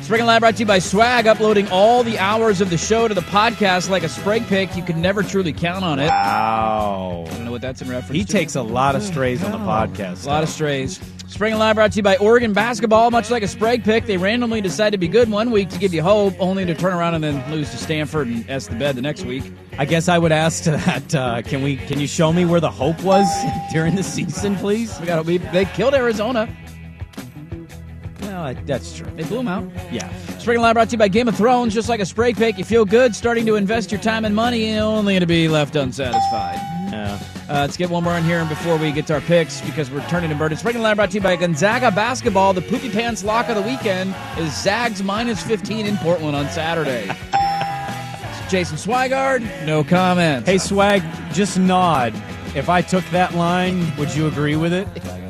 Spring 0.05 0.21
and 0.21 0.29
Lab 0.29 0.41
brought 0.41 0.55
to 0.57 0.61
you 0.61 0.67
by 0.67 0.81
Swag, 0.81 1.27
uploading 1.27 1.67
all 1.69 2.03
the 2.05 2.19
hours 2.19 2.61
of 2.61 2.69
the 2.69 2.77
show 2.77 3.09
to 3.09 3.15
the 3.15 3.23
podcast 3.23 3.89
like 3.89 4.03
a 4.03 4.09
Sprague 4.09 4.47
pick. 4.47 4.77
You 4.77 4.83
can 4.83 5.01
never 5.01 5.23
truly 5.23 5.55
count 5.55 5.83
on 5.83 5.99
it. 5.99 6.09
Wow. 6.09 7.25
I 7.27 7.31
don't 7.31 7.47
know 7.47 7.51
what 7.51 7.63
that's 7.63 7.81
in 7.81 7.89
reference 7.89 8.13
He 8.13 8.23
to. 8.23 8.31
takes 8.31 8.55
a 8.55 8.61
lot 8.63 8.97
of 8.97 9.03
strays 9.03 9.43
on 9.43 9.53
the 9.53 9.57
podcast. 9.59 10.25
A 10.27 10.29
lot 10.29 10.43
of 10.43 10.51
strays. 10.51 11.01
Spring 11.27 11.53
and 11.55 11.59
Live 11.59 11.77
brought 11.77 11.93
to 11.93 11.97
you 11.97 12.03
by 12.03 12.17
Oregon 12.19 12.53
Basketball. 12.53 13.11
Much 13.11 13.31
like 13.31 13.43
a 13.43 13.49
Sprague 13.49 13.83
pick, 13.83 14.05
they 14.05 14.19
randomly 14.19 14.61
decide 14.61 14.91
to 14.91 14.99
be 14.99 15.09
good 15.09 15.31
one 15.31 15.51
week 15.51 15.71
to 15.71 15.79
give 15.79 15.95
you 15.95 16.03
hope, 16.03 16.35
only 16.39 16.67
to 16.67 16.75
turn 16.75 16.93
around 16.93 17.15
and 17.15 17.25
then 17.25 17.51
lose 17.51 17.71
to 17.71 17.79
Stanford 17.79 18.27
and 18.29 18.49
S 18.49 18.67
the 18.67 18.75
bed 18.77 18.97
the 18.97 19.03
next 19.03 19.25
week. 19.25 19.51
I 19.79 19.87
guess 19.87 20.07
I 20.11 20.19
would 20.19 20.33
ask 20.33 20.65
to 20.65 20.73
that. 20.73 21.15
Uh, 21.15 21.41
can 21.41 21.63
we? 21.63 21.77
Can 21.77 21.99
you 21.99 22.07
show 22.07 22.31
me 22.31 22.45
where 22.45 22.61
the 22.61 22.71
hope 22.71 23.03
was 23.03 23.27
during 23.73 23.95
the 23.97 24.03
season, 24.03 24.55
please? 24.57 25.01
We 25.01 25.07
got 25.07 25.25
we 25.25 25.39
they 25.39 25.65
killed 25.65 25.95
Arizona. 25.95 26.47
That's 28.53 28.97
true. 28.97 29.11
They 29.17 29.25
blew 29.25 29.39
them 29.39 29.49
out. 29.49 29.71
Yeah. 29.91 30.13
Spring 30.39 30.57
and 30.57 30.63
Live 30.63 30.75
brought 30.75 30.89
to 30.91 30.93
you 30.93 30.99
by 30.99 31.09
Game 31.09 31.29
of 31.29 31.37
Thrones. 31.37 31.73
Just 31.73 31.89
like 31.89 32.01
a 32.01 32.07
spray 32.07 32.35
pick, 32.35 32.59
you 32.59 32.65
feel 32.65 32.85
good 32.85 33.15
starting 33.15 33.47
to 33.47 33.57
invest 33.57 33.91
your 33.91 34.01
time 34.01 34.25
and 34.25 34.35
money, 34.35 34.77
only 34.79 35.19
to 35.19 35.27
be 35.27 35.49
left 35.49 35.77
unsatisfied. 35.77 36.57
Yeah. 36.93 37.19
Uh, 37.49 37.61
let's 37.61 37.77
get 37.77 37.91
one 37.91 38.05
more 38.05 38.15
in 38.15 38.25
here 38.25 38.45
before 38.47 38.77
we 38.77 38.93
get 38.93 39.07
to 39.07 39.15
our 39.15 39.21
picks 39.23 39.61
because 39.63 39.91
we're 39.91 40.07
turning 40.09 40.31
inverted. 40.31 40.59
Spring 40.59 40.77
and 40.77 40.83
Line 40.83 40.97
brought 40.97 41.11
to 41.11 41.17
you 41.17 41.21
by 41.21 41.37
Gonzaga 41.37 41.91
Basketball. 41.91 42.53
The 42.53 42.63
poopy 42.63 42.91
pants 42.91 43.25
lock 43.25 43.49
of 43.49 43.57
the 43.57 43.63
weekend 43.63 44.15
is 44.39 44.55
Zags 44.63 45.03
minus 45.03 45.43
15 45.43 45.87
in 45.87 45.97
Portland 45.99 46.37
on 46.37 46.49
Saturday. 46.51 47.07
Jason 48.49 48.77
Swigart, 48.77 49.41
no 49.67 49.83
comment. 49.83 50.47
Hey, 50.47 50.59
Swag, 50.59 51.03
just 51.33 51.59
nod. 51.59 52.15
If 52.55 52.69
I 52.69 52.83
took 52.83 53.05
that 53.07 53.35
line, 53.35 53.95
would 53.97 54.15
you 54.15 54.27
agree 54.27 54.57
with 54.57 54.73
it? 54.73 54.87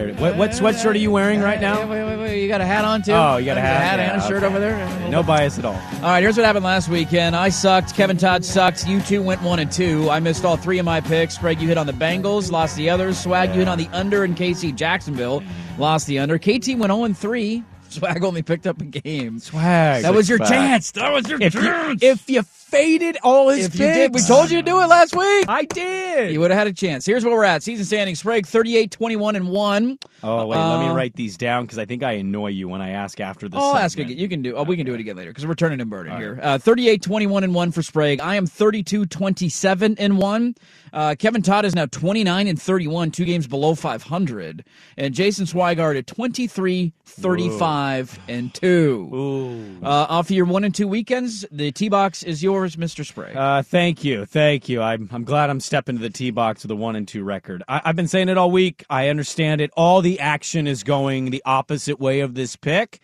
Well, 0.00 0.08
yeah. 0.08 0.14
There. 0.14 0.32
What, 0.32 0.36
what 0.36 0.50
sweatshirt 0.50 0.94
are 0.94 0.98
you 0.98 1.10
wearing 1.10 1.40
right 1.40 1.60
now? 1.60 1.86
Wait, 1.86 2.04
wait, 2.04 2.16
wait. 2.18 2.42
You 2.42 2.48
got 2.48 2.60
a 2.60 2.66
hat 2.66 2.84
on 2.84 3.02
too? 3.02 3.12
Oh, 3.12 3.36
you 3.36 3.46
got 3.46 3.58
a 3.58 3.60
hat, 3.60 3.76
a 3.76 3.84
hat 3.84 3.98
yeah, 3.98 4.12
and 4.14 4.22
a 4.22 4.26
shirt 4.26 4.42
okay. 4.42 4.46
over 4.46 4.58
there. 4.60 5.10
No 5.10 5.22
bias 5.22 5.58
at 5.58 5.64
all. 5.64 5.74
All 5.74 6.00
right, 6.02 6.20
here's 6.22 6.36
what 6.36 6.46
happened 6.46 6.64
last 6.64 6.88
weekend. 6.88 7.36
I 7.36 7.48
sucked. 7.48 7.94
Kevin 7.94 8.16
Todd 8.16 8.44
sucked. 8.44 8.86
You 8.86 9.00
two 9.00 9.22
went 9.22 9.42
one 9.42 9.58
and 9.58 9.70
two. 9.70 10.08
I 10.10 10.20
missed 10.20 10.44
all 10.44 10.56
three 10.56 10.78
of 10.78 10.84
my 10.84 11.00
picks. 11.00 11.34
Sprague, 11.34 11.60
you 11.60 11.68
hit 11.68 11.78
on 11.78 11.86
the 11.86 11.92
Bengals, 11.92 12.50
lost 12.50 12.76
the 12.76 12.90
others. 12.90 13.18
Swag, 13.18 13.50
you 13.50 13.56
hit 13.60 13.68
on 13.68 13.78
the 13.78 13.88
under 13.92 14.24
in 14.24 14.34
KC 14.34 14.74
Jacksonville, 14.74 15.42
lost 15.78 16.06
the 16.06 16.18
under. 16.18 16.38
KT 16.38 16.68
went 16.68 16.90
0 16.90 17.04
and 17.04 17.16
three. 17.16 17.64
Swag 17.90 18.22
only 18.22 18.42
picked 18.42 18.66
up 18.66 18.80
a 18.80 18.84
game. 18.84 19.40
Swag. 19.40 20.02
That 20.02 20.14
was 20.14 20.28
your 20.28 20.38
Swag. 20.38 20.50
chance. 20.50 20.92
That 20.92 21.12
was 21.12 21.28
your 21.28 21.40
If 21.40 21.54
you, 21.54 21.60
chance. 21.60 22.02
if 22.02 22.30
you 22.30 22.42
faded 22.70 23.18
all 23.22 23.48
his 23.48 23.66
If 23.66 23.74
you 23.74 23.86
did, 23.86 24.14
we 24.14 24.20
told 24.20 24.50
you 24.50 24.58
to 24.58 24.62
do 24.62 24.80
it 24.80 24.86
last 24.86 25.14
week. 25.16 25.46
I 25.48 25.64
did. 25.64 26.32
You 26.32 26.40
would 26.40 26.50
have 26.50 26.58
had 26.58 26.66
a 26.66 26.72
chance. 26.72 27.04
Here's 27.04 27.24
where 27.24 27.34
we're 27.34 27.44
at. 27.44 27.62
Season 27.62 27.84
standing. 27.84 28.14
Sprague 28.14 28.46
38, 28.46 28.90
21, 28.90 29.36
and 29.36 29.48
1. 29.48 29.98
Oh 30.22 30.46
wait, 30.46 30.56
let 30.58 30.80
me 30.80 30.86
Uh, 30.88 30.94
write 30.94 31.14
these 31.14 31.36
down 31.36 31.64
because 31.64 31.78
I 31.78 31.84
think 31.84 32.02
I 32.02 32.12
annoy 32.12 32.48
you 32.48 32.68
when 32.68 32.80
I 32.80 32.90
ask 32.90 33.20
after 33.20 33.48
this. 33.48 33.58
I'll 33.60 33.76
ask 33.76 33.98
again. 33.98 34.16
You 34.16 34.28
can 34.28 34.42
do. 34.42 34.54
Oh, 34.56 34.62
we 34.64 34.76
can 34.76 34.86
do 34.86 34.94
it 34.94 35.00
again 35.00 35.16
later 35.16 35.30
because 35.30 35.46
we're 35.46 35.54
turning 35.54 35.80
inverted 35.80 36.12
here. 36.14 36.38
Uh, 36.42 36.58
38, 36.58 37.02
21, 37.02 37.44
and 37.44 37.54
1 37.54 37.72
for 37.72 37.82
Sprague. 37.82 38.20
I 38.20 38.34
am 38.36 38.46
32, 38.46 39.06
27, 39.06 39.96
and 39.98 40.18
1. 40.18 40.54
Uh, 40.92 41.14
Kevin 41.18 41.42
Todd 41.42 41.64
is 41.64 41.74
now 41.74 41.86
29 41.86 42.46
and 42.46 42.60
31, 42.60 43.10
two 43.10 43.24
games 43.24 43.46
below 43.46 43.74
500. 43.74 44.64
And 44.96 45.14
Jason 45.14 45.46
Swigart 45.46 45.98
at 45.98 46.06
23, 46.06 46.92
35, 47.04 48.18
and 48.28 48.54
2. 48.54 49.78
Uh, 49.82 49.86
off 49.86 50.26
of 50.26 50.30
your 50.30 50.46
1 50.46 50.64
and 50.64 50.74
2 50.74 50.88
weekends, 50.88 51.44
the 51.50 51.72
tee 51.72 51.88
box 51.88 52.22
is 52.22 52.42
yours, 52.42 52.76
Mr. 52.76 53.04
Sprague. 53.04 53.36
Uh, 53.36 53.62
thank 53.62 54.04
you, 54.04 54.24
thank 54.24 54.68
you. 54.68 54.82
I'm 54.82 55.08
I'm 55.12 55.24
glad 55.24 55.50
I'm 55.50 55.60
stepping 55.60 55.96
to 55.96 56.02
the 56.02 56.10
tee 56.10 56.30
box 56.30 56.62
with 56.62 56.70
a 56.70 56.76
one 56.76 56.96
and 56.96 57.06
two 57.06 57.24
record. 57.24 57.62
I, 57.68 57.80
I've 57.84 57.96
been 57.96 58.08
saying 58.08 58.28
it 58.28 58.38
all 58.38 58.50
week. 58.50 58.84
I 58.88 59.08
understand 59.08 59.60
it. 59.60 59.70
All 59.76 60.00
the 60.02 60.20
action 60.20 60.66
is 60.66 60.82
going 60.82 61.30
the 61.30 61.42
opposite 61.44 62.00
way 62.00 62.20
of 62.20 62.34
this 62.34 62.56
pick, 62.56 63.00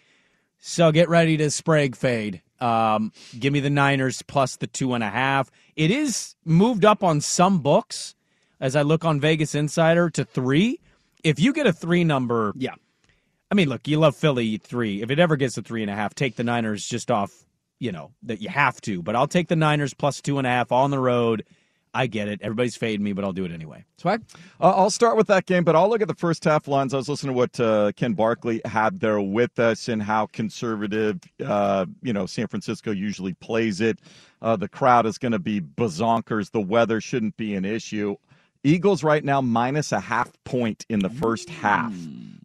so 0.59 0.93
get 0.93 1.09
ready 1.09 1.37
to 1.37 1.51
Sprague 1.51 1.97
fade. 1.97 2.43
Um, 2.61 3.13
give 3.39 3.53
me 3.53 3.61
the 3.61 3.71
Niners 3.71 4.23
plus 4.23 4.57
the 4.57 4.67
two 4.67 4.95
and 4.95 5.05
a 5.05 5.11
half. 5.11 5.51
It 5.77 5.91
is 5.91 6.35
moved 6.45 6.85
up 6.85 7.05
on 7.05 7.21
some 7.21 7.61
books 7.61 8.15
as 8.61 8.75
I 8.75 8.83
look 8.83 9.05
on 9.05 9.21
Vegas 9.21 9.55
Insider 9.55 10.11
to 10.11 10.25
three. 10.25 10.81
If 11.23 11.39
you 11.39 11.53
get 11.53 11.67
a 11.67 11.73
three 11.73 12.05
number, 12.05 12.53
yeah. 12.57 12.75
I 13.51 13.55
mean, 13.55 13.69
look, 13.69 13.87
you 13.87 13.99
love 13.99 14.17
Philly 14.17 14.59
three. 14.59 15.03
If 15.03 15.11
it 15.11 15.19
ever 15.19 15.37
gets 15.37 15.55
to 15.55 15.63
three 15.63 15.83
and 15.83 15.91
a 15.91 15.95
half, 15.95 16.15
take 16.15 16.37
the 16.37 16.45
Niners 16.45 16.87
just 16.87 17.11
off, 17.11 17.33
you 17.79 17.93
know, 17.93 18.13
that 18.23 18.41
you 18.41 18.49
have 18.49 18.81
to. 18.83 19.03
But 19.03 19.17
I'll 19.17 19.29
take 19.29 19.49
the 19.49 19.57
Niners 19.57 19.95
plus 19.95 20.21
two 20.21 20.39
and 20.39 20.47
a 20.47 20.51
half 20.51 20.73
on 20.73 20.91
the 20.91 20.99
road. 20.99 21.45
I 21.97 22.07
get 22.07 22.29
it. 22.29 22.41
Everybody's 22.43 22.77
fading 22.77 23.03
me, 23.03 23.15
but 23.15 23.25
I'll 23.25 23.33
do 23.33 23.47
it 23.47 23.53
anyway. 23.53 23.83
Swag? 23.97 24.23
Uh, 24.61 24.75
I'll 24.77 24.91
start 24.91 25.17
with 25.17 25.27
that 25.29 25.47
game, 25.47 25.65
but 25.65 25.75
I'll 25.75 25.89
look 25.89 26.03
at 26.03 26.09
the 26.09 26.15
first 26.15 26.45
half 26.45 26.69
lines. 26.69 26.93
I 26.93 26.99
was 26.99 27.09
listening 27.09 27.33
to 27.33 27.37
what 27.39 27.59
uh, 27.59 27.93
Ken 27.97 28.13
Barkley 28.13 28.61
had 28.67 29.01
there 29.01 29.19
with 29.19 29.59
us 29.59 29.89
and 29.89 30.03
how 30.03 30.27
conservative, 30.27 31.21
uh, 31.45 31.87
you 32.03 32.13
know, 32.13 32.27
San 32.27 32.49
Francisco 32.49 32.91
usually 32.91 33.33
plays 33.35 33.81
it. 33.81 33.99
Uh, 34.43 34.57
the 34.57 34.69
crowd 34.69 35.07
is 35.07 35.17
going 35.17 35.33
to 35.33 35.39
be 35.39 35.63
bazonkers. 35.63 36.51
The 36.51 36.61
weather 36.61 37.01
shouldn't 37.01 37.39
be 37.39 37.55
an 37.55 37.65
issue. 37.65 38.17
Eagles 38.63 39.03
right 39.03 39.25
now 39.25 39.41
minus 39.41 39.93
a 39.93 40.01
half 40.01 40.31
point 40.45 40.85
in 40.91 40.99
the 40.99 41.09
first 41.09 41.49
half. 41.49 41.95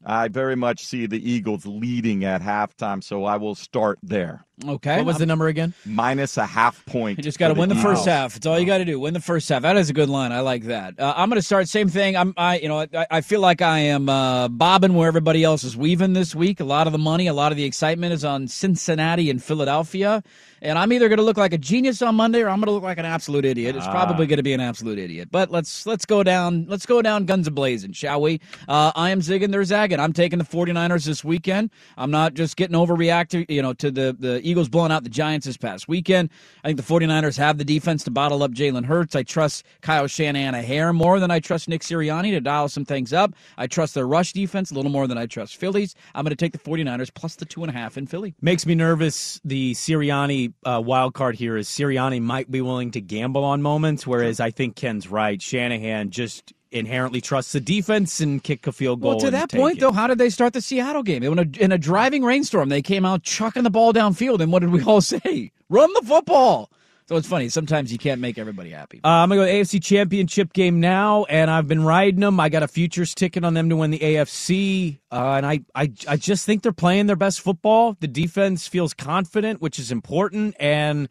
I 0.05 0.27
very 0.29 0.55
much 0.55 0.83
see 0.85 1.05
the 1.05 1.31
Eagles 1.31 1.65
leading 1.65 2.23
at 2.25 2.41
halftime, 2.41 3.03
so 3.03 3.25
I 3.25 3.37
will 3.37 3.55
start 3.55 3.99
there. 4.01 4.45
Okay. 4.67 4.97
What 4.97 5.05
was 5.07 5.17
the 5.17 5.25
number 5.25 5.47
again? 5.47 5.73
Minus 5.85 6.37
a 6.37 6.45
half 6.45 6.85
point. 6.85 7.17
You 7.17 7.23
just 7.23 7.39
got 7.39 7.47
to 7.47 7.55
win 7.55 7.67
the 7.69 7.75
first 7.75 8.05
half. 8.05 8.35
It's 8.35 8.45
all 8.45 8.59
you 8.59 8.65
got 8.67 8.77
to 8.77 8.85
do. 8.85 8.99
Win 8.99 9.15
the 9.15 9.19
first 9.19 9.49
half. 9.49 9.63
That 9.63 9.75
is 9.75 9.89
a 9.89 9.93
good 9.93 10.07
line. 10.09 10.31
I 10.31 10.41
like 10.41 10.65
that. 10.65 10.99
Uh, 10.99 11.13
I'm 11.17 11.29
going 11.29 11.39
to 11.39 11.45
start 11.45 11.67
same 11.67 11.89
thing. 11.89 12.15
I'm, 12.15 12.35
I, 12.37 12.59
you 12.59 12.67
know, 12.67 12.81
I, 12.93 13.07
I 13.09 13.21
feel 13.21 13.41
like 13.41 13.63
I 13.63 13.79
am 13.79 14.07
uh, 14.07 14.49
bobbing 14.49 14.93
where 14.93 15.07
everybody 15.07 15.43
else 15.43 15.63
is 15.63 15.75
weaving 15.75 16.13
this 16.13 16.35
week. 16.35 16.59
A 16.59 16.63
lot 16.63 16.85
of 16.85 16.93
the 16.93 16.99
money, 16.99 17.25
a 17.25 17.33
lot 17.33 17.51
of 17.51 17.57
the 17.57 17.63
excitement 17.63 18.13
is 18.13 18.23
on 18.23 18.47
Cincinnati 18.47 19.31
and 19.31 19.43
Philadelphia, 19.43 20.21
and 20.61 20.77
I'm 20.77 20.93
either 20.93 21.09
going 21.09 21.17
to 21.17 21.23
look 21.23 21.37
like 21.37 21.53
a 21.53 21.57
genius 21.57 22.03
on 22.03 22.13
Monday 22.13 22.41
or 22.43 22.49
I'm 22.49 22.57
going 22.59 22.67
to 22.67 22.71
look 22.73 22.83
like 22.83 22.99
an 22.99 23.05
absolute 23.05 23.45
idiot. 23.45 23.75
It's 23.75 23.87
Ah. 23.87 23.91
probably 23.91 24.27
going 24.27 24.37
to 24.37 24.43
be 24.43 24.53
an 24.53 24.59
absolute 24.61 24.99
idiot. 24.99 25.29
But 25.31 25.49
let's 25.49 25.87
let's 25.87 26.05
go 26.05 26.21
down. 26.21 26.65
Let's 26.67 26.85
go 26.85 27.01
down 27.01 27.25
guns 27.25 27.47
a 27.47 27.51
blazing, 27.51 27.93
shall 27.93 28.21
we? 28.21 28.41
Uh, 28.67 28.91
I 28.95 29.09
am 29.09 29.21
zigging. 29.21 29.51
They're 29.51 29.63
zagging. 29.63 29.90
I'm 29.99 30.13
taking 30.13 30.39
the 30.39 30.45
49ers 30.45 31.05
this 31.05 31.23
weekend. 31.23 31.69
I'm 31.97 32.11
not 32.11 32.33
just 32.33 32.55
getting 32.55 32.75
overreacted, 32.75 33.49
you 33.49 33.61
know, 33.61 33.73
to 33.73 33.91
the 33.91 34.15
the 34.17 34.41
Eagles 34.47 34.69
blowing 34.69 34.91
out 34.91 35.03
the 35.03 35.09
Giants 35.09 35.45
this 35.45 35.57
past 35.57 35.87
weekend. 35.87 36.29
I 36.63 36.69
think 36.69 36.77
the 36.77 36.83
49ers 36.83 37.37
have 37.37 37.57
the 37.57 37.65
defense 37.65 38.03
to 38.05 38.11
bottle 38.11 38.43
up 38.43 38.51
Jalen 38.51 38.85
Hurts. 38.85 39.15
I 39.15 39.23
trust 39.23 39.65
Kyle 39.81 40.07
Shanahan 40.07 40.55
a 40.55 40.61
hair 40.61 40.93
more 40.93 41.19
than 41.19 41.31
I 41.31 41.39
trust 41.39 41.67
Nick 41.67 41.81
Sirianni 41.81 42.31
to 42.31 42.41
dial 42.41 42.69
some 42.69 42.85
things 42.85 43.13
up. 43.13 43.33
I 43.57 43.67
trust 43.67 43.95
their 43.95 44.07
rush 44.07 44.33
defense 44.33 44.71
a 44.71 44.75
little 44.75 44.91
more 44.91 45.07
than 45.07 45.17
I 45.17 45.25
trust 45.25 45.57
Phillies. 45.57 45.95
I'm 46.15 46.23
going 46.23 46.31
to 46.31 46.35
take 46.35 46.53
the 46.53 46.59
49ers 46.59 47.13
plus 47.13 47.35
the 47.35 47.45
two 47.45 47.63
and 47.63 47.69
a 47.69 47.73
half 47.73 47.97
in 47.97 48.07
Philly. 48.07 48.35
Makes 48.41 48.65
me 48.65 48.75
nervous. 48.75 49.39
The 49.43 49.73
Sirianni 49.73 50.53
uh, 50.65 50.81
wild 50.83 51.13
card 51.13 51.35
here 51.35 51.57
is 51.57 51.67
Sirianni 51.67 52.21
might 52.21 52.49
be 52.49 52.61
willing 52.61 52.91
to 52.91 53.01
gamble 53.01 53.43
on 53.43 53.61
moments, 53.61 54.05
whereas 54.07 54.39
I 54.39 54.51
think 54.51 54.75
Ken's 54.75 55.07
right. 55.07 55.41
Shanahan 55.41 56.09
just 56.09 56.53
inherently 56.71 57.21
trusts 57.21 57.51
the 57.51 57.59
defense 57.59 58.19
and 58.19 58.43
kick 58.43 58.65
a 58.67 58.71
field 58.71 59.01
goal. 59.01 59.11
Well, 59.11 59.19
to 59.19 59.31
that 59.31 59.51
point, 59.51 59.77
it. 59.77 59.81
though, 59.81 59.91
how 59.91 60.07
did 60.07 60.17
they 60.17 60.29
start 60.29 60.53
the 60.53 60.61
Seattle 60.61 61.03
game? 61.03 61.23
In 61.23 61.39
a, 61.39 61.63
in 61.63 61.71
a 61.71 61.77
driving 61.77 62.23
rainstorm, 62.23 62.69
they 62.69 62.81
came 62.81 63.05
out 63.05 63.23
chucking 63.23 63.63
the 63.63 63.69
ball 63.69 63.93
downfield, 63.93 64.41
and 64.41 64.51
what 64.51 64.59
did 64.59 64.71
we 64.71 64.83
all 64.85 65.01
say? 65.01 65.51
Run 65.69 65.91
the 65.93 66.01
football. 66.05 66.69
So 67.11 67.17
it's 67.17 67.27
funny. 67.27 67.49
Sometimes 67.49 67.91
you 67.91 67.97
can't 67.97 68.21
make 68.21 68.37
everybody 68.37 68.69
happy. 68.69 69.01
Uh, 69.03 69.09
I'm 69.09 69.27
gonna 69.27 69.41
go 69.41 69.51
AFC 69.51 69.83
Championship 69.83 70.53
game 70.53 70.79
now, 70.79 71.25
and 71.25 71.51
I've 71.51 71.67
been 71.67 71.83
riding 71.83 72.21
them. 72.21 72.39
I 72.39 72.47
got 72.47 72.63
a 72.63 72.69
futures 72.69 73.13
ticket 73.13 73.43
on 73.43 73.53
them 73.53 73.67
to 73.67 73.75
win 73.75 73.91
the 73.91 73.99
AFC, 73.99 74.99
uh, 75.11 75.33
and 75.33 75.45
I, 75.45 75.59
I, 75.75 75.91
I 76.07 76.15
just 76.15 76.45
think 76.45 76.63
they're 76.63 76.71
playing 76.71 77.07
their 77.07 77.17
best 77.17 77.41
football. 77.41 77.97
The 77.99 78.07
defense 78.07 78.65
feels 78.65 78.93
confident, 78.93 79.59
which 79.61 79.77
is 79.77 79.91
important, 79.91 80.55
and 80.57 81.09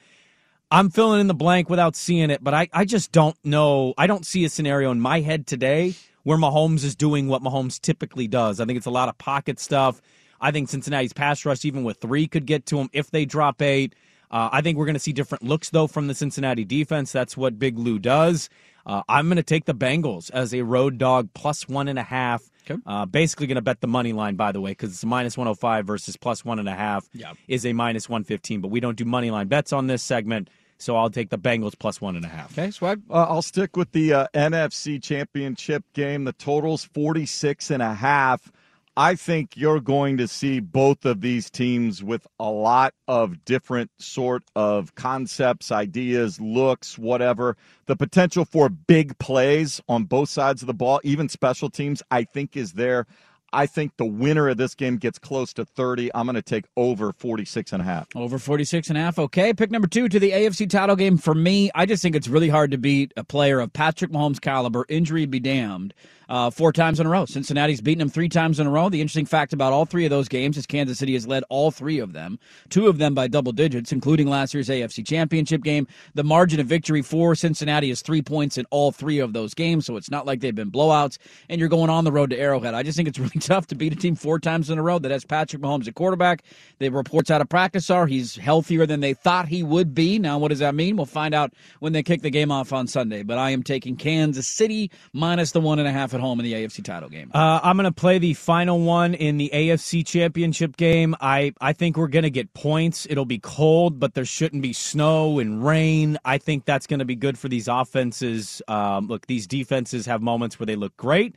I'm 0.71 0.91
filling 0.91 1.21
in 1.21 1.27
the 1.27 1.35
blank 1.35 1.68
without 1.68 1.97
seeing 1.97 2.31
it. 2.31 2.43
But 2.45 2.55
I, 2.55 2.68
I 2.73 2.85
just 2.85 3.12
don't 3.12 3.37
know. 3.45 3.95
I 3.99 4.07
don't 4.07 4.25
see 4.25 4.45
a 4.45 4.49
scenario 4.49 4.91
in 4.91 5.01
my 5.01 5.21
head 5.21 5.47
today 5.47 5.95
where 6.23 6.39
Mahomes 6.39 6.85
is 6.85 6.95
doing 6.95 7.29
what 7.29 7.43
Mahomes 7.43 7.81
typically 7.81 8.29
does. 8.29 8.61
I 8.61 8.64
think 8.66 8.77
it's 8.77 8.87
a 8.87 8.91
lot 8.91 9.09
of 9.09 9.18
pocket 9.18 9.59
stuff. 9.59 10.01
I 10.41 10.51
think 10.53 10.68
Cincinnati's 10.68 11.12
pass 11.12 11.45
rush, 11.45 11.64
even 11.64 11.85
with 11.85 11.99
three, 12.01 12.27
could 12.27 12.47
get 12.47 12.66
to 12.66 12.79
him 12.79 12.89
if 12.93 13.11
they 13.11 13.25
drop 13.25 13.61
eight. 13.62 13.95
Uh, 14.31 14.49
I 14.53 14.61
think 14.61 14.79
we're 14.79 14.87
going 14.87 14.95
to 14.95 15.01
see 15.01 15.12
different 15.12 15.43
looks, 15.43 15.71
though, 15.71 15.89
from 15.89 16.07
the 16.07 16.14
Cincinnati 16.14 16.64
defense. 16.64 17.11
That's 17.11 17.37
what 17.37 17.59
Big 17.59 17.77
Lou 17.79 17.99
does. 17.99 18.49
Uh, 18.87 19.03
I'm 19.09 19.27
going 19.27 19.37
to 19.37 19.43
take 19.43 19.64
the 19.64 19.75
Bengals 19.75 20.31
as 20.31 20.55
a 20.55 20.62
road 20.62 20.99
dog 20.99 21.29
plus 21.35 21.68
one 21.68 21.89
and 21.89 21.99
a 21.99 22.03
half. 22.05 22.43
Uh, 22.87 23.05
basically, 23.05 23.49
going 23.49 23.57
to 23.57 23.62
bet 23.62 23.81
the 23.81 23.89
money 23.89 24.12
line, 24.12 24.37
by 24.37 24.53
the 24.53 24.61
way, 24.61 24.71
because 24.71 24.91
it's 24.93 25.05
minus 25.05 25.37
105 25.37 25.85
versus 25.85 26.16
plus 26.16 26.45
one 26.45 26.61
and 26.61 26.68
a 26.68 26.75
half 26.75 27.09
Yeah. 27.12 27.33
is 27.49 27.66
a 27.66 27.73
minus 27.73 28.09
115. 28.09 28.61
But 28.61 28.68
we 28.68 28.79
don't 28.79 28.97
do 28.97 29.05
money 29.05 29.33
line 29.33 29.49
bets 29.49 29.73
on 29.73 29.89
this 29.89 30.03
segment, 30.05 30.49
so 30.81 30.97
I'll 30.97 31.11
take 31.11 31.31
the 31.31 31.39
Bengals 31.39 31.78
plus 31.78 32.01
one 32.01 32.16
and 32.16 32.24
a 32.24 32.28
half. 32.28 32.57
Okay, 32.59 32.70
swag. 32.70 33.03
Uh, 33.11 33.26
I'll 33.28 33.43
stick 33.43 33.76
with 33.76 33.93
the 33.93 34.12
uh, 34.12 34.26
NFC 34.35 35.03
Championship 35.03 35.85
game. 35.93 36.24
The 36.24 36.33
total's 36.33 36.85
46 36.85 37.70
and 37.70 37.83
a 37.83 37.95
half. 37.95 38.51
I 38.97 39.14
think 39.14 39.57
you're 39.57 39.81
going 39.81 40.16
to 40.16 40.26
see 40.26 40.61
both 40.61 41.05
of 41.05 41.20
these 41.20 41.49
teams 41.49 42.03
with 42.03 42.26
a 42.39 42.51
lot 42.51 42.93
of 43.07 43.45
different 43.45 43.91
sort 43.99 44.43
of 44.57 44.95
concepts, 44.95 45.70
ideas, 45.70 46.41
looks, 46.41 46.99
whatever. 46.99 47.57
The 47.87 47.97
potential 47.97 48.45
for 48.45 48.68
big 48.68 49.16
plays 49.18 49.81
on 49.89 50.05
both 50.05 50.28
sides 50.28 50.62
of 50.62 50.66
the 50.66 50.74
ball, 50.74 51.01
even 51.05 51.28
special 51.28 51.70
teams, 51.70 52.03
I 52.11 52.24
think 52.24 52.57
is 52.57 52.72
there. 52.72 53.07
I 53.53 53.66
think 53.66 53.96
the 53.96 54.07
winner 54.07 54.48
of 54.48 54.57
this 54.57 54.74
game 54.74 54.96
gets 54.96 55.18
close 55.18 55.53
to 55.55 55.64
30. 55.64 56.11
I'm 56.14 56.26
going 56.26 56.36
to 56.36 56.42
take 56.42 56.66
over 56.76 57.12
46 57.12 57.72
and 57.72 57.82
a 57.82 57.84
half. 57.84 58.07
Over 58.14 58.38
46 58.38 58.88
and 58.88 58.98
a 58.98 59.01
half. 59.01 59.18
Okay. 59.18 59.53
Pick 59.53 59.70
number 59.70 59.88
two 59.88 60.09
to 60.09 60.18
the 60.20 60.30
AFC 60.30 60.68
title 60.68 60.96
game 60.96 61.16
for 61.16 61.34
me. 61.34 61.70
I 61.74 61.86
just 61.86 62.03
think 62.03 62.14
it's 62.14 62.28
really 62.28 62.48
hard 62.48 62.70
to 62.70 62.78
beat 62.78 63.12
a 63.16 63.24
player 63.24 63.61
of 63.61 63.72
Patrick 63.72 64.11
Mahomes' 64.11 64.40
caliber, 64.40 64.86
injury 64.88 65.26
be 65.26 65.40
damned, 65.40 65.94
uh, 66.31 66.49
four 66.49 66.72
times 66.72 67.01
in 67.01 67.07
a 67.07 67.11
row. 67.11 67.26
Cincinnati's 67.26 67.81
beaten 67.81 67.99
them 67.99 68.09
three 68.09 68.28
times 68.28 68.61
in 68.61 68.66
a 68.66 68.70
row. 68.70 68.89
The 68.89 69.01
interesting 69.01 69.26
fact 69.26 69.53
about 69.53 69.72
all 69.72 69.85
three 69.85 70.05
of 70.05 70.11
those 70.11 70.28
games 70.28 70.57
is 70.57 70.64
Kansas 70.64 70.99
City 70.99 71.14
has 71.14 71.26
led 71.26 71.43
all 71.51 71.72
three 71.72 71.99
of 71.99 72.12
them, 72.12 72.39
two 72.68 72.87
of 72.87 72.99
them 72.99 73.14
by 73.14 73.26
double 73.26 73.51
digits, 73.51 73.91
including 73.91 74.28
last 74.28 74.55
year's 74.55 74.68
AFC 74.68 75.05
championship 75.05 75.62
game. 75.62 75.89
The 76.14 76.22
margin 76.22 76.61
of 76.61 76.66
victory 76.66 77.03
for 77.03 77.35
Cincinnati 77.35 77.91
is 77.91 78.01
three 78.01 78.22
points 78.22 78.57
in 78.57 78.64
all 78.70 78.93
three 78.93 79.18
of 79.18 79.33
those 79.33 79.55
games, 79.55 79.87
so 79.87 79.97
it's 79.97 80.11
not 80.11 80.24
like 80.24 80.41
they've 80.41 80.55
been 80.55 80.70
blowouts, 80.70 81.18
and 81.49 81.59
you're 81.59 81.68
going 81.68 81.91
on 81.91 82.05
the 82.05 82.12
road 82.12 82.31
to 82.31 82.39
Arrowhead. 82.39 82.74
I 82.74 82.85
just 82.85 82.97
think 82.97 83.09
it's 83.09 83.18
really 83.18 83.31
tough 83.41 83.66
to 83.66 83.74
beat 83.74 83.93
a 83.93 83.97
team 83.97 84.14
four 84.14 84.39
times 84.39 84.70
in 84.70 84.78
a 84.78 84.83
row 84.83 85.01
that 85.01 85.11
has 85.11 85.24
Patrick 85.24 85.61
Mahomes 85.61 85.89
at 85.89 85.97
quarterback. 85.97 86.45
The 86.78 86.91
reports 86.91 87.31
out 87.31 87.41
of 87.41 87.49
practice 87.49 87.91
are 87.91 88.07
he's 88.07 88.37
healthier 88.37 88.87
than 88.87 89.01
they 89.01 89.14
thought 89.14 89.49
he 89.49 89.64
would 89.64 89.95
be. 89.95 90.20
Now, 90.20 90.39
what 90.39 90.49
does 90.49 90.61
that 90.61 90.76
mean? 90.76 90.97
We'll 90.97 91.07
find 91.07 91.35
out 91.35 91.53
when 91.81 91.93
they 91.93 92.05
kick 92.05 92.22
the 92.22 92.31
game 92.31 92.53
off 92.53 92.72
on 92.72 92.87
Sunday. 92.87 93.24
But 93.24 93.39
I 93.39 93.51
am 93.51 93.64
taking 93.64 93.97
Kansas 93.97 94.47
City 94.47 94.93
minus 95.12 95.51
the 95.51 95.61
one 95.61 95.81
and 95.81 95.89
a 95.89 95.93
half 95.93 96.14
at 96.14 96.20
home 96.21 96.41
in 96.41 96.45
the 96.45 96.53
AFC 96.53 96.85
title 96.85 97.09
game. 97.09 97.31
Uh, 97.35 97.61
I'm 97.62 97.77
going 97.77 97.85
to 97.85 97.93
play 97.93 98.18
the 98.18 98.35
final 98.35 98.81
one 98.81 99.14
in 99.14 99.37
the 99.37 99.51
AFC 99.53 100.07
Championship 100.07 100.77
game. 100.77 101.16
I, 101.21 101.53
I 101.61 101.73
think 101.73 101.97
we're 101.97 102.09
going 102.09 102.23
to 102.25 102.31
get 102.31 102.53
points. 102.55 103.07
It'll 103.11 103.25
be 103.25 103.39
cold, 103.39 103.99
but 103.99 104.14
there 104.14 104.25
shouldn't 104.25 104.62
be 104.62 104.73
snow 104.73 105.39
and 105.39 105.64
rain. 105.64 106.18
I 106.25 106.39
think 106.39 106.64
that's 106.64 106.87
going 106.87 107.01
to 107.01 107.05
be 107.05 107.16
good 107.16 107.39
for 107.39 107.49
these 107.49 107.68
offenses. 107.68 108.62
Um, 108.68 109.07
look, 109.09 109.27
these 109.27 109.47
defenses 109.47 110.07
have 110.07 110.23
moments 110.23 110.59
where 110.59 110.66
they 110.66 110.77
look 110.77 110.97
great, 110.97 111.35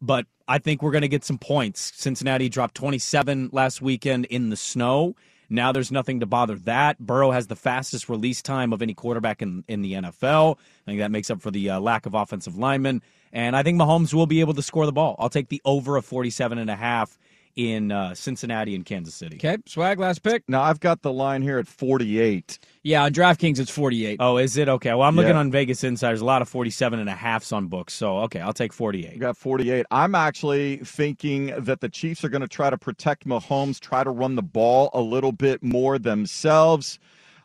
but 0.00 0.26
I 0.48 0.58
think 0.58 0.82
we're 0.82 0.90
going 0.90 1.02
to 1.02 1.08
get 1.08 1.24
some 1.24 1.38
points. 1.38 1.92
Cincinnati 1.96 2.48
dropped 2.48 2.74
27 2.74 3.50
last 3.52 3.82
weekend 3.82 4.26
in 4.26 4.50
the 4.50 4.56
snow. 4.56 5.14
Now 5.52 5.70
there's 5.70 5.92
nothing 5.92 6.20
to 6.20 6.26
bother 6.26 6.56
that. 6.60 6.98
Burrow 6.98 7.30
has 7.30 7.46
the 7.46 7.56
fastest 7.56 8.08
release 8.08 8.40
time 8.40 8.72
of 8.72 8.80
any 8.80 8.94
quarterback 8.94 9.42
in, 9.42 9.64
in 9.68 9.82
the 9.82 9.92
NFL. 9.92 10.56
I 10.56 10.90
think 10.90 11.00
that 11.00 11.10
makes 11.10 11.30
up 11.30 11.42
for 11.42 11.50
the 11.50 11.70
uh, 11.70 11.80
lack 11.80 12.06
of 12.06 12.14
offensive 12.14 12.56
linemen. 12.56 13.02
And 13.32 13.56
I 13.56 13.62
think 13.62 13.80
Mahomes 13.80 14.12
will 14.12 14.26
be 14.26 14.40
able 14.40 14.54
to 14.54 14.62
score 14.62 14.86
the 14.86 14.92
ball. 14.92 15.16
I'll 15.18 15.30
take 15.30 15.48
the 15.48 15.62
over 15.64 15.96
of 15.96 16.04
47 16.04 16.58
and 16.58 16.68
a 16.70 16.76
half 16.76 17.18
in 17.54 17.92
uh, 17.92 18.14
Cincinnati 18.14 18.74
and 18.74 18.84
Kansas 18.84 19.14
City. 19.14 19.36
Okay, 19.36 19.58
swag 19.66 19.98
last 19.98 20.22
pick. 20.22 20.42
Now 20.48 20.62
I've 20.62 20.80
got 20.80 21.02
the 21.02 21.12
line 21.12 21.42
here 21.42 21.58
at 21.58 21.66
48. 21.68 22.58
Yeah, 22.82 23.04
on 23.04 23.12
DraftKings 23.12 23.58
it's 23.58 23.70
48. 23.70 24.16
Oh, 24.20 24.38
is 24.38 24.56
it? 24.56 24.68
Okay. 24.68 24.90
Well, 24.90 25.02
I'm 25.02 25.16
looking 25.16 25.32
Yeah. 25.34 25.40
on 25.40 25.50
Vegas 25.50 25.84
Insiders. 25.84 26.20
A 26.22 26.24
lot 26.24 26.40
of 26.42 26.48
47 26.48 26.98
and 26.98 27.08
a 27.10 27.14
halfs 27.14 27.52
on 27.52 27.66
books. 27.66 27.92
So, 27.94 28.18
okay, 28.20 28.40
I'll 28.40 28.54
take 28.54 28.72
48. 28.72 29.12
You 29.12 29.18
got 29.20 29.36
48. 29.36 29.84
I'm 29.90 30.14
actually 30.14 30.78
thinking 30.78 31.52
that 31.58 31.80
the 31.80 31.88
Chiefs 31.90 32.24
are 32.24 32.30
going 32.30 32.40
to 32.42 32.48
try 32.48 32.70
to 32.70 32.78
protect 32.78 33.26
Mahomes, 33.26 33.78
try 33.80 34.02
to 34.02 34.10
run 34.10 34.34
the 34.36 34.42
ball 34.42 34.88
a 34.94 35.00
little 35.02 35.32
bit 35.32 35.62
more 35.62 35.98
themselves. 35.98 36.98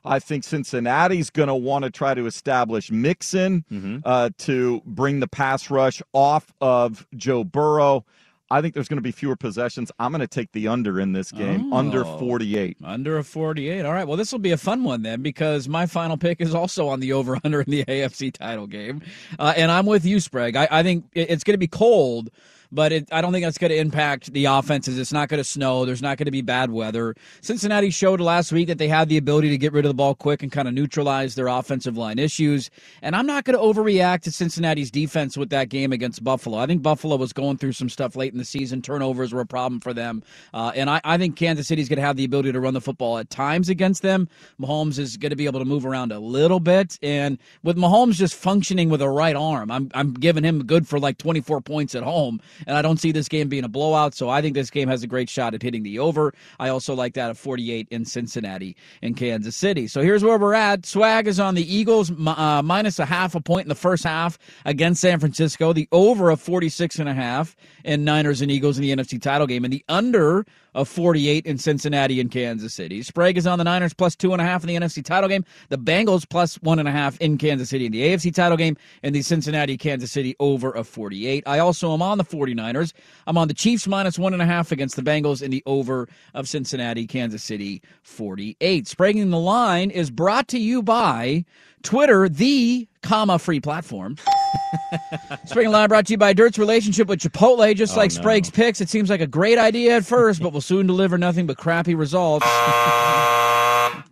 I 0.08 0.20
think 0.20 0.44
Cincinnati's 0.44 1.30
going 1.30 1.48
to 1.48 1.56
want 1.56 1.84
to 1.86 1.92
try 1.92 2.14
to 2.14 2.26
establish 2.26 2.92
Mixon 2.92 4.02
uh, 4.06 4.30
to 4.40 4.82
bring 4.86 5.20
the 5.20 5.28
pass 5.28 5.70
rush 5.70 6.02
off 6.14 6.54
of 6.62 7.06
Joe 7.16 7.44
Burrow. 7.44 8.06
I 8.50 8.62
think 8.62 8.74
there's 8.76 8.88
going 8.88 8.98
to 8.98 9.02
be 9.04 9.12
fewer 9.12 9.36
possessions. 9.36 9.92
I'm 10.00 10.12
going 10.12 10.22
to 10.22 10.28
take 10.28 10.54
the 10.54 10.70
under 10.70 11.02
in 11.02 11.12
this 11.12 11.34
game, 11.34 11.74
under 11.74 12.06
Oh. 12.06 12.18
48. 12.18 12.78
Under 12.82 13.18
a 13.18 13.24
48. 13.26 13.86
All 13.86 13.92
right. 13.92 14.08
Well, 14.08 14.16
this 14.16 14.32
will 14.32 14.40
be 14.40 14.52
a 14.54 14.58
fun 14.58 14.86
one 14.86 15.02
then 15.02 15.22
because 15.22 15.68
my 15.68 15.86
final 15.86 16.16
pick 16.16 16.40
is 16.40 16.56
also 16.56 16.88
on 16.88 17.02
the 17.02 17.12
over 17.12 17.38
under 17.44 17.60
in 17.60 17.70
the 17.70 17.84
AFC 17.90 18.32
title 18.32 18.66
game. 18.66 19.02
Uh, 19.38 19.54
and 19.58 19.70
I'm 19.70 19.86
with 19.86 20.06
you, 20.06 20.22
Sprague. 20.22 20.56
I, 20.56 20.66
I 20.72 20.82
think 20.82 21.08
it's 21.12 21.44
going 21.44 21.56
to 21.56 21.60
be 21.60 21.68
cold, 21.68 22.30
but 22.72 22.92
it, 22.92 23.10
I 23.12 23.22
don't 23.22 23.32
think 23.32 23.46
that's 23.46 23.58
going 23.58 23.72
to 23.72 23.78
impact 23.78 24.34
the 24.34 24.46
offenses. 24.46 24.98
It's 24.98 25.14
not 25.14 25.30
going 25.30 25.40
to 25.40 25.44
snow. 25.44 25.86
There's 25.86 26.02
not 26.02 26.18
going 26.18 26.26
to 26.26 26.32
be 26.32 26.42
bad 26.42 26.72
weather. 26.72 27.16
Cincinnati 27.42 27.90
showed 27.90 28.22
last 28.22 28.52
week 28.52 28.68
that 28.68 28.78
they 28.78 28.88
had 28.88 29.10
the 29.10 29.18
ability 29.18 29.50
to 29.50 29.58
get 29.58 29.74
rid 29.74 29.86
of 29.86 29.90
the 29.90 29.96
ball 29.96 30.16
quick 30.16 30.44
and 30.44 30.52
kind 30.52 30.68
of 30.68 30.74
neutralize 30.74 31.36
their 31.36 31.48
offensive 31.48 31.98
line 31.98 32.20
issues. 32.20 32.70
And 33.02 33.16
I'm 33.16 33.26
not 33.26 33.46
going 33.46 33.58
to 33.58 33.64
overreact 33.64 34.22
to 34.24 34.32
Cincinnati's 34.32 34.92
defense 34.92 35.38
with 35.38 35.50
that 35.50 35.70
game 35.70 35.92
against 35.92 36.24
Buffalo. 36.24 36.58
I 36.58 36.66
think 36.66 36.82
Buffalo 36.82 37.16
was 37.16 37.34
going 37.34 37.58
through 37.58 37.74
some 37.74 37.90
stuff 37.90 38.16
late 38.16 38.32
in 38.32 38.38
the 38.38 38.46
season. 38.46 38.82
Turnovers 38.82 39.34
were 39.34 39.42
a 39.42 39.46
problem 39.46 39.80
for 39.80 39.94
them. 39.94 40.24
Uh, 40.54 40.72
and 40.76 40.90
I, 40.90 41.02
I 41.04 41.18
think 41.18 41.36
Kansas 41.36 41.68
City's 41.68 41.90
going 41.90 41.98
to 41.98 42.06
have 42.06 42.18
the 42.18 42.26
ability 42.26 42.52
to 42.52 42.60
run 42.60 42.74
the 42.74 42.82
football 42.82 43.18
at 43.18 43.30
times 43.30 43.70
against 43.70 44.02
them. 44.02 44.28
Mahomes 44.60 45.00
is 45.00 45.18
going 45.18 45.30
to 45.30 45.36
be 45.36 45.46
able 45.46 45.60
to 45.60 45.66
move 45.66 45.86
around 45.86 46.12
a 46.12 46.20
little 46.20 46.60
bit. 46.60 46.98
And 47.02 47.38
with 47.64 47.78
Mahomes 47.78 48.16
just 48.16 48.36
functioning 48.36 48.90
with 48.90 49.02
a 49.02 49.10
right 49.10 49.36
arm, 49.36 49.72
I'm, 49.72 49.90
I'm 49.94 50.14
giving 50.14 50.44
him 50.44 50.66
good 50.66 50.88
for 50.88 51.00
like 51.00 51.18
24 51.18 51.62
points 51.62 51.96
at 51.96 52.04
home. 52.04 52.40
And 52.66 52.78
I 52.78 52.82
don't 52.82 53.00
see 53.00 53.12
this 53.12 53.28
game 53.28 53.50
being 53.50 53.64
a 53.64 53.70
blowout. 53.70 54.16
So 54.16 54.30
I 54.30 54.42
think 54.42 54.56
this 54.56 54.70
game 54.70 54.88
has 54.88 55.04
a 55.04 55.08
great 55.08 55.30
shot 55.30 55.54
at 55.54 55.62
hitting 55.62 55.84
the 55.84 56.00
over. 56.00 56.34
I 56.60 56.70
also 56.70 56.94
like 56.94 57.14
that 57.14 57.30
of 57.30 57.38
48 57.38 57.88
in 57.92 58.06
Cincinnati 58.06 58.76
and 59.02 59.16
Kansas 59.16 59.56
City. 59.56 59.88
So 59.88 60.02
here's 60.02 60.24
where 60.24 60.38
we're 60.38 60.54
at. 60.54 60.86
Swag 60.86 61.28
is 61.28 61.40
on 61.40 61.56
the 61.56 61.76
Eagles 61.76 62.12
uh, 62.12 62.62
minus 62.64 63.00
a 63.00 63.06
half 63.06 63.36
a 63.36 63.42
point 63.42 63.66
in 63.66 63.70
the 63.70 63.76
first 63.76 64.04
half 64.04 64.40
against 64.66 65.02
San 65.02 65.20
Francisco. 65.20 65.74
The 65.74 65.88
over 65.92 66.30
of 66.30 66.42
46 66.42 67.00
and 67.00 67.10
a 67.10 67.14
half 67.14 67.56
in 67.84 68.04
Niners 68.04 68.42
and 68.42 68.52
Eagles 68.52 68.78
in 68.78 68.82
the 68.82 68.96
NFC 68.96 69.22
title 69.22 69.48
game, 69.48 69.64
and 69.64 69.74
the 69.74 69.84
under 69.90 70.46
of 70.78 70.88
48 70.88 71.44
in 71.48 71.58
Cincinnati 71.58 72.22
and 72.22 72.30
Kansas 72.30 72.72
City. 72.72 73.02
Sprague 73.02 73.36
is 73.36 73.48
on 73.48 73.58
the 73.58 73.64
Niners 73.64 73.96
plus 73.96 74.16
two 74.16 74.32
and 74.32 74.40
a 74.40 74.46
half 74.46 74.64
in 74.64 74.68
the 74.68 74.76
NFC 74.76 75.04
title 75.04 75.28
game. 75.28 75.44
The 75.70 75.78
Bengals 75.78 76.30
plus 76.30 76.56
one 76.62 76.78
and 76.78 76.88
a 76.88 76.92
half 76.92 77.20
in 77.20 77.40
Kansas 77.40 77.70
City 77.70 77.88
in 77.88 77.92
the 77.92 78.04
AFC 78.04 78.34
title 78.34 78.58
game, 78.58 78.78
and 79.02 79.14
the 79.14 79.24
Cincinnati 79.24 79.76
Kansas 79.76 80.12
City 80.12 80.36
over 80.40 80.70
of 80.70 80.88
48. 80.88 81.44
I 81.48 81.58
also 81.58 81.94
am 81.94 82.04
on 82.04 82.20
the 82.20 82.24
49ers. 82.24 82.94
I'm 83.26 83.40
on 83.40 83.48
the 83.48 83.56
Chiefs 83.56 83.88
minus 83.88 84.20
one 84.20 84.34
and 84.34 84.42
a 84.42 84.46
half 84.46 84.72
against 84.72 84.96
the 84.96 85.02
Bengals 85.02 85.42
in 85.42 85.50
the 85.50 85.64
over 85.66 86.08
of 86.36 86.48
Cincinnati 86.48 87.08
Kansas 87.08 87.44
City 87.44 87.82
48. 88.04 88.88
Sprague 88.88 89.18
in 89.18 89.32
the 89.32 89.40
line 89.40 89.90
is 89.90 90.12
brought 90.12 90.48
to 90.50 90.60
you 90.60 90.84
by 90.84 91.44
Twitter, 91.82 92.30
the 92.30 92.88
comma 93.02 93.40
free 93.40 93.60
platform. 93.60 94.16
Spring 95.46 95.70
Line 95.72 95.90
brought 95.90 96.06
to 96.08 96.14
you 96.14 96.18
by 96.18 96.34
Dirt's 96.34 96.58
relationship 96.60 97.08
with 97.08 97.20
Chipotle. 97.20 97.76
Just 97.76 97.96
Oh, 97.96 97.98
like 98.00 98.12
no. 98.14 98.22
Sprague's 98.22 98.50
picks, 98.50 98.82
it 98.82 98.90
seems 98.90 99.10
like 99.10 99.22
a 99.22 99.28
great 99.28 99.58
idea 99.58 99.98
at 99.98 100.06
first, 100.06 100.42
but 100.42 100.54
will 100.54 100.62
soon 100.62 100.88
deliver 100.88 101.18
nothing 101.18 101.46
but 101.48 101.58
crappy 101.58 101.96
results. 101.96 102.46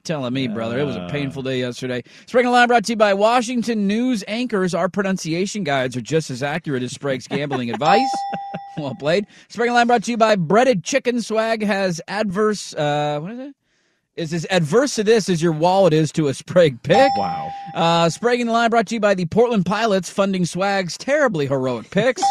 Telling 0.04 0.34
me, 0.34 0.48
brother, 0.48 0.78
it 0.80 0.84
was 0.84 0.96
a 0.96 1.08
painful 1.10 1.42
day 1.42 1.60
yesterday. 1.60 2.04
Spring 2.28 2.46
Line 2.48 2.68
brought 2.68 2.86
to 2.86 2.92
you 2.92 2.96
by 2.96 3.14
Washington 3.16 3.88
News 3.88 4.24
Anchors. 4.28 4.76
Our 4.76 4.88
pronunciation 4.88 5.64
guides 5.64 5.98
are 5.98 6.02
just 6.02 6.30
as 6.30 6.44
accurate 6.44 6.84
as 6.84 6.92
Sprague's 6.94 7.28
gambling 7.28 7.70
advice. 7.70 8.10
Well 8.78 8.94
played. 8.94 9.26
Spring 9.48 9.72
Line 9.72 9.88
brought 9.88 10.04
to 10.04 10.12
you 10.12 10.18
by 10.18 10.36
Breaded 10.36 10.84
Chicken 10.84 11.22
Swag 11.22 11.64
has 11.64 12.02
adverse. 12.10 12.74
Uh, 12.74 13.20
what 13.22 13.32
is 13.32 13.40
it? 13.40 13.56
Is 14.18 14.32
as 14.32 14.48
adverse 14.50 14.96
to 14.96 15.04
this 15.04 15.28
as 15.28 15.42
your 15.42 15.52
wallet 15.52 15.92
is 15.92 16.10
to 16.14 16.30
a 16.30 16.34
Sprague 16.34 16.82
pick. 16.84 17.12
Wow. 17.18 17.52
Uh, 17.76 18.06
Spraguing 18.06 18.46
the 18.46 18.54
line 18.54 18.70
brought 18.70 18.88
to 18.88 18.94
you 18.96 19.02
by 19.02 19.14
the 19.14 19.26
Portland 19.26 19.66
Pilots, 19.66 20.10
funding 20.10 20.46
Swag's 20.46 20.98
terribly 20.98 21.48
heroic 21.48 21.92
picks. 21.92 22.24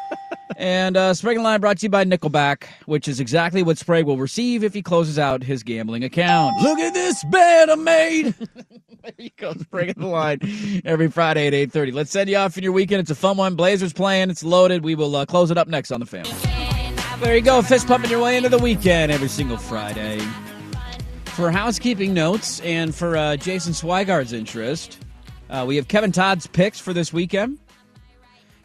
and 0.56 0.96
uh, 0.96 1.12
Sprague 1.12 1.36
and 1.36 1.44
the 1.44 1.48
line 1.48 1.60
brought 1.60 1.76
to 1.78 1.82
you 1.82 1.90
by 1.90 2.06
Nickelback, 2.06 2.64
which 2.86 3.06
is 3.06 3.20
exactly 3.20 3.62
what 3.62 3.76
Sprague 3.76 4.06
will 4.06 4.16
receive 4.16 4.64
if 4.64 4.72
he 4.72 4.80
closes 4.80 5.18
out 5.18 5.42
his 5.42 5.62
gambling 5.62 6.04
account. 6.04 6.58
Look 6.62 6.78
at 6.78 6.94
this 6.94 7.22
bed 7.24 7.68
I 7.68 7.74
made. 7.74 8.34
there 9.02 9.12
you 9.18 9.28
go, 9.36 9.52
Sprague 9.52 9.90
and 9.90 10.04
the 10.04 10.08
line 10.08 10.38
every 10.86 11.10
Friday 11.10 11.48
at 11.48 11.52
8.30. 11.52 11.92
Let's 11.92 12.10
send 12.10 12.30
you 12.30 12.38
off 12.38 12.56
in 12.56 12.64
your 12.64 12.72
weekend. 12.72 13.00
It's 13.00 13.10
a 13.10 13.14
fun 13.14 13.36
one. 13.36 13.56
Blazers 13.56 13.92
playing. 13.92 14.30
It's 14.30 14.42
loaded. 14.42 14.84
We 14.84 14.94
will 14.94 15.14
uh, 15.14 15.26
close 15.26 15.50
it 15.50 15.58
up 15.58 15.68
next 15.68 15.92
on 15.92 16.00
the 16.00 16.06
family. 16.06 16.32
There 17.20 17.36
you 17.36 17.42
go, 17.42 17.60
fist 17.60 17.86
pumping 17.86 18.10
your 18.10 18.22
way 18.22 18.38
into 18.38 18.48
the 18.48 18.58
weekend 18.58 19.12
every 19.12 19.28
single 19.28 19.58
Friday. 19.58 20.26
For 21.36 21.50
housekeeping 21.50 22.14
notes 22.14 22.60
and 22.60 22.94
for 22.94 23.14
uh, 23.16 23.36
Jason 23.36 23.74
Swigart's 23.74 24.32
interest, 24.32 24.98
uh, 25.50 25.64
we 25.68 25.76
have 25.76 25.86
Kevin 25.86 26.10
Todd's 26.10 26.46
picks 26.46 26.80
for 26.80 26.94
this 26.94 27.12
weekend. 27.12 27.58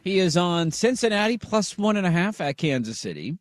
He 0.04 0.20
is 0.20 0.38
on 0.38 0.72
Cincinnati 0.72 1.38
plus 1.38 1.78
one 1.78 1.98
and 1.98 2.08
a 2.08 2.12
half 2.12 2.40
at 2.40 2.58
Kansas 2.58 2.98
City. 2.98 3.38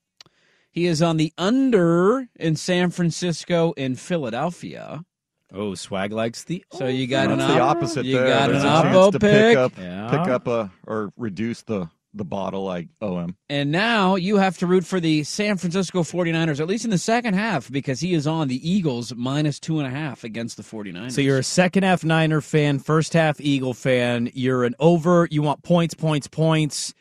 He 0.73 0.87
is 0.87 1.01
on 1.01 1.17
the 1.17 1.33
under 1.39 2.27
in 2.37 2.57
San 2.57 2.91
Francisco 2.91 3.73
and 3.77 3.99
Philadelphia. 3.99 5.05
Oh, 5.53 5.75
Swag 5.75 6.13
likes 6.13 6.45
the. 6.45 6.65
So 6.73 6.87
you 6.89 7.07
got 7.07 7.29
That's 7.29 7.43
an 7.43 7.49
the 7.57 7.61
opposite 7.61 8.05
You 8.07 8.17
there. 8.19 8.27
got 8.29 8.51
There's 8.51 8.63
an 8.65 8.69
a 8.69 8.73
oppo 8.73 9.13
to 9.13 9.19
pick. 9.21 9.31
pick 9.51 9.57
up, 9.57 9.73
Yeah. 9.79 10.11
pick 10.11 10.29
up 10.29 10.47
a 10.49 10.71
or 10.87 11.13
reduce 11.17 11.63
the 11.63 11.89
the 12.13 12.25
bottle 12.25 12.69
I 12.69 12.89
owe 13.01 13.19
him. 13.19 13.37
And 13.49 13.71
now 13.71 14.17
you 14.17 14.37
have 14.37 14.59
to 14.59 14.67
root 14.67 14.85
for 14.85 15.01
the 15.01 15.23
San 15.25 15.57
Francisco 15.57 16.03
49ers, 16.03 16.61
at 16.61 16.67
least 16.67 16.85
in 16.85 16.91
the 16.91 16.99
second 16.99 17.35
half, 17.35 17.71
because 17.71 18.01
he 18.01 18.15
is 18.15 18.27
on 18.27 18.49
the 18.49 18.69
Eagles 18.69 19.15
minus 19.15 19.61
two 19.61 19.79
and 19.79 19.87
a 19.87 19.91
half 19.91 20.25
against 20.25 20.57
the 20.57 20.63
49ers. 20.63 21.13
So 21.13 21.21
you're 21.21 21.39
a 21.39 21.45
second 21.45 21.85
half 21.85 22.05
Niner 22.05 22.41
fan, 22.41 22.79
first 22.79 23.13
half 23.13 23.41
Eagle 23.41 23.75
fan. 23.75 24.31
You're 24.35 24.65
an 24.65 24.75
over. 24.81 25.29
You 25.31 25.43
want 25.43 25.63
points, 25.63 25.95
points, 25.95 26.27
points, 26.27 26.95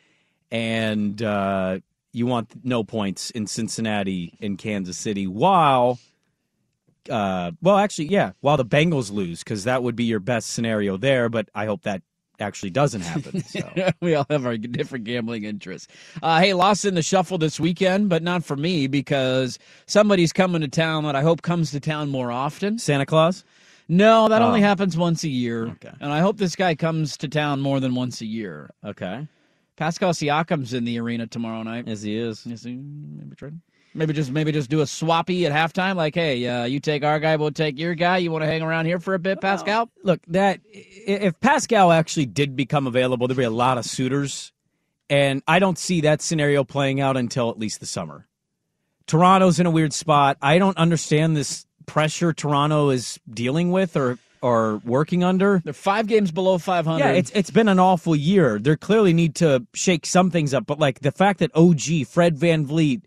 and 0.52 1.22
uh, 1.22 1.80
you 2.12 2.26
want 2.26 2.64
no 2.64 2.84
points 2.84 3.32
in 3.32 3.48
Cincinnati 3.48 4.38
and 4.42 4.58
Kansas 4.58 4.98
City. 4.98 5.26
While, 5.26 6.00
uh, 7.10 7.52
well, 7.62 7.78
actually, 7.78 8.10
yeah, 8.10 8.34
while 8.42 8.58
the 8.58 8.66
Bengals 8.66 9.12
lose, 9.12 9.40
because 9.40 9.64
that 9.64 9.82
would 9.82 9.96
be 9.96 10.06
your 10.06 10.20
best 10.20 10.52
scenario 10.52 10.98
there. 10.98 11.30
But 11.30 11.50
I 11.56 11.66
hope 11.66 11.84
that 11.84 12.04
actually 12.40 12.70
doesn't 12.70 13.02
happen. 13.02 13.44
So. 13.50 13.92
we 14.02 14.16
all 14.16 14.26
have 14.30 14.46
our 14.46 14.58
different 14.58 15.06
gambling 15.06 15.44
interests. 15.44 15.88
Uh, 16.22 16.40
hey, 16.40 16.54
lost 16.54 16.86
in 16.86 16.96
the 16.96 17.02
shuffle 17.02 17.38
this 17.38 17.60
weekend, 17.60 18.10
but 18.10 18.22
not 18.24 18.44
for 18.44 18.56
me 18.56 18.88
because 18.88 19.58
somebody's 19.88 20.32
coming 20.34 20.62
to 20.62 20.68
town 20.68 21.04
that 21.06 21.16
I 21.16 21.22
hope 21.22 21.42
comes 21.42 21.72
to 21.72 21.80
town 21.80 22.10
more 22.10 22.32
often. 22.32 22.78
Santa 22.80 23.06
Claus? 23.06 23.44
No, 23.88 24.28
that 24.30 24.42
Oh. 24.42 24.46
only 24.46 24.62
happens 24.62 24.96
once 24.98 25.24
a 25.24 25.30
year. 25.30 25.68
Okay. 25.68 25.92
And 26.00 26.12
I 26.14 26.20
hope 26.20 26.38
this 26.38 26.56
guy 26.56 26.76
comes 26.76 27.18
to 27.18 27.28
town 27.28 27.60
more 27.60 27.80
than 27.80 27.96
once 27.96 28.22
a 28.22 28.26
year. 28.26 28.70
Okay. 28.86 29.28
Pascal 29.78 30.12
Siakam's 30.14 30.74
in 30.74 30.84
the 30.86 31.00
arena 31.00 31.26
tomorrow 31.26 31.64
night. 31.64 31.88
As 31.88 32.04
he 32.04 32.16
is. 32.18 32.46
Yes, 32.46 32.64
he- 32.64 32.76
maybe 32.76 33.36
try. 33.36 33.50
Maybe 33.94 34.14
just 34.14 34.32
maybe 34.32 34.52
just 34.52 34.70
do 34.70 34.82
a 34.82 34.86
swappy 34.86 35.46
at 35.46 35.52
halftime. 35.52 35.96
Like, 35.96 36.16
hey, 36.16 36.46
uh, 36.48 36.66
you 36.66 36.80
take 36.80 37.04
our 37.04 37.20
guy, 37.20 37.36
we'll 37.38 37.52
take 37.52 37.80
your 37.80 37.96
guy. 37.96 38.18
You 38.18 38.32
want 38.32 38.44
to 38.44 38.48
hang 38.48 38.62
around 38.62 38.86
here 38.86 39.00
for 39.00 39.16
a 39.16 39.20
bit, 39.20 39.42
Pascal? 39.42 39.90
Look, 40.04 40.22
that 40.28 40.60
if 40.72 41.40
Pascal 41.40 41.92
actually 41.92 42.28
did 42.28 42.56
become 42.56 42.86
available, 42.86 43.28
there'd 43.28 43.38
be 43.38 43.44
a 43.44 43.50
lot 43.50 43.78
of 43.78 43.86
suitors, 43.86 44.52
and 45.10 45.42
I 45.48 45.60
don't 45.60 45.78
see 45.78 46.02
that 46.02 46.22
scenario 46.22 46.64
playing 46.64 47.02
out 47.02 47.18
until 47.18 47.50
at 47.50 47.58
least 47.58 47.80
the 47.80 47.88
summer. 47.88 48.28
Toronto's 49.08 49.60
in 49.60 49.66
a 49.66 49.72
weird 49.72 49.92
spot. 49.92 50.38
I 50.40 50.60
don't 50.60 50.78
understand 50.78 51.36
this 51.36 51.66
pressure 51.88 52.32
Toronto 52.32 52.92
is 52.92 53.20
dealing 53.28 53.72
with 53.72 53.98
or 53.98 54.20
or 54.42 54.78
working 54.86 55.24
under. 55.24 55.62
They're 55.64 55.74
five 55.74 56.08
games 56.08 56.32
below 56.32 56.58
500. 56.58 57.04
Yeah, 57.04 57.12
it's 57.12 57.32
it's 57.32 57.52
been 57.52 57.68
an 57.68 57.80
awful 57.80 58.16
year. 58.16 58.60
They 58.60 58.76
clearly 58.76 59.14
need 59.14 59.36
to 59.36 59.66
shake 59.74 60.06
some 60.06 60.30
things 60.32 60.54
up, 60.54 60.66
but 60.66 60.80
like 60.80 61.00
the 61.00 61.12
fact 61.12 61.40
that 61.40 61.52
OG, 61.56 62.08
Fred 62.08 62.38
VanVleet, 62.38 63.02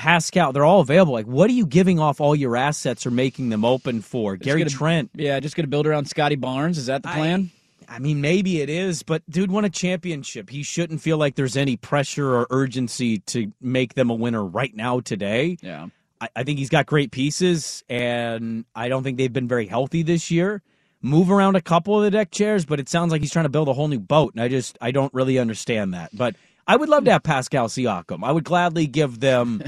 Pascal, 0.00 0.52
they're 0.54 0.64
all 0.64 0.80
available. 0.80 1.12
Like, 1.12 1.26
what 1.26 1.50
are 1.50 1.52
you 1.52 1.66
giving 1.66 1.98
off 1.98 2.22
all 2.22 2.34
your 2.34 2.56
assets 2.56 3.04
or 3.04 3.10
making 3.10 3.50
them 3.50 3.66
open 3.66 4.00
for? 4.00 4.34
Gary 4.36 4.60
gonna- 4.60 4.70
Trent. 4.70 5.10
yeah, 5.14 5.38
just 5.40 5.56
going 5.56 5.64
to 5.64 5.68
build 5.70 5.86
around 5.86 6.06
Scottie 6.06 6.36
Barnes. 6.36 6.78
Is 6.78 6.86
that 6.86 7.02
the 7.02 7.08
plan? 7.10 7.50
I 7.86 7.98
mean, 7.98 8.22
maybe 8.22 8.62
it 8.62 8.70
is, 8.70 9.02
but 9.02 9.22
dude 9.28 9.50
won 9.50 9.66
a 9.66 9.68
championship. 9.68 10.48
He 10.48 10.62
shouldn't 10.62 11.02
feel 11.02 11.18
like 11.18 11.34
there's 11.34 11.54
any 11.54 11.76
pressure 11.76 12.34
or 12.34 12.46
urgency 12.48 13.18
to 13.18 13.52
make 13.60 13.92
them 13.92 14.08
a 14.08 14.14
winner 14.14 14.42
right 14.42 14.74
now 14.74 15.00
today. 15.00 15.58
Yeah. 15.60 15.88
I, 16.18 16.28
I 16.34 16.44
think 16.44 16.58
he's 16.58 16.70
got 16.70 16.86
great 16.86 17.10
pieces, 17.10 17.84
and 17.90 18.64
I 18.74 18.88
don't 18.88 19.02
think 19.02 19.18
they've 19.18 19.30
been 19.32 19.48
very 19.48 19.66
healthy 19.66 20.02
this 20.02 20.30
year. 20.30 20.62
Move 21.02 21.30
around 21.30 21.56
a 21.56 21.60
couple 21.60 21.98
of 21.98 22.04
the 22.04 22.10
deck 22.10 22.30
chairs, 22.30 22.64
but 22.64 22.80
it 22.80 22.88
sounds 22.88 23.12
like 23.12 23.20
he's 23.20 23.32
trying 23.32 23.44
to 23.44 23.48
build 23.50 23.68
a 23.68 23.74
whole 23.74 23.88
new 23.88 24.00
boat, 24.00 24.32
and 24.34 24.42
I 24.42 24.48
just 24.48 24.78
I 24.80 24.92
don't 24.92 25.12
really 25.12 25.38
understand 25.38 25.92
that. 25.92 26.10
But 26.16 26.36
I 26.66 26.76
would 26.76 26.88
love 26.88 27.04
to 27.04 27.12
have 27.12 27.22
Pascal 27.22 27.68
Siakam. 27.68 28.20
I 28.22 28.32
would 28.32 28.44
gladly 28.44 28.86
give 28.86 29.20
them 29.20 29.62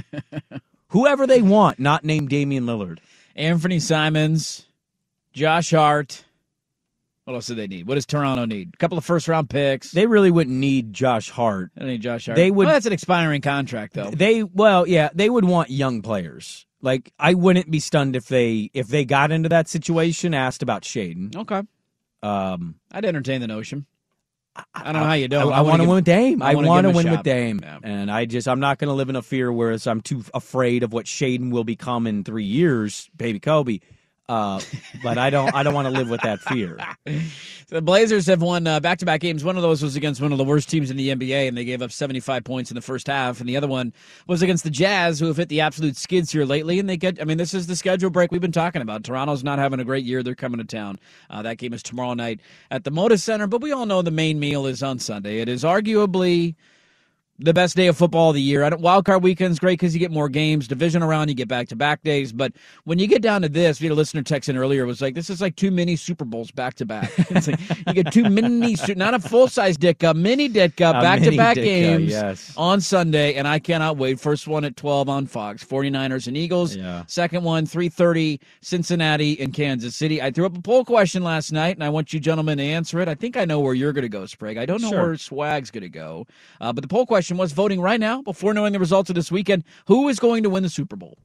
whoever 0.89 1.27
they 1.27 1.43
want, 1.43 1.79
not 1.79 2.05
named 2.05 2.29
Damian 2.29 2.65
Lillard. 2.67 2.99
Anthony 3.35 3.79
Simons, 3.81 4.67
Josh 5.33 5.71
Hart. 5.71 6.25
What 7.25 7.35
else 7.35 7.47
do 7.47 7.55
they 7.55 7.69
need? 7.69 7.87
What 7.87 7.95
does 7.95 8.05
Toronto 8.07 8.45
need? 8.45 8.71
A 8.75 8.77
couple 8.79 8.99
of 8.99 9.05
first 9.05 9.29
round 9.29 9.49
picks. 9.49 9.93
They 9.93 10.07
really 10.07 10.31
wouldn't 10.31 10.57
need 10.57 10.93
Josh 10.93 11.31
Hart. 11.31 11.71
They 11.77 11.85
need 11.87 12.03
Josh 12.03 12.27
Hart. 12.27 12.37
They 12.37 12.51
would- 12.51 12.67
Well, 12.67 12.75
that's 12.75 12.87
an 12.87 12.93
expiring 12.93 13.41
contract, 13.43 13.95
though. 13.95 14.11
They 14.11 14.43
well, 14.43 14.87
yeah, 14.89 15.09
they 15.15 15.31
would 15.31 15.45
want 15.45 15.71
young 15.71 16.03
players. 16.03 16.67
Like 16.81 17.13
I 17.21 17.35
wouldn't 17.35 17.71
be 17.71 17.79
stunned 17.79 18.17
if 18.17 18.27
they 18.27 18.71
if 18.75 18.89
they 18.89 19.05
got 19.05 19.31
into 19.31 19.49
that 19.51 19.69
situation, 19.69 20.35
asked 20.35 20.63
about 20.65 20.83
Shaedon. 20.83 21.37
Okay. 21.37 21.63
Um, 22.25 22.75
I'd 22.91 23.05
entertain 23.05 23.41
the 23.41 23.47
notion. 23.47 23.87
I 24.75 24.85
don't 24.85 24.95
know 24.95 25.05
how 25.05 25.15
you 25.15 25.29
do. 25.29 25.39
I, 25.39 25.59
I, 25.59 25.61
want 25.63 25.81
to 25.81 25.89
win 25.89 25.97
with 25.97 26.05
Dame. 26.05 26.43
I, 26.43 26.55
want 26.55 26.67
to 26.67 26.73
give 26.73 26.85
him 26.85 26.91
a 26.91 26.97
win 26.97 27.07
shot. 27.07 27.13
with 27.13 27.23
Dame, 27.23 27.61
Yeah. 27.63 27.79
and 27.83 28.11
I 28.11 28.27
just 28.27 28.47
I'm 28.47 28.61
not 28.61 28.79
going 28.79 28.89
to 28.89 28.95
live 28.95 29.09
in 29.09 29.17
a 29.17 29.23
fear 29.23 29.51
whereas 29.53 29.87
I'm 29.87 30.01
too 30.01 30.25
afraid 30.35 30.83
of 30.83 30.93
what 30.93 31.07
Shaedon 31.07 31.51
will 31.51 31.65
become 31.65 32.07
in 32.07 32.23
three 32.25 32.45
years, 32.45 33.11
baby 33.17 33.41
Kobe. 33.41 33.81
Uh, 34.33 34.59
but 35.03 35.19
I 35.19 35.29
don't. 35.29 35.55
I 35.55 35.63
don't 35.63 35.75
want 35.75 35.89
to 35.89 35.93
live 35.93 36.09
with 36.09 36.23
that 36.23 36.41
fear. 36.41 36.79
So 37.07 37.13
the 37.69 37.83
Blazers 37.83 38.25
have 38.29 38.41
won 38.41 38.67
uh, 38.67 38.81
back-to-back 38.81 39.21
games. 39.21 39.45
One 39.45 39.57
of 39.57 39.63
those 39.63 39.83
was 39.83 39.95
against 39.95 40.23
one 40.23 40.33
of 40.33 40.39
the 40.39 40.45
worst 40.45 40.71
teams 40.71 40.91
in 40.91 40.97
the 40.97 41.11
NBA, 41.11 41.49
and 41.49 41.55
they 41.55 41.67
gave 41.67 41.83
up 41.83 41.93
75 41.93 42.43
points 42.43 42.71
in 42.71 42.75
the 42.75 42.81
first 42.81 43.09
half. 43.09 43.41
And 43.41 43.49
the 43.49 43.59
other 43.59 43.69
one 43.69 43.93
was 44.27 44.41
against 44.41 44.65
the 44.65 44.71
Jazz, 44.71 45.21
who 45.21 45.27
have 45.27 45.37
hit 45.37 45.51
the 45.51 45.61
absolute 45.61 45.99
skids 45.99 46.33
here 46.33 46.47
lately. 46.47 46.79
And 46.79 46.89
they 46.89 46.97
get, 46.97 47.21
I 47.21 47.25
mean, 47.25 47.37
this 47.37 47.53
is 47.53 47.67
the 47.67 47.77
schedule 47.77 48.09
break 48.09 48.33
we've 48.33 48.41
been 48.41 48.53
talking 48.53 48.81
about. 48.81 49.05
Toronto's 49.05 49.45
not 49.45 49.59
having 49.59 49.81
a 49.81 49.85
great 49.85 50.07
year. 50.07 50.23
They're 50.23 50.35
coming 50.35 50.57
to 50.61 50.65
town. 50.65 50.99
Uh, 51.29 51.43
that 51.43 51.59
game 51.59 51.75
is 51.75 51.83
tomorrow 51.83 52.15
night 52.15 52.41
at 52.71 52.85
the 52.85 52.91
Moda 52.91 53.21
Center. 53.21 53.47
But 53.47 53.61
we 53.61 53.71
all 53.71 53.85
know 53.85 54.01
the 54.01 54.11
main 54.11 54.41
meal 54.41 54.65
is 54.65 54.83
on 54.83 54.99
Sunday. 54.99 55.41
It 55.41 55.51
is 55.51 55.63
arguably 55.63 56.55
the 57.43 57.55
best 57.55 57.77
day 57.77 57.87
of 57.87 57.97
football 57.97 58.31
of 58.31 58.35
the 58.35 58.43
year. 58.43 58.63
I 58.65 58.71
don't, 58.71 58.81
wild 58.81 59.05
card 59.05 59.23
weekend's 59.23 59.59
great 59.59 59.79
because 59.79 59.95
you 59.95 60.01
get 60.01 60.11
more 60.11 60.29
games. 60.29 60.69
Division 60.69 61.03
around, 61.03 61.29
you 61.29 61.35
get 61.35 61.49
back 61.49 61.69
to 61.69 61.77
back 61.77 62.03
days. 62.03 62.33
But 62.33 62.53
when 62.85 62.99
you 62.99 63.07
get 63.07 63.23
down 63.23 63.43
to 63.43 63.49
this, 63.49 63.81
we 63.81 63.87
had 63.87 63.93
a 63.93 63.95
listener 63.95 64.23
text 64.23 64.49
in 64.49 64.57
earlier 64.57 64.87
was 64.87 65.01
like, 65.01 65.15
"This 65.15 65.31
is 65.31 65.41
like 65.41 65.57
two 65.57 65.71
mini 65.71 65.97
Super 65.97 66.25
Bowls 66.25 66.51
back 66.51 66.75
to 66.75 66.87
back." 66.87 67.11
It's 67.31 67.49
like 67.49 67.61
you 67.87 67.95
get 67.95 68.13
two 68.13 68.29
mini, 68.31 68.77
not 68.97 69.15
a 69.15 69.19
full 69.19 69.49
size 69.49 69.77
Ditka, 69.77 70.15
mini 70.15 70.49
Ditka, 70.49 70.93
back 71.01 71.23
to 71.23 71.37
back 71.37 71.57
games 71.57 72.11
yes. 72.11 72.55
on 72.57 72.81
Sunday, 72.81 73.35
and 73.35 73.49
I 73.49 73.59
cannot 73.59 73.97
wait. 73.97 74.21
First 74.21 74.47
one 74.47 74.65
at 74.65 74.77
twelve 74.77 75.09
on 75.09 75.27
Fox, 75.27 75.65
49ers 75.65 76.27
and 76.27 76.37
Eagles. 76.37 76.77
Yeah. 76.77 77.05
Second 77.07 77.45
one, 77.45 77.67
three 77.67 77.89
thirty, 77.89 78.41
Cincinnati 78.61 79.41
and 79.41 79.53
Kansas 79.53 79.95
City. 79.97 80.23
I 80.23 80.31
threw 80.31 80.47
up 80.47 80.57
a 80.57 80.63
poll 80.63 80.85
question 80.85 81.23
last 81.23 81.53
night, 81.53 81.77
and 81.77 81.85
I 81.85 81.89
want 81.89 82.13
you 82.13 82.21
gentlemen 82.21 82.59
to 82.59 82.65
answer 82.65 83.01
it. 83.01 83.09
I 83.09 83.15
think 83.15 83.37
I 83.37 83.45
know 83.45 83.61
where 83.61 83.75
you're 83.75 83.93
going 83.93 84.03
to 84.03 84.09
go, 84.09 84.27
Sprague. 84.27 84.59
I 84.59 84.67
don't 84.67 84.81
know 84.81 84.91
Sure. 84.91 85.03
where 85.07 85.17
Swag's 85.17 85.71
going 85.71 85.83
to 85.83 85.89
go, 85.89 86.27
uh, 86.61 86.73
but 86.73 86.83
the 86.83 86.89
poll 86.89 87.07
question 87.07 87.32
was 87.37 87.53
voting 87.53 87.81
right 87.81 88.01
now 88.01 88.23
before 88.23 88.55
knowing 88.55 88.73
the 88.73 88.79
results 88.79 89.11
of 89.11 89.17
this 89.17 89.31
weekend. 89.33 89.65
Who 89.87 90.09
is 90.09 90.19
going 90.19 90.43
to 90.45 90.51
win 90.51 90.63
the 90.63 90.69
Super 90.69 90.97
Bowl? 90.97 91.19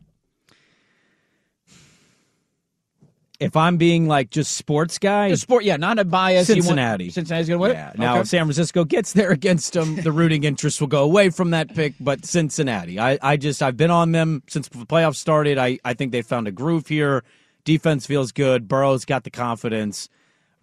If 3.39 3.55
I'm 3.55 3.77
being 3.77 4.07
like 4.07 4.31
just 4.31 4.57
sports 4.57 4.97
guy, 4.97 5.29
The 5.29 5.37
sport, 5.37 5.63
yeah, 5.63 5.77
not 5.77 5.99
a 5.99 6.05
bias. 6.05 6.49
You 6.49 6.55
want- 6.55 6.63
Cincinnati. 6.63 7.09
Cincinnati's 7.11 7.47
to 7.49 7.57
win 7.59 7.71
Yeah. 7.71 7.91
it. 7.91 7.99
Now, 7.99 8.13
Okay. 8.13 8.21
if 8.21 8.27
San 8.29 8.45
Francisco 8.45 8.83
gets 8.83 9.13
there 9.13 9.29
against 9.31 9.73
them, 9.73 9.95
the 9.97 10.11
rooting 10.11 10.43
interest 10.43 10.81
will 10.81 10.87
go 10.87 11.03
away 11.03 11.29
from 11.29 11.51
that 11.51 11.75
pick. 11.75 11.93
But 11.99 12.25
Cincinnati, 12.25 12.99
I, 12.99 13.19
I 13.21 13.37
just 13.37 13.61
I've 13.61 13.77
been 13.77 13.91
on 13.91 14.11
them 14.11 14.41
since 14.47 14.67
the 14.69 14.79
playoffs 14.87 15.17
started. 15.17 15.59
I, 15.59 15.77
I 15.85 15.93
think 15.93 16.13
they 16.13 16.23
found 16.23 16.47
a 16.47 16.51
groove 16.51 16.87
here. 16.87 17.23
Defense 17.63 18.07
feels 18.07 18.31
good. 18.31 18.67
Burrow's 18.67 19.05
got 19.05 19.23
the 19.23 19.29
confidence. 19.29 20.09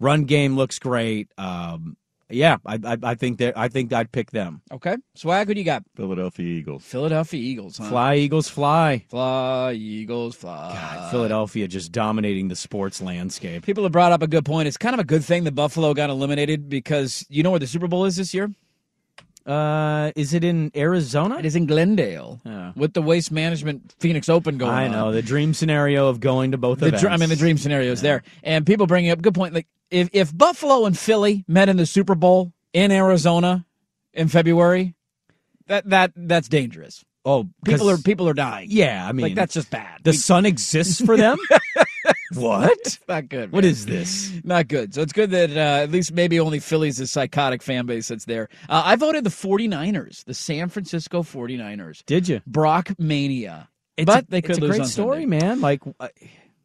Run 0.01 0.25
game 0.25 0.57
looks 0.57 0.77
great. 0.77 1.29
Um, 1.37 1.95
yeah, 2.29 2.57
I, 2.65 2.79
I, 2.83 2.97
I 3.03 3.15
think 3.15 3.37
that 3.39 3.57
I 3.57 3.67
think 3.67 3.93
I'd 3.93 4.11
pick 4.11 4.31
them. 4.31 4.61
Okay, 4.71 4.95
Swag, 5.15 5.47
who 5.47 5.53
do 5.53 5.59
you 5.59 5.65
got? 5.65 5.83
Philadelphia 5.95 6.45
Eagles. 6.45 6.83
Philadelphia 6.83 7.39
Eagles. 7.39 7.77
Huh? 7.77 7.89
Fly 7.89 8.15
Eagles, 8.15 8.49
fly. 8.49 9.05
fly, 9.09 9.73
Eagles, 9.73 10.35
fly. 10.35 10.73
God, 10.73 11.11
Philadelphia 11.11 11.67
just 11.67 11.91
dominating 11.91 12.47
the 12.47 12.55
sports 12.55 13.01
landscape. 13.01 13.63
People 13.65 13.83
have 13.83 13.91
brought 13.91 14.11
up 14.11 14.21
a 14.21 14.27
good 14.27 14.45
point. 14.45 14.67
It's 14.67 14.77
kind 14.77 14.93
of 14.93 14.99
a 14.99 15.03
good 15.05 15.23
thing 15.23 15.43
that 15.43 15.51
Buffalo 15.53 15.93
got 15.93 16.09
eliminated 16.09 16.67
because 16.69 17.25
you 17.29 17.43
know 17.43 17.51
where 17.51 17.59
the 17.59 17.67
Super 17.67 17.87
Bowl 17.87 18.05
is 18.05 18.15
this 18.15 18.33
year? 18.33 18.49
Uh, 19.45 20.11
is 20.15 20.33
it 20.33 20.43
in 20.43 20.71
Arizona? 20.75 21.37
It 21.37 21.45
is 21.45 21.55
in 21.55 21.67
Glendale 21.67 22.41
Yeah. 22.43 22.71
with 22.75 22.93
the 22.95 23.01
Waste 23.03 23.31
Management 23.31 23.93
Phoenix 23.99 24.27
Open 24.27 24.57
going 24.57 24.71
on. 24.71 24.77
I 24.79 24.85
on. 24.85 24.91
know 24.91 25.11
the 25.11 25.21
dream 25.21 25.53
scenario 25.53 26.07
of 26.07 26.19
going 26.19 26.51
to 26.53 26.57
both 26.57 26.79
The 26.79 26.87
events. 26.87 27.03
dr- 27.03 27.13
I 27.13 27.17
mean, 27.17 27.29
the 27.29 27.35
dream 27.35 27.59
scenario 27.59 27.91
is 27.91 28.01
there, 28.01 28.23
and 28.41 28.65
people 28.65 28.87
bringing 28.87 29.11
up 29.11 29.21
good 29.21 29.35
point. 29.35 29.53
Like 29.53 29.67
if 29.91 30.09
if 30.13 30.35
Buffalo 30.37 30.85
and 30.85 30.97
Philly 30.97 31.43
met 31.47 31.69
in 31.69 31.77
the 31.77 31.85
Super 31.85 32.15
Bowl 32.15 32.53
in 32.73 32.91
Arizona 32.91 33.65
in 34.13 34.27
February, 34.27 34.95
that 35.67 35.89
that 35.89 36.11
that's 36.15 36.47
dangerous. 36.47 37.03
Oh, 37.27 37.47
People 37.65 37.89
are 37.89 37.97
people 37.97 38.29
are 38.29 38.33
dying. 38.35 38.67
Yeah, 38.69 39.07
I 39.07 39.11
mean, 39.11 39.23
like 39.23 39.35
that's 39.35 39.53
just 39.55 39.71
bad. 39.71 40.01
the 40.03 40.11
We- 40.11 40.17
sun 40.17 40.45
exists 40.45 41.01
for 41.01 41.17
them. 41.17 41.37
what? 42.33 42.99
Not 43.07 43.29
good. 43.29 43.51
What 43.51 43.63
man. 43.63 43.71
is 43.71 43.85
this? 43.85 44.31
Not 44.43 44.67
good. 44.67 44.93
So 44.93 45.01
it's 45.01 45.13
good 45.13 45.31
that 45.31 45.51
uh, 45.51 45.83
at 45.83 45.91
least 45.91 46.11
maybe 46.13 46.39
only 46.39 46.59
Philly's 46.59 46.99
a 46.99 47.07
psychotic 47.07 47.63
fan 47.63 47.85
base 47.87 48.07
that's 48.09 48.25
there. 48.25 48.49
Uh, 48.69 48.83
I 48.85 48.95
voted 48.95 49.23
the 49.23 49.29
49ers, 49.31 50.23
the 50.25 50.33
San 50.35 50.69
Francisco 50.69 51.23
49ers. 51.23 52.05
Did 52.05 52.27
you? 52.29 52.41
Brock 52.45 52.91
Mania. 52.99 53.69
It's 53.97 54.05
but 54.05 54.25
a, 54.25 54.27
they 54.27 54.41
could 54.41 54.57
it's 54.57 54.65
a 54.65 54.67
great 54.67 54.85
story, 54.85 55.21
Sunday. 55.23 55.25
man. 55.45 55.61
Like, 55.61 55.81
uh, 55.99 56.09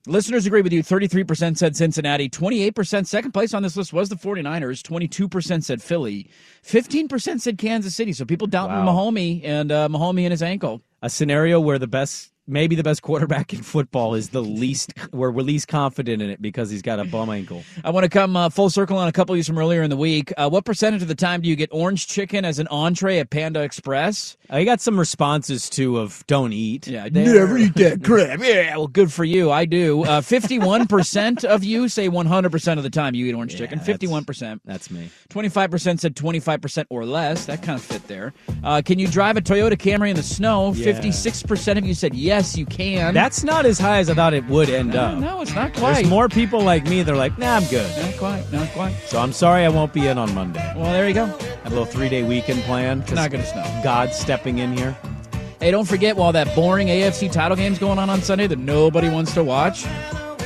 Listeners 0.06 0.46
agree 0.46 0.62
with 0.62 0.72
you. 0.72 0.82
33% 0.82 1.58
said 1.58 1.76
Cincinnati. 1.76 2.28
28% 2.30 3.06
second 3.06 3.32
place 3.32 3.52
on 3.52 3.62
this 3.62 3.76
list 3.76 3.92
was 3.92 4.08
the 4.08 4.14
49ers. 4.16 4.80
22% 4.82 5.62
said 5.62 5.82
Philly. 5.82 6.30
15% 6.64 7.40
said 7.40 7.58
Kansas 7.58 7.94
City. 7.94 8.12
So 8.14 8.24
people 8.24 8.46
doubting 8.46 8.76
Wow. 8.76 8.86
Mahomey 8.94 9.44
and 9.44 9.70
uh, 9.70 9.88
Mahomey 9.88 10.22
and 10.22 10.30
his 10.30 10.42
ankle. 10.42 10.80
a 11.02 11.10
scenario 11.10 11.60
where 11.60 11.78
the 11.78 11.86
best, 11.86 12.29
maybe 12.50 12.76
the 12.76 12.82
best 12.82 13.02
quarterback 13.02 13.52
in 13.52 13.62
football 13.62 14.14
is 14.14 14.30
the 14.30 14.42
least, 14.42 14.92
where 15.10 15.30
we're 15.30 15.42
least 15.42 15.68
confident 15.68 16.20
in 16.22 16.30
it 16.30 16.42
because 16.42 16.70
he's 16.70 16.82
got 16.82 16.98
a 17.00 17.04
bum 17.04 17.30
ankle. 17.30 17.62
I 17.84 17.90
want 17.90 18.04
to 18.04 18.10
come 18.10 18.36
uh, 18.36 18.48
full 18.50 18.70
circle 18.70 18.98
on 18.98 19.08
a 19.08 19.12
couple 19.12 19.34
of 19.34 19.38
these 19.38 19.46
from 19.46 19.58
earlier 19.58 19.82
in 19.82 19.90
the 19.90 19.96
week. 19.96 20.32
Uh, 20.36 20.48
what 20.48 20.64
percentage 20.64 21.02
of 21.02 21.08
the 21.08 21.14
time 21.14 21.40
do 21.40 21.48
you 21.48 21.56
get 21.56 21.70
orange 21.72 22.06
chicken 22.06 22.44
as 22.44 22.58
an 22.58 22.66
entree 22.68 23.18
at 23.18 23.30
Panda 23.30 23.62
Express? 23.62 24.36
I 24.50 24.64
got 24.64 24.80
some 24.80 24.98
responses 24.98 25.70
too 25.70 25.98
of 25.98 26.24
don't 26.26 26.52
eat. 26.52 26.86
Yeah, 26.86 27.08
never 27.10 27.56
eat 27.56 27.74
that 27.74 28.02
crap. 28.04 28.40
Yeah, 28.40 28.76
well, 28.76 28.88
good 28.88 29.12
for 29.12 29.24
you. 29.24 29.50
I 29.50 29.64
do. 29.64 30.04
Uh, 30.04 30.20
Fifty-one 30.30 30.86
percent 30.86 31.44
of 31.44 31.62
you 31.64 31.88
say 31.88 32.08
one 32.08 32.26
hundred 32.26 32.50
percent 32.50 32.78
of 32.78 32.84
the 32.84 32.90
time 32.90 33.14
you 33.14 33.26
eat 33.26 33.34
orange 33.34 33.56
chicken. 33.56 33.78
Fifty-one 33.78 34.24
percent. 34.24 34.62
That's 34.64 34.90
me. 34.90 35.10
Twenty-five 35.28 35.70
percent 35.70 36.00
said 36.00 36.16
twenty-five 36.16 36.60
percent 36.60 36.88
or 36.90 37.04
less. 37.04 37.46
That 37.46 37.62
kind 37.62 37.78
of 37.78 37.84
fit 37.84 38.06
there. 38.08 38.32
Uh, 38.64 38.82
can 38.84 38.98
you 38.98 39.06
drive 39.06 39.36
a 39.36 39.40
Toyota 39.40 39.72
Camry 39.76 40.10
in 40.10 40.16
the 40.16 40.22
snow? 40.22 40.72
Yeah. 40.72 40.84
Fifty-six 40.84 41.42
percent 41.42 41.78
of 41.78 41.86
you 41.86 41.94
said 41.94 42.14
yes, 42.14 42.39
you 42.56 42.66
can. 42.66 43.14
That's 43.14 43.44
not 43.44 43.66
as 43.66 43.78
high 43.78 43.98
as 43.98 44.10
I 44.10 44.14
thought 44.14 44.34
it 44.34 44.44
would 44.46 44.68
end 44.70 44.94
no, 44.94 45.00
up. 45.00 45.18
no, 45.18 45.40
it's 45.40 45.54
not 45.54 45.74
quite. 45.74 45.94
There's 45.94 46.08
more 46.08 46.28
people 46.28 46.60
like 46.60 46.84
me. 46.84 47.02
They're 47.02 47.16
like, 47.16 47.36
nah, 47.38 47.56
I'm 47.56 47.64
good. 47.64 47.90
Not 48.02 48.16
quite. 48.16 48.52
Not 48.52 48.68
quite. 48.70 48.94
So 49.06 49.18
I'm 49.18 49.32
sorry 49.32 49.64
I 49.64 49.68
won't 49.68 49.92
be 49.92 50.06
in 50.06 50.18
on 50.18 50.34
Monday. 50.34 50.72
Well, 50.76 50.92
there 50.92 51.06
you 51.06 51.14
go. 51.14 51.26
Have 51.26 51.66
a 51.66 51.70
little 51.70 51.84
three 51.84 52.08
day 52.08 52.22
weekend 52.22 52.62
plan. 52.62 53.02
It's 53.02 53.12
not 53.12 53.30
going 53.30 53.44
to 53.44 53.50
snow. 53.50 53.80
God 53.84 54.12
stepping 54.12 54.58
in 54.58 54.76
here. 54.76 54.96
Hey, 55.60 55.70
don't 55.70 55.86
forget 55.86 56.16
while 56.16 56.32
that 56.32 56.54
boring 56.54 56.88
AFC 56.88 57.30
title 57.30 57.56
game's 57.56 57.78
going 57.78 57.98
on 57.98 58.08
on 58.08 58.22
Sunday 58.22 58.46
that 58.46 58.58
nobody 58.58 59.10
wants 59.10 59.34
to 59.34 59.44
watch. 59.44 59.84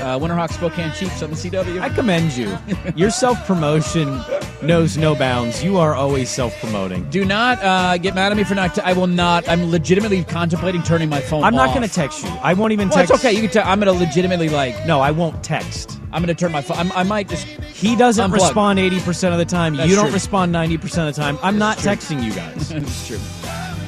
Uh, 0.00 0.18
Winterhawk 0.18 0.52
Spokane 0.52 0.92
Chiefs 0.92 1.22
on 1.22 1.30
the 1.30 1.36
CW. 1.36 1.80
I 1.80 1.88
commend 1.88 2.32
you. 2.36 2.56
Your 2.96 3.10
self 3.10 3.44
promotion 3.46 4.20
knows 4.62 4.96
no 4.96 5.14
bounds. 5.14 5.62
You 5.62 5.78
are 5.78 5.94
always 5.94 6.30
self 6.30 6.58
promoting. 6.60 7.08
Do 7.10 7.24
not 7.24 7.62
uh, 7.62 7.96
get 7.98 8.14
mad 8.14 8.32
at 8.32 8.36
me 8.36 8.44
for 8.44 8.54
not. 8.54 8.74
T- 8.74 8.80
I 8.82 8.92
will 8.92 9.06
not. 9.06 9.48
I'm 9.48 9.70
legitimately 9.70 10.24
contemplating 10.24 10.82
turning 10.82 11.08
my 11.08 11.20
phone. 11.20 11.44
I'm 11.44 11.54
not 11.54 11.74
going 11.74 11.86
to 11.88 11.92
text 11.94 12.22
you. 12.24 12.30
I 12.42 12.54
won't 12.54 12.72
even 12.72 12.88
Well, 12.88 12.98
text. 12.98 13.12
it's 13.14 13.24
okay. 13.24 13.32
You 13.32 13.42
can. 13.42 13.50
T- 13.50 13.58
I'm 13.60 13.80
going 13.80 13.92
to 13.96 14.04
legitimately 14.04 14.48
like. 14.48 14.86
No, 14.86 15.00
I 15.00 15.10
won't 15.10 15.42
text. 15.42 15.98
I'm 16.12 16.22
going 16.22 16.34
to 16.34 16.40
turn 16.40 16.52
my 16.52 16.62
phone. 16.62 16.78
I'm, 16.78 16.92
I 16.92 17.02
might 17.02 17.28
just. 17.28 17.46
He 17.46 17.96
doesn't 17.96 18.30
Unplug. 18.30 18.34
respond 18.34 18.78
80% 18.78 19.32
of 19.32 19.38
the 19.38 19.44
time. 19.44 19.76
That's 19.76 19.88
you 19.90 19.96
don't 19.96 20.06
true. 20.06 20.14
respond 20.14 20.54
90% 20.54 21.08
of 21.08 21.14
the 21.14 21.20
time. 21.20 21.38
I'm 21.42 21.58
not 21.58 21.78
true. 21.78 21.90
texting 21.92 22.22
you 22.22 22.32
guys. 22.32 22.70
it's 22.72 23.06
true. 23.08 23.18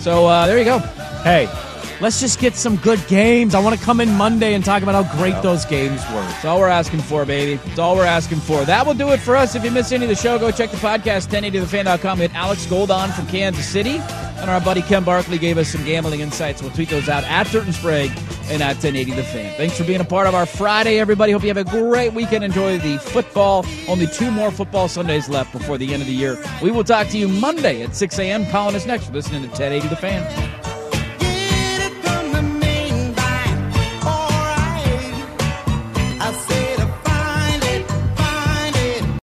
So 0.01 0.27
uh, 0.27 0.47
there 0.47 0.59
you 0.59 0.65
go. 0.65 0.79
hey, 1.23 1.47
let's 2.01 2.21
just 2.21 2.39
get 2.39 2.55
some 2.55 2.77
good 2.77 3.05
games. 3.09 3.55
I 3.55 3.61
want 3.61 3.79
to 3.79 3.85
come 3.85 4.01
in 4.01 4.11
Monday 4.15 4.55
and 4.55 4.65
talk 4.65 4.83
about 4.83 5.05
how 5.05 5.17
great 5.19 5.41
those 5.43 5.65
games 5.65 6.01
were. 6.13 6.21
That's 6.23 6.45
all 6.45 6.59
we're 6.59 6.69
asking 6.69 7.01
for, 7.01 7.25
baby. 7.25 7.57
That's 7.67 7.79
all 7.79 7.97
we're 7.97 8.05
asking 8.05 8.41
for. 8.41 8.65
That 8.65 8.87
will 8.87 8.95
do 8.95 9.11
it 9.11 9.21
for 9.21 9.37
us. 9.37 9.55
If 9.55 9.65
you 9.65 9.71
missed 9.71 9.93
any 9.93 10.05
of 10.05 10.09
the 10.09 10.17
show, 10.17 10.39
go 10.39 10.51
check 10.51 10.71
the 10.71 10.77
podcast, 10.77 11.29
1080thefan.com. 11.29 12.19
We 12.19 12.27
had 12.27 12.37
Alex 12.37 12.67
Goldon 12.67 13.11
from 13.13 13.27
Kansas 13.27 13.67
City, 13.67 13.99
and 13.99 14.51
our 14.51 14.61
buddy 14.61 14.83
Ken 14.83 15.05
Barkley 15.05 15.39
gave 15.39 15.59
us 15.59 15.69
some 15.69 15.85
gambling 15.85 16.21
insights. 16.21 16.63
We'll 16.63 16.73
tweet 16.73 16.89
those 16.91 17.09
out 17.09 17.25
at 17.25 17.47
Dirt 17.49 17.65
and 17.65 17.75
Sprague 17.75 18.13
and 18.49 18.63
at 18.63 18.77
1080 18.77 19.13
The 19.13 19.23
Fan. 19.25 19.57
Thanks 19.57 19.77
for 19.77 19.85
being 19.85 20.01
a 20.01 20.05
part 20.05 20.27
of 20.27 20.35
our 20.35 20.47
Friday, 20.47 20.99
everybody. 20.99 21.33
Hope 21.33 21.43
you 21.43 21.49
have 21.49 21.57
a 21.57 21.65
great 21.65 22.13
weekend. 22.13 22.45
Enjoy 22.45 22.79
the 22.79 22.99
football. 22.99 23.65
Only 23.89 24.07
two 24.07 24.31
more 24.31 24.51
football 24.51 24.89
Sundays 24.89 25.29
left 25.29 25.53
before 25.53 25.79
the 25.79 25.93
end 25.93 26.03
of 26.03 26.09
the 26.09 26.15
year. 26.15 26.43
We 26.63 26.71
will 26.71 26.85
talk 26.85 27.09
to 27.09 27.19
you 27.19 27.29
Monday 27.29 27.83
at 27.83 27.97
6 27.97 28.19
a.m. 28.19 28.47
Calling 28.47 28.77
us 28.77 28.87
next. 28.87 29.07
You're 29.07 29.15
listening 29.15 29.43
to 29.43 29.49
1080 29.49 29.89
The 29.89 29.97
Fan. 29.97 30.66